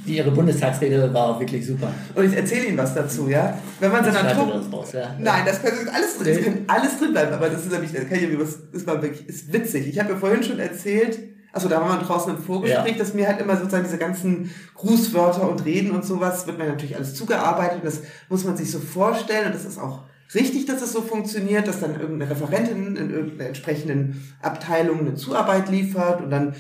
die, 0.06 0.16
Ihre 0.18 0.30
Bundestagsrede 0.30 1.12
war 1.12 1.30
auch 1.30 1.40
wirklich 1.40 1.66
super. 1.66 1.92
Und 2.14 2.24
ich 2.24 2.38
erzähle 2.38 2.68
Ihnen 2.68 2.78
was 2.78 2.94
dazu, 2.94 3.28
ja. 3.28 3.58
Wenn 3.80 3.92
man 3.92 4.06
schneide 4.06 4.36
Tochter... 4.36 4.60
das 4.60 4.72
raus, 4.72 4.92
ja. 4.94 5.16
Nein, 5.20 5.42
das 5.44 5.64
kann 5.64 5.74
alles 5.92 6.20
drin, 6.20 6.36
das 6.36 6.46
kann 6.46 6.64
alles 6.68 7.00
drin 7.00 7.12
bleiben, 7.14 7.34
aber 7.34 7.50
das 7.50 7.64
ist 7.66 7.72
nämlich, 7.72 7.92
das 7.92 8.04
kann 8.08 8.18
ich 8.18 8.24
irgendwie 8.24 8.44
was, 8.44 8.60
ist 8.72 8.86
mal 8.86 9.02
wirklich, 9.02 9.28
ist 9.28 9.52
witzig. 9.52 9.88
Ich 9.88 10.00
habe 10.00 10.14
ja 10.14 10.18
vorhin 10.20 10.44
schon 10.44 10.60
erzählt, 10.60 11.18
also 11.52 11.68
da 11.68 11.82
waren 11.82 12.00
wir 12.00 12.06
draußen 12.06 12.36
im 12.36 12.42
Vorgespräch, 12.42 12.92
Ja. 12.94 12.98
dass 13.00 13.16
mir 13.16 13.28
halt 13.28 13.42
immer 13.42 13.58
sozusagen 13.58 13.84
diese 13.86 13.98
ganzen 13.98 14.52
Grußwörter 14.76 15.50
und 15.50 15.66
Reden 15.66 15.92
und 15.92 16.06
sowas, 16.06 16.46
wird 16.46 16.60
mir 16.60 16.68
natürlich 16.68 16.96
alles 16.96 17.16
zugearbeitet 17.16 17.78
und 17.78 17.86
das 17.86 18.02
muss 18.30 18.44
man 18.44 18.56
sich 18.56 18.70
so 18.72 18.78
vorstellen 18.78 19.48
und 19.48 19.56
das 19.56 19.66
ist 19.66 19.80
auch 19.80 20.04
richtig, 20.34 20.66
dass 20.66 20.82
es 20.82 20.92
so 20.92 21.02
funktioniert, 21.02 21.68
dass 21.68 21.80
dann 21.80 22.00
irgendeine 22.00 22.32
Referentin 22.32 22.96
in 22.96 23.12
irgendeiner 23.12 23.50
entsprechenden 23.50 24.24
Abteilung 24.42 25.00
eine 25.00 25.16
Zuarbeit 25.16 25.70
liefert 25.70 26.22
und 26.22 26.30
dann 26.30 26.56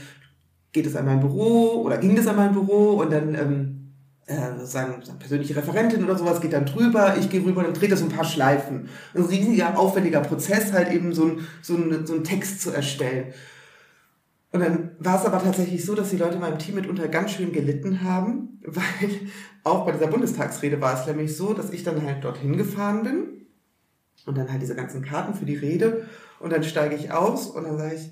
geht 0.71 0.85
es 0.85 0.95
an 0.95 1.05
mein 1.05 1.21
Büro 1.21 1.81
oder 1.81 1.97
ging 1.97 2.15
das 2.15 2.27
an 2.27 2.35
mein 2.35 2.51
Büro 2.51 3.01
und 3.01 3.11
dann 3.11 3.33
ähm, 3.33 3.93
äh, 4.27 4.65
so 4.65 4.77
eine 4.77 4.97
persönliche 5.19 5.55
Referentin 5.55 6.03
oder 6.03 6.17
sowas 6.17 6.41
geht 6.41 6.53
dann 6.53 6.65
drüber, 6.65 7.15
ich 7.17 7.29
gehe 7.29 7.43
rüber 7.43 7.59
und 7.59 7.67
dann 7.67 7.73
dreht 7.73 7.91
das 7.91 8.01
ein 8.01 8.09
paar 8.09 8.25
Schleifen. 8.25 8.89
Ein 9.13 9.23
riesiger, 9.23 9.77
aufwendiger 9.77 10.21
Prozess, 10.21 10.73
halt 10.73 10.91
eben 10.91 11.13
so 11.13 11.25
ein, 11.25 11.47
so 11.61 11.75
ein, 11.75 12.05
so 12.05 12.13
ein 12.15 12.23
Text 12.23 12.61
zu 12.61 12.71
erstellen. 12.71 13.33
Und 14.51 14.61
dann 14.61 14.91
war 14.99 15.19
es 15.19 15.25
aber 15.25 15.43
tatsächlich 15.43 15.83
so, 15.83 15.95
dass 15.95 16.09
die 16.09 16.17
Leute 16.17 16.35
in 16.35 16.41
meinem 16.41 16.59
Team 16.59 16.75
mitunter 16.75 17.07
ganz 17.07 17.31
schön 17.31 17.51
gelitten 17.51 18.03
haben, 18.03 18.59
weil 18.65 19.09
auch 19.63 19.85
bei 19.85 19.91
dieser 19.91 20.07
Bundestagsrede 20.07 20.81
war 20.81 20.99
es 20.99 21.07
nämlich 21.07 21.35
so, 21.35 21.53
dass 21.53 21.71
ich 21.71 21.83
dann 21.83 22.01
halt 22.03 22.23
dorthin 22.23 22.57
gefahren 22.57 23.03
bin 23.03 23.44
und 24.25 24.37
dann 24.37 24.51
halt 24.51 24.61
diese 24.61 24.75
ganzen 24.75 25.03
Karten 25.03 25.33
für 25.33 25.45
die 25.45 25.55
Rede 25.55 26.07
und 26.39 26.51
dann 26.51 26.63
steige 26.63 26.95
ich 26.95 27.11
aus 27.11 27.47
und 27.47 27.63
dann 27.63 27.77
sage 27.77 27.95
ich, 27.95 28.11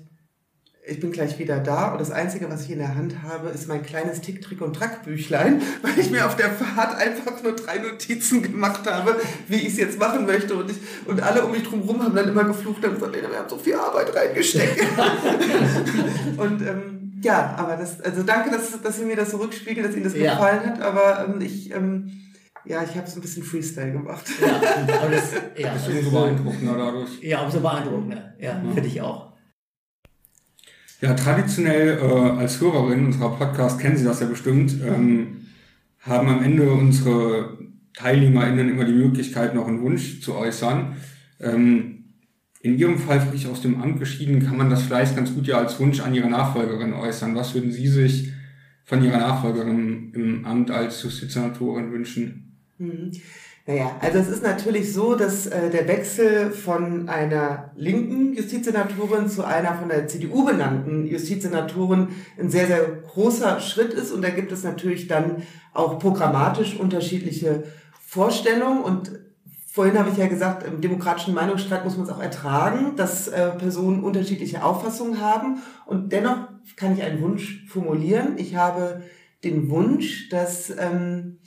ich 0.86 1.00
bin 1.00 1.12
gleich 1.12 1.38
wieder 1.38 1.60
da 1.60 1.92
und 1.92 2.00
das 2.00 2.10
Einzige, 2.10 2.50
was 2.50 2.64
ich 2.64 2.70
in 2.72 2.78
der 2.78 2.94
Hand 2.94 3.22
habe, 3.22 3.48
ist 3.48 3.68
mein 3.68 3.82
kleines 3.82 4.20
Tick, 4.20 4.42
Trick 4.42 4.60
und 4.60 4.76
Track-Büchlein, 4.76 5.62
weil 5.82 5.98
ich 5.98 6.10
mir 6.10 6.26
auf 6.26 6.36
der 6.36 6.50
Fahrt 6.50 6.94
einfach 6.96 7.42
nur 7.42 7.56
drei 7.56 7.78
Notizen 7.78 8.42
gemacht 8.42 8.86
habe, 8.90 9.16
wie 9.48 9.56
ich 9.56 9.68
es 9.68 9.76
jetzt 9.78 9.98
machen 9.98 10.26
möchte. 10.26 10.54
Und, 10.54 10.70
ich, 10.70 10.76
und 11.06 11.22
alle 11.22 11.42
um 11.44 11.52
mich 11.52 11.62
drum 11.62 11.80
herum 11.84 12.02
haben 12.02 12.14
dann 12.14 12.28
immer 12.28 12.44
geflucht 12.44 12.84
und 12.84 12.94
gesagt, 12.94 13.14
"Lena, 13.16 13.30
wir 13.30 13.38
haben 13.38 13.48
so 13.48 13.56
viel 13.56 13.74
Arbeit 13.74 14.14
reingesteckt. 14.14 14.78
und 16.36 16.60
ähm, 16.60 17.12
ja, 17.22 17.54
aber 17.56 17.76
das, 17.76 18.02
also 18.02 18.22
danke, 18.22 18.50
dass, 18.50 18.80
dass 18.82 18.98
Sie 18.98 19.04
mir 19.06 19.16
das 19.16 19.30
so 19.30 19.38
rückspiegeln, 19.38 19.86
dass 19.86 19.96
Ihnen 19.96 20.04
das 20.04 20.14
Ja. 20.14 20.32
gefallen 20.34 20.66
hat, 20.66 20.82
aber 20.82 21.24
ähm, 21.26 21.40
ich, 21.40 21.74
ähm, 21.74 22.10
ja, 22.66 22.82
ich 22.82 22.96
habe 22.96 23.08
so 23.08 23.16
ein 23.18 23.22
bisschen 23.22 23.42
Freestyle 23.42 23.92
gemacht. 23.92 24.24
Ja, 24.40 24.56
aber 25.00 25.10
das, 25.10 25.32
ja, 25.58 25.74
Das 25.74 25.88
ist 25.88 25.98
umso 25.98 26.10
beeindruckender 26.10 26.76
dadurch. 26.76 27.22
ja, 27.22 27.42
umso 27.44 27.60
beeindruckender. 27.60 28.34
Ja, 28.40 28.62
finde 28.72 28.88
ich 28.88 29.00
auch. 29.00 29.32
Ja, 31.00 31.14
traditionell 31.14 31.98
äh, 31.98 32.30
als 32.40 32.60
Hörerin 32.60 33.06
unserer 33.06 33.36
Podcast 33.36 33.78
kennen 33.78 33.96
Sie 33.96 34.04
das 34.04 34.20
ja 34.20 34.26
bestimmt, 34.26 34.74
ähm, 34.82 35.46
haben 36.00 36.28
am 36.28 36.42
Ende 36.42 36.70
unsere 36.70 37.58
TeilnehmerInnen 37.94 38.70
immer 38.70 38.84
die 38.84 38.92
Möglichkeit, 38.92 39.54
noch 39.54 39.68
einen 39.68 39.82
Wunsch 39.82 40.20
zu 40.22 40.34
äußern. 40.34 40.96
Ähm, 41.40 42.04
in 42.60 42.78
Ihrem 42.78 42.98
Fall 42.98 43.20
frisch 43.20 43.46
aus 43.46 43.60
dem 43.60 43.82
Amt 43.82 43.98
geschieden, 44.00 44.42
kann 44.42 44.56
man 44.56 44.70
das 44.70 44.82
vielleicht 44.84 45.14
ganz 45.14 45.34
gut 45.34 45.46
ja 45.46 45.58
als 45.58 45.78
Wunsch 45.78 46.00
an 46.00 46.14
Ihre 46.14 46.30
Nachfolgerin 46.30 46.94
äußern. 46.94 47.34
Was 47.34 47.52
würden 47.54 47.70
Sie 47.70 47.88
sich 47.88 48.32
von 48.84 49.04
Ihrer 49.04 49.18
Nachfolgerin 49.18 50.12
im 50.14 50.46
Amt 50.46 50.70
als 50.70 51.02
Justizsenatorin 51.02 51.92
wünschen? 51.92 52.53
Mhm. 52.78 53.12
Naja, 53.66 53.96
also 54.00 54.18
es 54.18 54.28
ist 54.28 54.42
natürlich 54.42 54.92
so, 54.92 55.14
dass 55.14 55.46
äh, 55.46 55.70
der 55.70 55.88
Wechsel 55.88 56.50
von 56.50 57.08
einer 57.08 57.70
linken 57.76 58.34
Justizsenatorin 58.34 59.28
zu 59.30 59.42
einer 59.42 59.74
von 59.74 59.88
der 59.88 60.06
CDU 60.06 60.44
benannten 60.44 61.06
Justizsenatorin 61.06 62.08
ein 62.38 62.50
sehr, 62.50 62.66
sehr 62.66 62.84
großer 62.84 63.60
Schritt 63.60 63.94
ist. 63.94 64.12
Und 64.12 64.20
da 64.20 64.28
gibt 64.28 64.52
es 64.52 64.64
natürlich 64.64 65.06
dann 65.06 65.42
auch 65.72 65.98
programmatisch 65.98 66.78
unterschiedliche 66.78 67.64
Vorstellung 68.06 68.84
und 68.84 69.12
vorhin 69.66 69.98
habe 69.98 70.10
ich 70.10 70.18
ja 70.18 70.28
gesagt, 70.28 70.64
im 70.64 70.80
demokratischen 70.80 71.34
Meinungsstreit 71.34 71.84
muss 71.84 71.96
man 71.96 72.06
es 72.06 72.12
auch 72.12 72.22
ertragen, 72.22 72.94
dass 72.94 73.26
äh, 73.26 73.50
Personen 73.58 74.04
unterschiedliche 74.04 74.62
Auffassungen 74.62 75.20
haben 75.20 75.62
und 75.86 76.12
dennoch 76.12 76.48
kann 76.76 76.94
ich 76.94 77.02
einen 77.02 77.20
Wunsch 77.20 77.66
formulieren. 77.66 78.34
Ich 78.36 78.54
habe 78.54 79.02
den 79.42 79.68
Wunsch, 79.70 80.28
dass 80.28 80.70
ähm, 80.78 81.38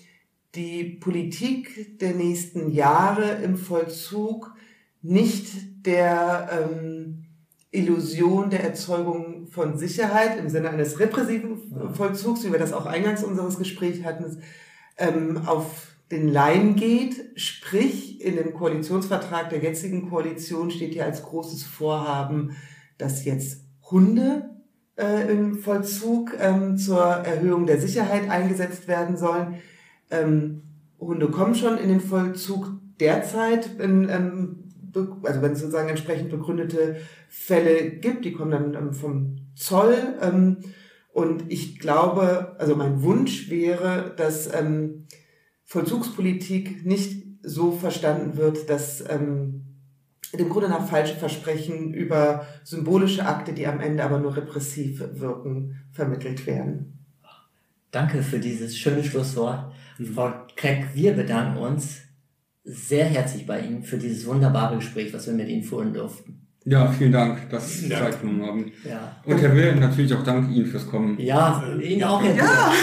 die 0.58 0.84
Politik 0.84 2.00
der 2.00 2.14
nächsten 2.14 2.72
Jahre 2.72 3.44
im 3.44 3.58
Vollzug 3.58 4.54
nicht 5.02 5.86
der 5.86 6.50
ähm, 6.52 7.26
Illusion 7.72 8.50
der 8.50 8.64
Erzeugung 8.64 9.48
von 9.48 9.78
Sicherheit 9.78 10.40
im 10.40 10.50
Sinne 10.50 10.72
eines 10.72 11.00
repressiven 11.00 11.94
Vollzugs, 11.94 12.44
wie 12.44 12.52
wir 12.52 12.60
das 12.60 12.74
auch 12.74 12.88
eingangs 12.88 13.24
unseres 13.24 13.60
Gesprächs 13.60 14.04
hatten, 14.04 14.42
ähm, 14.98 15.44
auf 15.46 15.96
den 16.12 16.28
Leim 16.28 16.76
geht. 16.76 17.32
Sprich, 17.36 18.26
in 18.26 18.36
dem 18.36 18.54
Koalitionsvertrag 18.54 19.52
der 19.52 19.60
jetzigen 19.60 20.10
Koalition 20.10 20.72
steht 20.72 20.96
ja 20.96 21.06
als 21.06 21.22
großes 21.22 21.64
Vorhaben, 21.64 22.56
dass 22.98 23.26
jetzt 23.26 23.62
Hunde 23.92 24.50
äh, 24.98 25.32
im 25.32 25.60
Vollzug 25.60 26.34
ähm, 26.40 26.78
zur 26.78 27.04
Erhöhung 27.04 27.68
der 27.68 27.80
Sicherheit 27.80 28.30
eingesetzt 28.30 28.88
werden 28.88 29.18
sollen. 29.18 29.60
Ähm, 30.12 30.64
Hunde 31.00 31.30
kommen 31.30 31.56
schon 31.56 31.78
in 31.78 31.90
den 31.90 32.02
Vollzug 32.02 32.72
derzeit, 33.00 33.78
wenn, 33.78 34.10
ähm, 34.10 34.64
also 35.24 35.42
wenn 35.42 35.52
es 35.52 35.60
sozusagen 35.60 35.90
entsprechend 35.90 36.30
begründete 36.30 36.98
Fälle 37.30 37.92
gibt, 37.92 38.26
die 38.26 38.34
kommen 38.34 38.52
dann 38.52 38.74
ähm, 38.74 38.94
vom 38.94 39.38
Zoll. 39.56 39.96
Ähm, 40.22 40.58
und 41.12 41.52
ich 41.52 41.80
glaube, 41.80 42.56
also 42.60 42.76
mein 42.76 43.02
Wunsch 43.02 43.50
wäre, 43.50 44.14
dass 44.18 44.54
ähm, 44.54 45.08
Vollzugspolitik 45.64 46.86
nicht 46.86 47.26
so 47.42 47.72
verstanden 47.72 48.38
wird, 48.38 48.70
dass 48.70 49.04
ähm, 49.10 49.64
dem 50.38 50.50
Grunde 50.50 50.70
nach 50.70 50.88
falsche 50.88 51.16
Versprechen 51.16 51.94
über 51.94 52.46
symbolische 52.64 53.26
Akte, 53.26 53.54
die 53.54 53.68
am 53.68 53.80
Ende 53.80 54.04
aber 54.04 54.20
nur 54.20 54.36
repressiv 54.36 55.04
wirken, 55.14 55.82
vermittelt 55.92 56.46
werden. 56.46 57.06
Danke 57.92 58.22
für 58.22 58.40
dieses 58.40 58.78
schöne 58.78 59.04
Schlusswort. 59.04 59.72
Frau 60.06 60.32
Kreck, 60.56 60.88
wir 60.94 61.14
bedanken 61.14 61.58
uns 61.58 61.98
sehr 62.64 63.06
herzlich 63.06 63.46
bei 63.48 63.60
Ihnen 63.62 63.84
für 63.84 63.98
dieses 63.98 64.26
wunderbare 64.28 64.76
Gespräch, 64.76 65.14
was 65.14 65.26
wir 65.28 65.34
mit 65.34 65.48
Ihnen 65.48 65.64
führen 65.64 65.94
durften. 65.94 66.44
Ja, 66.70 66.86
vielen 66.92 67.14
Dank, 67.14 67.50
dass 67.50 67.76
Sie 67.78 67.88
Zeit 67.88 68.20
genommen 68.20 68.46
haben. 68.46 68.72
Ja. 68.84 69.16
Und 69.24 69.38
Herr 69.42 69.56
Will, 69.56 69.74
natürlich 69.76 70.14
auch 70.14 70.22
danke 70.26 70.52
Ihnen 70.54 70.66
fürs 70.66 70.86
Kommen. 70.86 71.18
Ja, 71.18 71.64
Ihnen 71.82 72.04
auch, 72.04 72.22
Herr 72.22 72.36
Ja. 72.36 72.74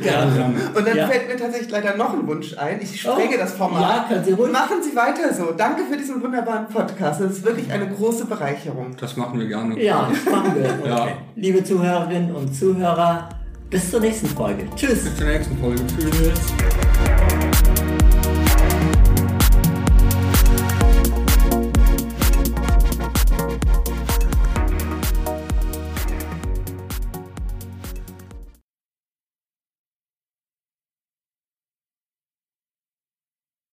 Gerne. 0.00 0.54
Und 0.74 0.86
dann 0.88 0.96
Ja. 0.96 1.06
fällt 1.06 1.28
mir 1.28 1.36
tatsächlich 1.36 1.70
leider 1.70 1.94
noch 1.98 2.14
ein 2.14 2.26
Wunsch 2.26 2.56
ein. 2.56 2.80
Ich 2.80 2.98
sprenge 2.98 3.34
Oh, 3.34 3.38
das 3.38 3.52
Format. 3.52 3.82
Ja, 3.82 4.06
können 4.08 4.24
Sie 4.24 4.32
ruhig. 4.32 4.52
Machen 4.52 4.82
Sie 4.82 4.96
weiter 4.96 5.34
so. 5.34 5.52
Danke 5.52 5.82
für 5.84 5.98
diesen 5.98 6.22
wunderbaren 6.22 6.66
Podcast. 6.68 7.20
Das 7.20 7.32
ist 7.32 7.44
wirklich 7.44 7.70
eine 7.70 7.88
große 7.88 8.24
Bereicherung. 8.24 8.96
Das 8.98 9.18
machen 9.18 9.38
wir 9.38 9.48
gerne. 9.48 9.78
Ja, 9.82 10.08
das 10.10 10.32
machen 10.32 10.54
wir. 10.56 10.88
Ja. 10.88 11.08
Liebe 11.34 11.62
Zuhörerinnen 11.62 12.34
und 12.34 12.54
Zuhörer, 12.54 13.28
bis 13.70 13.90
zur 13.90 14.00
nächsten 14.00 14.28
Folge. 14.28 14.66
Tschüss. 14.76 15.04
Bis 15.04 15.16
zur 15.16 15.26
nächsten 15.26 15.58
Folge. 15.58 15.82
Tschüss. 15.86 17.35